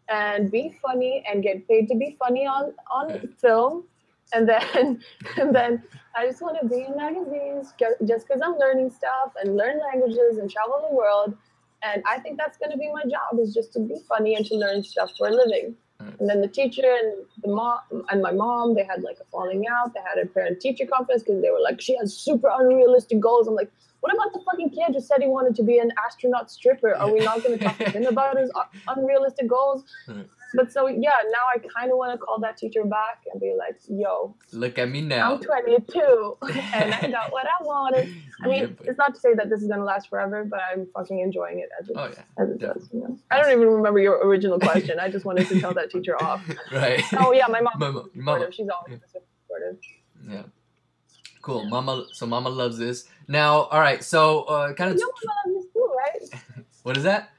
and 0.09 0.51
be 0.51 0.77
funny, 0.81 1.23
and 1.29 1.43
get 1.43 1.67
paid 1.67 1.87
to 1.89 1.95
be 1.95 2.15
funny 2.19 2.45
on 2.45 2.73
on 2.91 3.27
film, 3.39 3.83
and 4.33 4.47
then 4.47 5.01
and 5.37 5.55
then 5.55 5.83
I 6.15 6.25
just 6.27 6.41
want 6.41 6.57
to 6.61 6.67
be 6.67 6.83
in 6.83 6.95
magazines 6.95 7.73
ju- 7.79 7.95
just 8.07 8.27
because 8.27 8.41
I'm 8.43 8.57
learning 8.57 8.89
stuff 8.91 9.33
and 9.41 9.55
learn 9.55 9.79
languages 9.79 10.37
and 10.37 10.49
travel 10.49 10.85
the 10.89 10.95
world. 10.95 11.35
And 11.83 12.01
I 12.07 12.19
think 12.19 12.37
that's 12.37 12.57
going 12.57 12.71
to 12.71 12.77
be 12.77 12.91
my 12.91 13.03
job 13.03 13.39
is 13.39 13.53
just 13.53 13.73
to 13.73 13.79
be 13.79 13.97
funny 14.07 14.35
and 14.35 14.45
to 14.47 14.55
learn 14.55 14.83
stuff 14.83 15.11
for 15.17 15.27
a 15.27 15.31
living. 15.31 15.75
Mm. 16.05 16.19
And 16.19 16.29
then 16.29 16.41
the 16.41 16.47
teacher 16.47 16.83
and 16.85 17.25
the 17.43 17.49
mom 17.49 17.79
and 18.09 18.21
my 18.21 18.31
mom, 18.31 18.75
they 18.75 18.83
had 18.83 19.03
like 19.03 19.17
a 19.19 19.25
falling 19.31 19.65
out. 19.67 19.93
They 19.93 20.01
had 20.01 20.23
a 20.23 20.27
parent 20.27 20.61
teacher 20.61 20.85
conference 20.85 21.23
because 21.23 21.41
they 21.41 21.49
were 21.49 21.61
like, 21.61 21.81
she 21.81 21.95
has 21.97 22.15
super 22.15 22.49
unrealistic 22.51 23.19
goals. 23.19 23.47
I'm 23.47 23.55
like, 23.55 23.71
what 24.01 24.13
about 24.13 24.33
the 24.33 24.39
fucking 24.51 24.69
kid 24.69 24.93
who 24.93 25.01
said 25.01 25.17
he 25.21 25.27
wanted 25.27 25.55
to 25.55 25.63
be 25.63 25.79
an 25.79 25.91
astronaut 26.05 26.51
stripper? 26.51 26.95
Are 26.95 27.11
we 27.11 27.21
not 27.21 27.43
going 27.43 27.57
to 27.57 27.63
talk 27.63 27.77
to 27.77 27.89
him 27.89 28.05
about 28.05 28.37
his 28.37 28.51
unrealistic 28.87 29.47
goals? 29.47 29.83
Right. 30.07 30.27
But 30.53 30.71
so 30.71 30.87
yeah, 30.87 31.17
now 31.31 31.43
I 31.53 31.57
kind 31.59 31.91
of 31.91 31.97
want 31.97 32.11
to 32.13 32.17
call 32.17 32.39
that 32.39 32.57
teacher 32.57 32.83
back 32.85 33.23
and 33.31 33.41
be 33.41 33.55
like, 33.57 33.79
yo, 33.89 34.35
Look 34.51 34.77
at 34.77 34.89
me 34.89 35.01
now. 35.01 35.33
I'm 35.33 35.39
22 35.39 36.37
and 36.73 36.93
I 36.93 37.11
got 37.11 37.31
what 37.31 37.45
I 37.45 37.63
wanted. 37.63 38.13
I 38.43 38.47
mean, 38.47 38.61
Yeah, 38.61 38.89
it's 38.89 38.97
not 38.97 39.13
to 39.15 39.19
say 39.19 39.33
that 39.33 39.49
this 39.49 39.61
is 39.61 39.67
gonna 39.67 39.83
last 39.83 40.09
forever, 40.09 40.45
but 40.45 40.59
I'm 40.71 40.87
fucking 40.93 41.19
enjoying 41.19 41.59
it 41.59 41.69
as 41.79 41.89
it, 41.89 41.95
oh 41.97 42.05
yeah, 42.07 42.43
as 42.43 42.49
it 42.49 42.57
yeah. 42.61 42.73
does. 42.73 42.89
You 42.93 42.99
know? 43.01 43.17
I 43.31 43.41
don't 43.41 43.51
even 43.51 43.67
remember 43.67 43.99
your 43.99 44.25
original 44.25 44.59
question. 44.59 44.99
I 44.99 45.09
just 45.09 45.25
wanted 45.25 45.47
to 45.47 45.59
tell 45.59 45.73
that 45.73 45.89
teacher 45.89 46.15
off. 46.23 46.41
right. 46.71 47.03
Oh 47.17 47.33
yeah, 47.33 47.47
my 47.47 47.61
mom. 47.61 47.73
Mama, 47.77 47.99
is 47.99 48.05
mama. 48.15 48.39
supportive. 48.39 48.53
She's 48.53 48.67
always 48.69 48.99
been 48.99 49.09
supportive. 49.09 49.77
Yeah. 50.29 50.43
Cool. 51.41 51.65
Mama. 51.65 52.05
So 52.13 52.25
mama 52.25 52.49
loves 52.49 52.77
this. 52.77 53.05
Now, 53.27 53.63
all 53.63 53.79
right. 53.79 54.03
So, 54.03 54.43
uh, 54.43 54.73
kind 54.73 54.91
of. 54.91 54.97
Your 54.97 55.07
mama 55.07 55.53
loves 55.53 55.65
this 55.65 55.73
too, 55.73 55.91
right? 55.95 56.65
What 56.83 56.97
is 56.97 57.03
that? 57.03 57.31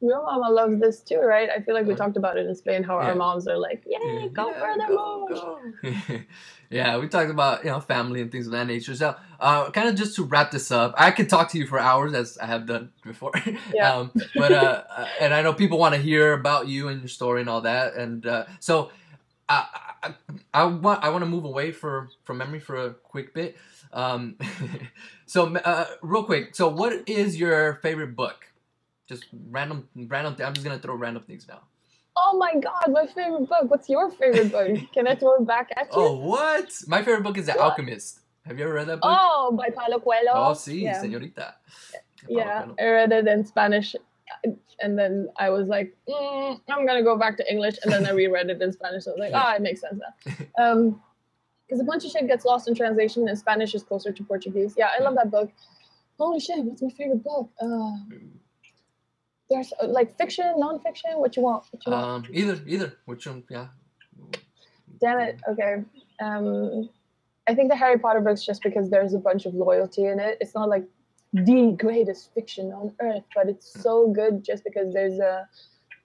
Your 0.00 0.22
mama 0.22 0.50
loves 0.50 0.78
this 0.80 1.00
too, 1.02 1.20
right? 1.20 1.48
I 1.48 1.60
feel 1.62 1.74
like 1.74 1.86
we 1.86 1.94
Uh, 1.94 1.96
talked 1.96 2.16
about 2.16 2.36
it 2.36 2.46
in 2.46 2.54
Spain 2.54 2.82
how 2.82 3.00
yeah. 3.00 3.06
our 3.08 3.14
moms 3.14 3.48
are 3.48 3.56
like, 3.58 3.82
yay, 3.86 4.28
go 4.28 4.50
Yeah, 4.50 4.60
further, 4.60 4.86
go, 4.88 5.58
yeah, 6.70 6.98
we 6.98 7.08
talked 7.08 7.30
about 7.30 7.64
you 7.64 7.70
know 7.70 7.80
family 7.80 8.20
and 8.20 8.30
things 8.30 8.46
of 8.46 8.52
that 8.52 8.66
nature. 8.66 8.94
So, 8.94 9.14
uh, 9.40 9.70
kind 9.70 9.88
of 9.88 9.94
just 9.94 10.14
to 10.16 10.24
wrap 10.24 10.50
this 10.50 10.70
up, 10.70 10.94
I 10.98 11.10
could 11.12 11.28
talk 11.28 11.50
to 11.52 11.58
you 11.58 11.66
for 11.66 11.78
hours 11.78 12.12
as 12.12 12.36
I 12.38 12.46
have 12.46 12.66
done 12.66 12.90
before. 13.04 13.32
Yeah. 13.72 13.94
um, 13.94 14.12
but 14.36 14.52
uh, 14.52 14.84
uh, 14.90 15.08
and 15.20 15.32
I 15.32 15.42
know 15.42 15.54
people 15.54 15.78
want 15.78 15.94
to 15.94 16.00
hear 16.00 16.32
about 16.32 16.68
you 16.68 16.88
and 16.88 17.00
your 17.00 17.08
story 17.08 17.40
and 17.40 17.48
all 17.48 17.62
that. 17.62 17.94
And 17.94 18.26
uh, 18.26 18.44
so, 18.60 18.90
I, 19.48 19.66
I, 20.02 20.14
I 20.54 20.64
want 20.64 21.02
I 21.04 21.08
want 21.10 21.22
to 21.22 21.30
move 21.30 21.44
away 21.44 21.72
for 21.72 22.08
from 22.24 22.38
memory 22.38 22.60
for 22.60 22.76
a 22.76 22.90
quick 22.94 23.34
bit. 23.34 23.56
Um, 23.92 24.36
so 25.26 25.54
uh, 25.56 25.86
real 26.02 26.24
quick, 26.24 26.54
so 26.54 26.68
what 26.68 27.08
is 27.08 27.38
your 27.38 27.76
favorite 27.82 28.14
book? 28.16 28.46
Just 29.06 29.26
random, 29.50 29.88
random. 29.94 30.36
I'm 30.44 30.54
just 30.54 30.64
gonna 30.66 30.78
throw 30.78 30.94
random 30.94 31.22
things 31.22 31.46
now. 31.48 31.60
Oh 32.16 32.36
my 32.38 32.54
god, 32.58 32.86
my 32.88 33.06
favorite 33.06 33.48
book. 33.48 33.70
What's 33.70 33.88
your 33.88 34.10
favorite 34.10 34.50
book? 34.50 34.78
Can 34.94 35.06
I 35.06 35.14
throw 35.14 35.34
it 35.34 35.46
back 35.46 35.70
at 35.76 35.86
you? 35.86 36.02
Oh, 36.02 36.16
what? 36.16 36.72
My 36.86 37.02
favorite 37.02 37.22
book 37.22 37.38
is 37.38 37.46
The 37.46 37.52
What? 37.52 37.72
Alchemist. 37.72 38.20
Have 38.46 38.58
you 38.58 38.64
ever 38.64 38.74
read 38.74 38.88
that 38.88 39.00
book? 39.00 39.16
Oh, 39.18 39.52
by 39.56 39.70
Paulo 39.70 39.98
Coelho. 39.98 40.32
Oh, 40.32 40.52
sí, 40.54 40.82
yeah. 40.82 41.02
señorita. 41.02 41.54
Yeah, 42.28 42.62
Paulo 42.62 42.74
I 42.80 42.84
read 42.84 43.12
it 43.12 43.26
in 43.26 43.44
Spanish, 43.44 43.94
and 44.80 44.98
then 44.98 45.28
I 45.36 45.50
was 45.50 45.68
like, 45.68 45.96
mm, 46.08 46.60
I'm 46.68 46.86
gonna 46.86 47.02
go 47.02 47.16
back 47.16 47.36
to 47.36 47.50
English, 47.50 47.76
and 47.82 47.92
then 47.92 48.06
I 48.06 48.10
reread 48.10 48.48
it 48.50 48.62
in 48.62 48.72
Spanish. 48.72 49.06
I 49.06 49.10
was 49.10 49.18
like, 49.18 49.32
oh, 49.34 49.54
it 49.54 49.62
makes 49.62 49.80
sense 49.80 50.00
now. 50.00 50.34
Um, 50.58 51.02
because 51.66 51.80
a 51.80 51.84
bunch 51.84 52.04
of 52.04 52.12
shit 52.12 52.28
gets 52.28 52.44
lost 52.44 52.68
in 52.68 52.74
translation, 52.74 53.28
and 53.28 53.36
Spanish 53.36 53.74
is 53.74 53.82
closer 53.82 54.12
to 54.12 54.24
Portuguese. 54.24 54.74
Yeah, 54.76 54.88
I 54.96 55.02
love 55.02 55.16
that 55.16 55.32
book. 55.32 55.50
Holy 56.16 56.38
shit, 56.38 56.64
what's 56.64 56.80
my 56.80 56.90
favorite 56.90 57.24
book? 57.24 57.50
Uh, 57.60 57.92
there's 59.50 59.72
uh, 59.80 59.86
like 59.86 60.16
fiction, 60.18 60.52
non-fiction. 60.56 61.12
What 61.14 61.36
you 61.36 61.42
want? 61.42 61.64
What 61.70 61.86
you 61.86 61.92
want? 61.92 62.26
Um, 62.26 62.32
either, 62.32 62.60
either. 62.66 62.92
Which 63.04 63.26
one? 63.26 63.44
Yeah. 63.50 63.68
Damn 65.00 65.20
it. 65.20 65.40
Okay. 65.48 65.76
Um, 66.20 66.88
I 67.48 67.54
think 67.54 67.70
the 67.70 67.76
Harry 67.76 67.98
Potter 67.98 68.20
books 68.20 68.44
just 68.44 68.62
because 68.62 68.90
there's 68.90 69.14
a 69.14 69.18
bunch 69.18 69.46
of 69.46 69.54
loyalty 69.54 70.06
in 70.06 70.18
it. 70.18 70.38
It's 70.40 70.54
not 70.54 70.68
like 70.68 70.84
the 71.32 71.76
greatest 71.78 72.32
fiction 72.34 72.72
on 72.72 72.92
earth, 73.00 73.24
but 73.34 73.48
it's 73.48 73.72
so 73.82 74.08
good 74.08 74.44
just 74.44 74.64
because 74.64 74.92
there's 74.92 75.18
a 75.18 75.48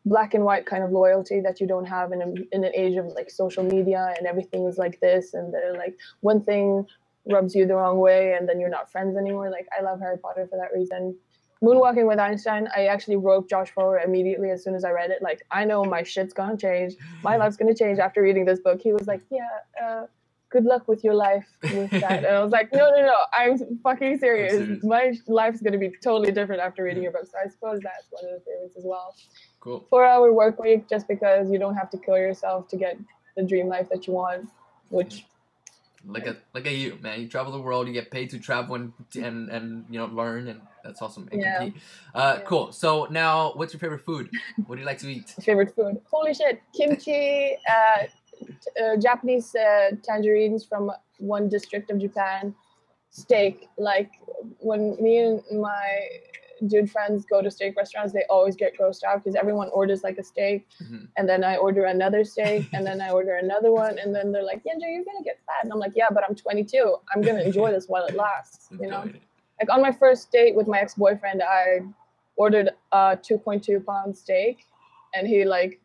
black 0.06 0.34
and 0.34 0.44
white 0.44 0.66
kind 0.66 0.84
of 0.84 0.92
loyalty 0.92 1.40
that 1.42 1.62
you 1.62 1.68
don't 1.68 1.86
have 1.86 2.12
in, 2.12 2.22
a, 2.22 2.56
in 2.56 2.64
an 2.64 2.72
age 2.76 2.98
of 2.98 3.06
like 3.08 3.30
social 3.30 3.64
media 3.64 4.14
and 4.18 4.28
everything 4.28 4.66
is 4.66 4.78
like 4.78 5.00
this 5.00 5.34
and 5.34 5.54
they're 5.54 5.76
like 5.76 5.96
one 6.22 6.44
thing 6.44 6.86
rubs 7.32 7.54
you 7.54 7.68
the 7.68 7.76
wrong 7.76 8.00
way 8.00 8.34
and 8.34 8.50
then 8.50 8.60
you're 8.60 8.70
not 8.70 8.92
friends 8.92 9.16
anymore. 9.16 9.50
Like 9.52 9.68
I 9.78 9.84
love 9.84 10.00
Harry 10.00 10.18
Potter 10.18 10.48
for 10.50 10.58
that 10.58 10.76
reason. 10.78 11.16
Moonwalking 11.63 12.08
with 12.08 12.17
Einstein, 12.17 12.67
I 12.76 12.86
actually 12.88 13.17
wrote 13.17 13.47
Josh 13.47 13.69
Foer 13.69 14.00
immediately 14.00 14.50
as 14.50 14.63
soon 14.63 14.74
as 14.74 14.84
I 14.84 14.89
read 14.91 15.12
it. 15.12 15.21
Like, 15.21 15.45
I 15.52 15.63
know 15.63 15.84
my 15.84 16.02
shit's 16.02 16.34
gonna 16.34 16.58
change. 16.58 16.95
My 17.24 17.38
life's 17.38 17.56
gonna 17.56 17.76
change 17.76 18.00
after 18.00 18.21
reading 18.21 18.45
this 18.45 18.60
book. 18.60 18.82
He 18.82 18.93
was 18.93 19.06
like, 19.08 19.21
Yeah, 19.30 19.47
uh, 19.82 20.06
good 20.50 20.65
luck 20.65 20.88
with 20.88 21.04
your 21.04 21.13
life 21.13 21.45
with 21.62 21.91
that. 21.91 22.26
And 22.26 22.36
I 22.36 22.41
was 22.41 22.52
like, 22.52 22.74
No, 22.74 22.89
no, 22.89 23.02
no, 23.06 23.15
I'm 23.38 23.60
fucking 23.84 24.17
serious. 24.17 24.54
serious. 24.54 24.84
My 24.84 25.13
life's 25.28 25.62
gonna 25.62 25.78
be 25.78 25.91
totally 26.04 26.32
different 26.32 26.62
after 26.62 26.84
reading 26.84 27.04
your 27.04 27.12
book. 27.12 27.28
So 27.28 27.38
I 27.43 27.47
suppose 27.47 27.80
that's 27.84 28.08
one 28.10 28.26
of 28.26 28.39
the 28.39 28.45
favorites 28.45 28.76
as 28.78 28.84
well. 28.84 29.13
Cool. 29.60 29.86
Four 29.91 30.04
hour 30.06 30.34
work 30.34 30.58
week, 30.60 30.89
just 30.89 31.08
because 31.08 31.52
you 31.52 31.60
don't 31.60 31.76
have 31.76 31.91
to 31.91 31.97
kill 32.00 32.17
yourself 32.17 32.67
to 32.69 32.78
get 32.78 32.97
the 33.38 33.43
dream 33.43 33.67
life 33.67 33.88
that 33.91 34.08
you 34.08 34.13
want, 34.13 34.50
which 34.89 35.26
Look 36.04 36.26
at 36.26 36.38
look 36.56 36.65
at 36.65 36.74
you, 36.74 36.97
man. 37.00 37.21
You 37.21 37.28
travel 37.28 37.52
the 37.52 37.62
world. 37.62 37.88
You 37.88 37.93
get 37.93 38.10
paid 38.10 38.32
to 38.32 38.39
travel 38.39 38.74
and 38.74 38.91
and, 39.13 39.50
and 39.50 39.86
you 39.88 40.00
know 40.00 40.08
learn, 40.08 40.47
and 40.47 40.62
that's 40.84 41.02
awesome. 41.02 41.30
Yeah. 41.32 41.70
Uh, 42.13 42.36
Yeah. 42.38 42.46
Cool. 42.46 42.72
So 42.72 43.08
now, 43.10 43.54
what's 43.56 43.74
your 43.74 43.80
favorite 43.80 44.02
food? 44.06 44.30
What 44.65 44.76
do 44.76 44.82
you 44.82 44.86
like 44.88 45.00
to 45.00 45.10
eat? 45.10 45.30
favorite 45.41 45.74
food. 45.76 46.02
Holy 46.10 46.34
shit, 46.34 46.62
kimchi, 46.76 47.58
uh, 47.70 48.06
uh, 48.82 48.98
Japanese 48.98 49.54
uh, 49.56 49.91
tangerines 50.04 50.65
from 50.65 50.91
one 51.20 51.48
district 51.50 51.91
of 51.91 52.00
Japan, 52.00 52.56
steak. 53.10 53.67
Like 53.78 54.12
when 54.60 54.98
me 55.02 55.17
and 55.20 55.41
my 55.62 56.08
dude 56.67 56.91
friends 56.91 57.26
go 57.26 57.41
to 57.41 57.50
steak 57.50 57.76
restaurants, 57.76 58.13
they 58.13 58.24
always 58.30 58.56
get 58.56 58.78
grossed 58.78 59.04
out 59.04 59.24
because 59.24 59.36
everyone 59.36 59.70
orders 59.74 60.04
like 60.04 60.17
a 60.20 60.24
steak, 60.24 60.67
Mhm. 60.84 61.08
and 61.17 61.28
then 61.28 61.44
I 61.44 61.58
order 61.58 61.86
another 61.86 62.24
steak, 62.24 62.67
and 62.74 62.86
then 62.86 63.02
I 63.02 63.10
order 63.12 63.36
another 63.36 63.72
one, 63.72 63.98
and 63.98 64.13
then 64.15 64.32
they're 64.32 64.44
like, 64.44 64.63
"Yanjaa, 64.63 64.88
you're 64.94 65.04
gonna 65.04 65.24
get 65.24 65.39
fat," 65.48 65.63
and 65.63 65.72
I'm 65.74 65.80
like, 65.80 65.94
"Yeah, 65.96 66.10
but 66.12 66.24
I'm 66.28 66.36
22. 66.36 66.98
I'm 67.13 67.22
gonna 67.22 67.41
enjoy 67.41 67.72
this 67.76 67.88
while 67.88 68.06
it 68.06 68.15
lasts." 68.15 68.67
You 68.80 68.88
know 68.88 69.02
it. 69.04 69.15
Like 69.62 69.69
on 69.69 69.82
my 69.82 69.91
first 69.91 70.32
date 70.32 70.56
with 70.56 70.67
my 70.67 70.80
ex-boyfriend 70.80 71.41
i 71.43 71.80
ordered 72.36 72.69
a 72.91 73.17
2.2 73.21 73.86
pound 73.86 74.15
steak 74.17 74.65
and 75.13 75.28
he 75.28 75.45
like 75.45 75.80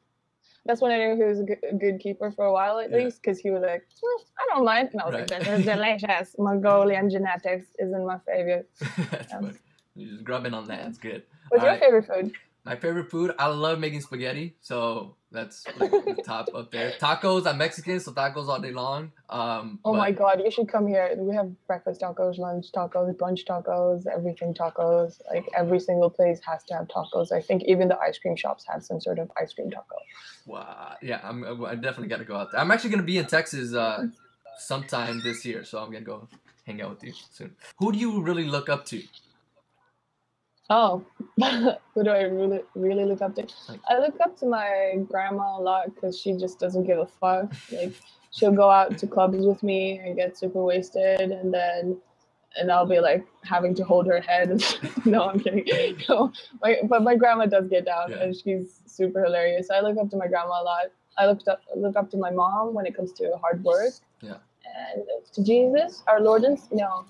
that's 0.64 0.80
when 0.80 0.90
i 0.92 0.96
knew 0.96 1.14
he 1.16 1.22
was 1.24 1.40
a 1.40 1.42
good, 1.44 1.58
a 1.70 1.74
good 1.74 2.00
keeper 2.00 2.30
for 2.30 2.46
a 2.46 2.52
while 2.52 2.78
at 2.78 2.90
Yeah. 2.90 2.98
least 2.98 3.20
because 3.22 3.38
he 3.38 3.50
was 3.50 3.62
like 3.62 3.82
"Mm, 3.82 4.24
i 4.40 4.54
don't 4.54 4.64
mind 4.64 4.88
and 4.92 5.00
i 5.02 5.06
was 5.06 5.14
Right. 5.14 5.30
like 5.30 5.44
this 5.44 5.58
is 5.60 5.64
delicious 5.64 6.34
mongolian 6.46 7.10
genetics 7.10 7.66
isn't 7.78 8.06
my 8.06 8.18
favorite 8.26 8.68
That's 9.10 9.34
Um. 9.34 9.52
You're 9.98 10.10
just 10.12 10.24
grubbing 10.24 10.52
on 10.52 10.66
that. 10.68 10.86
It's 10.88 10.98
good. 10.98 11.22
what's 11.48 11.62
your 11.64 11.72
Alright. 11.72 11.82
favorite 11.84 12.06
food 12.06 12.32
My 12.66 12.74
favorite 12.74 13.08
food, 13.12 13.32
I 13.38 13.46
love 13.46 13.78
making 13.78 14.00
spaghetti, 14.00 14.56
so 14.60 15.14
that's 15.30 15.64
like 15.78 15.92
the 15.92 16.20
top 16.24 16.48
up 16.52 16.72
there. 16.72 16.90
Tacos, 17.00 17.46
I'm 17.46 17.58
Mexican, 17.58 18.00
so 18.00 18.10
tacos 18.10 18.48
all 18.48 18.60
day 18.60 18.72
long. 18.72 19.12
Um, 19.30 19.78
oh 19.84 19.92
but- 19.92 19.98
my 19.98 20.10
god 20.10 20.40
you 20.44 20.50
should 20.50 20.68
come 20.68 20.86
here 20.88 21.14
we 21.16 21.34
have 21.34 21.48
breakfast 21.66 22.00
tacos 22.00 22.38
lunch 22.38 22.66
tacos 22.76 23.16
brunch 23.16 23.40
tacos 23.48 24.06
everything 24.06 24.54
tacos 24.54 25.20
like 25.32 25.44
every 25.56 25.80
single 25.80 26.10
place 26.10 26.40
has 26.46 26.62
to 26.68 26.74
have 26.74 26.86
tacos 26.86 27.32
i 27.32 27.40
think 27.40 27.64
even 27.64 27.88
the 27.88 27.98
ice 27.98 28.18
cream 28.18 28.36
shops 28.36 28.64
have 28.70 28.84
some 28.84 29.00
sort 29.00 29.18
of 29.18 29.28
ice 29.40 29.52
cream 29.52 29.70
taco 29.70 29.96
Wow. 30.46 30.94
Yeah, 31.02 31.20
I'm. 31.24 31.44
I 31.64 31.74
definitely 31.74 32.06
got 32.14 32.18
to 32.18 32.24
go 32.24 32.36
out 32.36 32.52
there. 32.52 32.60
I'm 32.60 32.70
actually 32.70 32.90
gonna 32.90 33.02
be 33.14 33.18
in 33.18 33.26
Texas 33.26 33.74
uh, 33.74 34.06
sometime 34.58 35.20
this 35.24 35.44
year, 35.44 35.64
so 35.64 35.78
I'm 35.80 35.90
gonna 35.90 36.04
go 36.04 36.28
hang 36.64 36.80
out 36.82 36.90
with 36.90 37.02
you 37.04 37.12
soon. 37.32 37.56
Who 37.78 37.90
do 37.92 37.98
you 37.98 38.22
really 38.22 38.44
look 38.44 38.68
up 38.68 38.84
to? 38.86 39.02
Oh, 40.68 41.04
who 41.94 42.04
do 42.04 42.10
I 42.10 42.22
really 42.22 42.60
really 42.74 43.04
look 43.04 43.22
up 43.22 43.34
to? 43.36 43.46
Like- 43.68 43.80
I 43.88 43.98
look 43.98 44.16
up 44.20 44.36
to 44.38 44.46
my 44.46 44.96
grandma 45.10 45.58
a 45.58 45.60
lot 45.60 45.94
because 45.94 46.18
she 46.20 46.32
just 46.34 46.58
doesn't 46.58 46.84
give 46.84 46.98
a 46.98 47.06
fuck. 47.06 47.52
Like 47.72 47.92
she'll 48.32 48.52
go 48.52 48.70
out 48.70 48.98
to 48.98 49.06
clubs 49.06 49.46
with 49.46 49.62
me 49.62 49.98
and 49.98 50.16
get 50.16 50.36
super 50.36 50.62
wasted, 50.64 51.30
and 51.30 51.52
then 51.54 51.98
and 52.58 52.72
I'll 52.72 52.86
be 52.86 53.00
like 53.00 53.24
having 53.44 53.74
to 53.76 53.84
hold 53.84 54.06
her 54.06 54.20
head. 54.20 54.62
no, 55.04 55.28
I'm 55.30 55.40
kidding. 55.40 55.66
No, 56.08 56.32
my, 56.62 56.78
but 56.88 57.02
my 57.02 57.14
grandma 57.16 57.46
does 57.46 57.68
get 57.68 57.84
down, 57.84 58.10
Yeah. 58.10 58.22
and 58.22 58.36
she's 58.36 58.80
super 58.86 59.22
hilarious. 59.24 59.68
I 59.70 59.80
look 59.80 59.98
up 59.98 60.10
to 60.10 60.16
my 60.16 60.26
grandma 60.26 60.62
a 60.62 60.64
lot. 60.64 60.84
I 61.18 61.26
looked 61.26 61.48
up 61.48 61.60
look 61.76 61.96
up 61.96 62.10
to 62.10 62.16
my 62.16 62.30
mom 62.30 62.74
when 62.74 62.86
it 62.86 62.96
comes 62.96 63.12
to 63.14 63.36
hard 63.40 63.62
work. 63.64 63.92
Yeah. 64.20 64.36
And 64.94 65.04
to 65.32 65.44
Jesus, 65.44 66.02
our 66.08 66.20
Lord 66.20 66.44
and 66.44 66.58
no, 66.72 67.04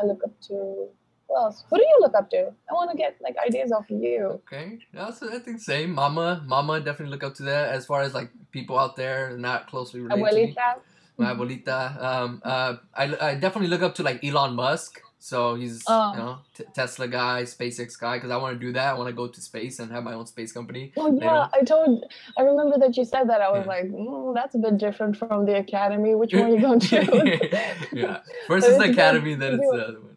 I 0.00 0.06
look 0.06 0.22
up 0.24 0.30
to 0.48 0.88
who 1.32 1.36
else? 1.42 1.64
Who 1.70 1.76
do 1.76 1.82
you 1.82 1.98
look 2.00 2.14
up 2.14 2.30
to? 2.30 2.52
I 2.70 2.74
want 2.74 2.90
to 2.90 2.96
get 2.96 3.16
like 3.22 3.36
ideas 3.46 3.72
off 3.72 3.90
of 3.90 4.00
you. 4.00 4.40
Okay, 4.46 4.78
yeah, 4.94 5.10
so 5.10 5.32
I 5.34 5.38
think 5.38 5.60
same. 5.60 5.92
Mama, 5.94 6.42
Mama, 6.46 6.80
definitely 6.80 7.12
look 7.12 7.24
up 7.24 7.34
to 7.36 7.42
that. 7.44 7.70
As 7.70 7.86
far 7.86 8.02
as 8.02 8.14
like 8.14 8.30
people 8.50 8.78
out 8.78 8.96
there 8.96 9.36
not 9.36 9.66
closely 9.68 10.00
related. 10.00 10.56
Abuelita. 10.56 10.80
my 11.18 11.32
abuelita. 11.34 12.02
Um, 12.02 12.42
uh, 12.44 12.74
I, 12.94 13.16
I 13.30 13.34
definitely 13.34 13.68
look 13.68 13.82
up 13.82 13.94
to 13.96 14.02
like 14.02 14.22
Elon 14.24 14.54
Musk. 14.54 15.00
So 15.18 15.54
he's 15.54 15.84
Oh. 15.86 16.12
you 16.12 16.18
know 16.18 16.38
t- 16.56 16.64
Tesla 16.74 17.06
guy, 17.06 17.44
SpaceX 17.44 17.96
guy, 17.98 18.16
because 18.16 18.32
I 18.32 18.36
want 18.38 18.58
to 18.58 18.66
do 18.66 18.72
that. 18.72 18.88
I 18.92 18.94
want 18.98 19.06
to 19.08 19.12
go 19.14 19.28
to 19.28 19.40
space 19.40 19.78
and 19.78 19.92
have 19.92 20.02
my 20.02 20.14
own 20.14 20.26
space 20.26 20.50
company. 20.50 20.92
Oh 20.96 21.16
yeah, 21.16 21.46
I 21.54 21.62
told. 21.62 22.04
I 22.36 22.42
remember 22.42 22.76
that 22.80 22.96
you 22.96 23.04
said 23.04 23.28
that. 23.30 23.40
I 23.40 23.48
was 23.52 23.62
Yeah. 23.64 23.68
like, 23.74 23.84
mm, 23.84 24.34
that's 24.34 24.56
a 24.56 24.58
bit 24.58 24.78
different 24.78 25.16
from 25.16 25.46
the 25.46 25.58
academy. 25.58 26.16
Which 26.16 26.34
one 26.34 26.42
are 26.46 26.48
you 26.56 26.60
going 26.60 26.80
to? 26.80 27.38
yeah, 27.92 28.18
first 28.48 28.66
the 28.66 28.90
academy, 28.90 29.34
then 29.36 29.54
it's 29.60 29.70
the 29.70 29.84
other 29.88 30.00
one. 30.00 30.11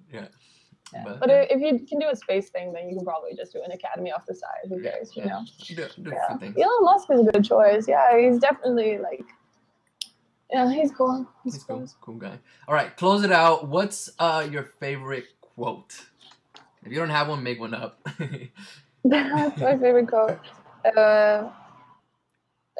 Yeah, 0.95 1.03
Yeah. 1.03 1.03
But, 1.05 1.19
But, 1.19 1.29
yeah. 1.29 1.45
if 1.49 1.61
you 1.61 1.85
can 1.85 1.99
do 1.99 2.07
a 2.09 2.15
space 2.15 2.49
thing, 2.49 2.73
then 2.73 2.89
you 2.89 2.95
can 2.95 3.05
probably 3.05 3.35
just 3.35 3.53
do 3.53 3.61
an 3.63 3.71
academy 3.71 4.11
off 4.11 4.25
the 4.25 4.35
side. 4.35 4.69
Who 4.69 4.81
Yeah, 4.81 4.91
cares? 4.91 5.15
You 5.15 5.23
yeah. 5.23 5.29
know. 5.29 5.45
do, 5.67 5.75
do 6.03 6.11
Yeah. 6.11 6.63
Elon 6.65 6.83
Musk 6.83 7.09
is 7.11 7.27
a 7.27 7.31
good 7.31 7.45
choice. 7.45 7.87
Yeah, 7.87 8.17
he's 8.19 8.39
definitely 8.39 8.97
like. 8.99 9.25
Yeah, 10.51 10.71
he's 10.71 10.91
cool. 10.91 11.27
He's, 11.43 11.55
He's 11.55 11.63
cool. 11.63 11.79
cool, 11.79 11.89
cool 12.01 12.15
guy. 12.15 12.39
All 12.67 12.75
right, 12.75 12.95
close 12.97 13.23
it 13.23 13.31
out. 13.31 13.67
What's 13.67 14.09
uh 14.19 14.47
your 14.49 14.63
favorite 14.63 15.25
quote? 15.41 15.95
If 16.85 16.91
you 16.91 16.99
don't 16.99 17.09
have 17.09 17.27
one, 17.29 17.43
make 17.43 17.59
one 17.59 17.73
up. 17.73 17.99
That's 19.03 19.59
my 19.59 19.77
favorite 19.77 20.07
quote. 20.07 20.39
Uh, 20.95 21.49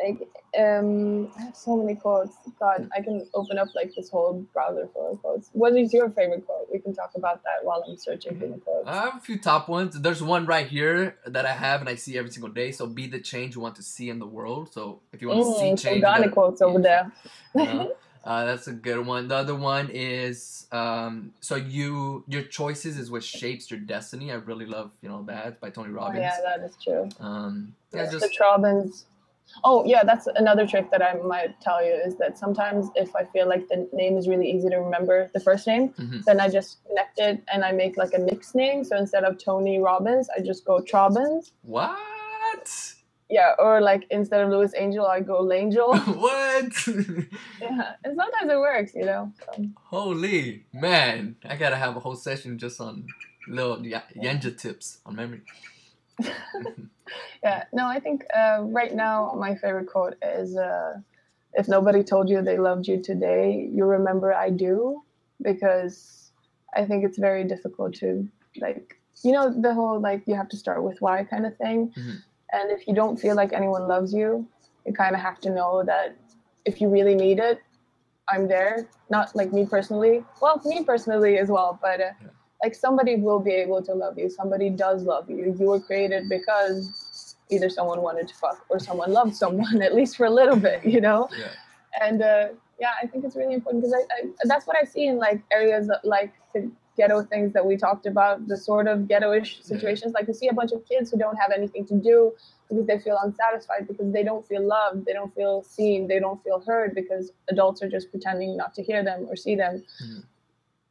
like 0.03 0.27
um, 0.59 1.31
I 1.37 1.41
have 1.43 1.55
so 1.55 1.77
many 1.77 1.95
quotes. 1.95 2.35
God, 2.59 2.89
I 2.95 3.01
can 3.01 3.27
open 3.33 3.57
up 3.57 3.69
like 3.75 3.93
this 3.95 4.09
whole 4.09 4.45
browser 4.53 4.87
full 4.93 5.11
of 5.13 5.21
quotes. 5.21 5.49
What 5.53 5.75
is 5.75 5.93
your 5.93 6.09
favorite 6.09 6.45
quote? 6.45 6.67
We 6.71 6.79
can 6.79 6.93
talk 6.93 7.11
about 7.15 7.43
that 7.43 7.63
while 7.65 7.83
I'm 7.87 7.97
searching 7.97 8.37
for 8.39 8.47
the 8.47 8.57
quotes. 8.57 8.87
I 8.87 8.93
have 9.05 9.15
a 9.17 9.19
few 9.19 9.37
top 9.39 9.69
ones. 9.69 9.99
There's 9.99 10.21
one 10.23 10.45
right 10.45 10.67
here 10.67 11.17
that 11.25 11.45
I 11.45 11.53
have 11.53 11.81
and 11.81 11.89
I 11.89 11.95
see 11.95 12.17
every 12.17 12.31
single 12.31 12.51
day. 12.51 12.71
So 12.71 12.87
be 12.87 13.07
the 13.07 13.19
change 13.19 13.55
you 13.55 13.61
want 13.61 13.75
to 13.77 13.83
see 13.83 14.09
in 14.09 14.19
the 14.19 14.27
world. 14.27 14.73
So 14.73 15.01
if 15.13 15.21
you 15.21 15.29
want 15.29 15.41
to 15.41 15.45
see 15.59 15.71
Mm, 15.71 15.81
change, 15.81 16.01
Ghana 16.01 16.17
gotta- 16.19 16.31
quotes 16.31 16.61
over 16.61 16.79
there. 16.79 17.11
you 17.53 17.65
know? 17.65 17.91
Uh, 18.23 18.45
that's 18.45 18.67
a 18.67 18.73
good 18.73 19.05
one. 19.05 19.27
The 19.27 19.35
other 19.35 19.53
one 19.55 19.89
is 19.93 20.65
um, 20.71 21.31
so 21.41 21.55
you 21.55 22.23
your 22.27 22.41
choices 22.41 22.97
is 22.97 23.11
what 23.11 23.23
shapes 23.23 23.69
your 23.69 23.79
destiny. 23.79 24.31
I 24.31 24.35
really 24.35 24.65
love 24.65 24.91
you 25.03 25.09
know 25.09 25.21
that 25.27 25.59
by 25.61 25.69
Tony 25.69 25.91
Robbins. 25.91 26.17
Oh 26.17 26.21
yeah, 26.21 26.57
that 26.57 26.65
is 26.65 26.75
true. 26.83 27.07
Um, 27.19 27.75
yeah, 27.93 28.05
the 28.07 28.19
just 28.19 28.39
Robbins. 28.39 29.05
Oh 29.63 29.83
yeah, 29.85 30.03
that's 30.03 30.27
another 30.35 30.65
trick 30.67 30.91
that 30.91 31.01
I 31.01 31.13
might 31.15 31.59
tell 31.61 31.83
you 31.85 31.93
is 31.93 32.17
that 32.17 32.37
sometimes 32.37 32.89
if 32.95 33.15
I 33.15 33.23
feel 33.25 33.47
like 33.47 33.67
the 33.69 33.87
name 33.93 34.17
is 34.17 34.27
really 34.27 34.49
easy 34.51 34.69
to 34.69 34.77
remember, 34.77 35.29
the 35.33 35.39
first 35.39 35.65
name, 35.67 35.89
Mhm. 35.89 36.23
then 36.25 36.39
I 36.39 36.49
just 36.49 36.83
connect 36.87 37.19
it 37.19 37.43
and 37.51 37.63
I 37.63 37.71
make 37.71 37.95
like 37.97 38.13
a 38.13 38.19
mixed 38.19 38.55
name. 38.55 38.83
So 38.83 38.97
instead 38.97 39.23
of 39.23 39.37
Tony 39.37 39.79
Robbins, 39.79 40.27
I 40.35 40.41
just 40.41 40.65
go 40.65 40.81
Trobbins. 40.81 41.51
what? 41.61 42.93
yeah, 43.29 43.53
or 43.57 43.81
like 43.81 44.05
instead 44.11 44.41
of 44.41 44.49
Luis 44.49 44.73
Angel, 44.77 45.05
I 45.05 45.19
go 45.19 45.41
Langel. 45.43 45.93
what? 46.25 46.73
yeah, 47.61 47.93
and 48.03 48.15
sometimes 48.15 48.51
it 48.51 48.59
works, 48.59 48.93
you 48.93 49.05
know. 49.05 49.31
So. 49.55 49.65
Holy 49.85 50.65
man, 50.73 51.35
I 51.43 51.55
gotta 51.55 51.75
have 51.75 51.95
a 51.95 51.99
whole 51.99 52.15
session 52.15 52.57
just 52.59 52.79
on 52.79 53.07
little 53.47 53.77
y- 53.81 54.01
Yanjaa 54.15 54.57
tips 54.57 54.99
on 55.05 55.15
memory. 55.15 55.41
yeah, 57.43 57.65
no, 57.73 57.87
I 57.87 57.99
think 57.99 58.25
uh, 58.35 58.61
right 58.63 58.93
now 58.93 59.35
my 59.37 59.55
favorite 59.55 59.87
quote 59.87 60.15
is 60.21 60.57
uh, 60.57 60.99
if 61.53 61.67
nobody 61.67 62.03
told 62.03 62.29
you 62.29 62.41
they 62.41 62.57
loved 62.57 62.87
you 62.87 63.01
today, 63.01 63.69
you 63.71 63.85
remember 63.85 64.33
I 64.33 64.49
do, 64.49 65.01
because 65.41 66.31
I 66.75 66.85
think 66.85 67.03
it's 67.05 67.17
very 67.17 67.43
difficult 67.43 67.93
to 67.95 68.27
like, 68.59 68.97
you 69.23 69.31
know, 69.31 69.49
the 69.49 69.73
whole 69.73 69.99
like 69.99 70.23
you 70.27 70.35
have 70.35 70.49
to 70.49 70.57
start 70.57 70.83
with 70.83 71.01
why 71.01 71.23
kind 71.23 71.45
of 71.45 71.55
thing. 71.57 71.93
Mhm. 71.97 72.17
And 72.51 72.71
if 72.71 72.87
you 72.87 72.93
don't 72.93 73.17
feel 73.17 73.35
like 73.35 73.53
anyone 73.53 73.87
loves 73.87 74.13
you, 74.13 74.47
you 74.85 74.93
kind 74.93 75.15
of 75.15 75.21
have 75.21 75.39
to 75.41 75.49
know 75.49 75.83
that 75.83 76.15
if 76.63 76.79
you 76.79 76.89
really 76.89 77.15
need 77.15 77.39
it, 77.39 77.59
I'm 78.29 78.47
there. 78.47 78.87
Not 79.09 79.35
like 79.35 79.51
me 79.53 79.65
personally. 79.65 80.23
Well, 80.41 80.61
me 80.65 80.83
personally 80.83 81.37
as 81.37 81.49
well, 81.49 81.77
but 81.81 81.99
uh, 82.01 82.11
Yeah. 82.21 82.27
Like 82.63 82.75
somebody 82.75 83.15
will 83.15 83.39
be 83.39 83.51
able 83.51 83.81
to 83.83 83.93
love 83.93 84.17
you. 84.17 84.29
Somebody 84.29 84.69
does 84.69 85.03
love 85.03 85.29
you. 85.29 85.55
You 85.59 85.67
were 85.67 85.79
created 85.79 86.29
because 86.29 87.35
either 87.49 87.69
someone 87.69 88.01
wanted 88.01 88.27
to 88.27 88.35
fuck 88.35 88.65
or 88.69 88.79
someone 88.79 89.11
loved 89.11 89.35
someone 89.35 89.81
at 89.87 89.93
least 89.93 90.17
for 90.17 90.25
a 90.25 90.29
little 90.29 90.55
bit, 90.55 90.85
you 90.85 91.01
know. 91.01 91.29
Yeah. 91.37 91.47
And 92.01 92.21
uh, 92.21 92.47
yeah, 92.79 92.91
I 93.01 93.07
think 93.07 93.23
it's 93.23 93.35
really 93.35 93.53
important 93.53 93.83
because 93.83 93.93
I, 93.93 94.01
I 94.13 94.29
that's 94.45 94.67
what 94.67 94.77
I 94.77 94.83
see 94.83 95.07
in 95.07 95.17
like 95.17 95.41
areas 95.51 95.87
that, 95.87 96.03
like 96.03 96.33
the 96.53 96.71
ghetto 96.97 97.23
things 97.23 97.53
that 97.53 97.65
we 97.65 97.75
talked 97.77 98.05
about, 98.05 98.47
the 98.47 98.57
sort 98.57 98.87
of 98.87 98.99
ghettoish 98.99 99.61
situations. 99.63 100.13
Like 100.13 100.27
you 100.27 100.33
see 100.33 100.47
a 100.47 100.53
bunch 100.53 100.71
of 100.71 100.87
kids 100.87 101.11
who 101.11 101.17
don't 101.17 101.35
have 101.35 101.51
anything 101.55 101.85
to 101.87 101.95
do 101.95 102.33
because 102.69 102.87
they 102.87 102.99
feel 102.99 103.17
unsatisfied 103.21 103.87
because 103.87 104.11
they 104.11 104.23
don't 104.23 104.45
feel 104.47 104.65
loved, 104.65 105.05
they 105.05 105.13
don't 105.13 105.33
feel 105.35 105.61
seen, 105.63 106.07
they 106.07 106.19
don't 106.19 106.41
feel 106.43 106.63
heard 106.65 106.95
because 106.95 107.31
adults 107.49 107.83
are 107.83 107.89
just 107.89 108.09
pretending 108.11 108.57
not 108.57 108.73
to 108.75 108.83
hear 108.83 109.03
them 109.03 109.27
or 109.29 109.35
see 109.35 109.55
them. 109.55 109.83
Mhm. 110.03 110.23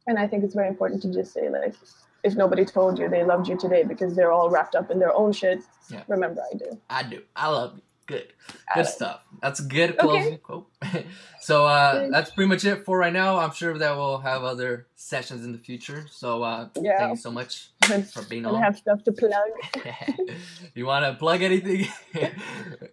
And 0.07 0.17
I 0.19 0.27
think 0.27 0.43
it's 0.43 0.53
very 0.55 0.67
important 0.67 1.01
to 1.03 1.11
just 1.11 1.33
say 1.33 1.49
like, 1.49 1.75
if 2.23 2.35
nobody 2.35 2.65
told 2.65 2.97
you 2.99 3.07
they 3.09 3.23
loved 3.23 3.47
you 3.47 3.57
today 3.57 3.83
because 3.83 4.15
they're 4.15 4.31
all 4.31 4.49
wrapped 4.49 4.75
up 4.75 4.89
in 4.91 4.99
their 4.99 5.13
own 5.13 5.31
shit, 5.31 5.59
Yeah. 5.89 6.03
remember 6.07 6.41
I 6.51 6.57
do. 6.57 6.81
I 6.89 7.03
do. 7.03 7.21
I 7.35 7.49
love 7.49 7.75
you. 7.75 7.81
Good. 8.07 8.33
I 8.69 8.75
Good 8.75 8.85
like- 8.85 8.93
stuff. 8.93 9.21
That's 9.41 9.59
a 9.59 9.63
good 9.63 9.91
Okay. 9.91 9.99
closing 9.99 10.37
quote. 10.37 10.67
so 11.41 11.65
uh, 11.65 12.07
that's 12.09 12.29
pretty 12.31 12.47
much 12.49 12.63
it 12.63 12.85
for 12.85 12.97
right 12.99 13.11
now. 13.13 13.37
I'm 13.39 13.51
sure 13.51 13.75
that 13.77 13.95
we'll 13.97 14.19
have 14.19 14.43
other 14.43 14.85
sessions 14.95 15.43
in 15.43 15.51
the 15.51 15.57
future. 15.57 16.05
So 16.11 16.43
uh, 16.43 16.69
Yeah. 16.79 16.97
thank 16.99 17.09
you 17.17 17.21
so 17.21 17.31
much 17.31 17.69
And 17.91 18.07
for 18.07 18.21
being 18.23 18.45
on. 18.45 18.55
I 18.55 18.59
have 18.59 18.77
stuff 18.77 19.03
to 19.05 19.11
plug. 19.11 19.31
you 20.75 20.85
want 20.85 21.05
to 21.05 21.13
plug 21.17 21.41
anything? 21.41 21.87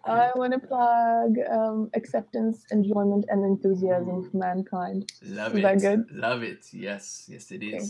I 0.05 0.31
want 0.35 0.53
to 0.53 0.59
plug 0.59 1.35
um, 1.51 1.89
acceptance, 1.93 2.65
enjoyment, 2.71 3.25
and 3.29 3.43
enthusiasm 3.45 4.29
for 4.29 4.37
mankind. 4.37 5.11
Love 5.23 5.53
Is 5.53 5.59
it. 5.59 5.61
that 5.61 5.79
good? 5.79 6.11
Love 6.11 6.43
it. 6.43 6.65
Yes, 6.73 7.25
yes, 7.29 7.51
it 7.51 7.63
is. 7.63 7.73
Okay. 7.73 7.83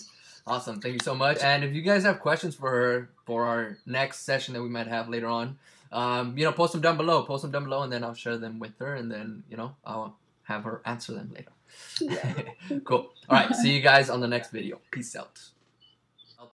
Awesome. 0.46 0.82
Thank 0.82 0.94
you 0.96 1.00
so 1.04 1.16
much. 1.16 1.42
And 1.42 1.64
if 1.64 1.74
you 1.74 1.82
guys 1.82 2.04
have 2.04 2.20
questions 2.20 2.54
for 2.56 2.70
her 2.70 3.10
for 3.26 3.46
our 3.46 3.78
next 3.86 4.20
session 4.26 4.54
that 4.56 4.62
we 4.62 4.68
might 4.70 4.88
have 4.88 5.08
later 5.08 5.28
on, 5.28 5.58
um, 5.94 6.38
you 6.38 6.44
know, 6.44 6.52
post 6.52 6.74
them 6.74 6.82
down 6.82 6.98
below. 6.98 7.24
Post 7.24 7.44
them 7.44 7.52
down 7.52 7.64
below, 7.66 7.84
and 7.84 7.94
then 7.94 8.04
I'll 8.04 8.14
share 8.14 8.38
them 8.38 8.60
with 8.60 8.78
her, 8.80 8.96
and 8.96 9.12
then 9.12 9.44
you 9.50 9.56
know, 9.56 9.76
I'll 9.86 10.18
have 10.44 10.64
her 10.64 10.82
answer 10.86 11.14
them 11.14 11.34
later. 11.34 11.52
cool. 12.84 13.14
All 13.30 13.38
right. 13.38 13.56
See 13.56 13.72
you 13.72 13.82
guys 13.82 14.10
on 14.10 14.20
the 14.20 14.28
next 14.28 14.52
video. 14.52 14.80
Peace 14.92 15.16
out. 15.16 15.40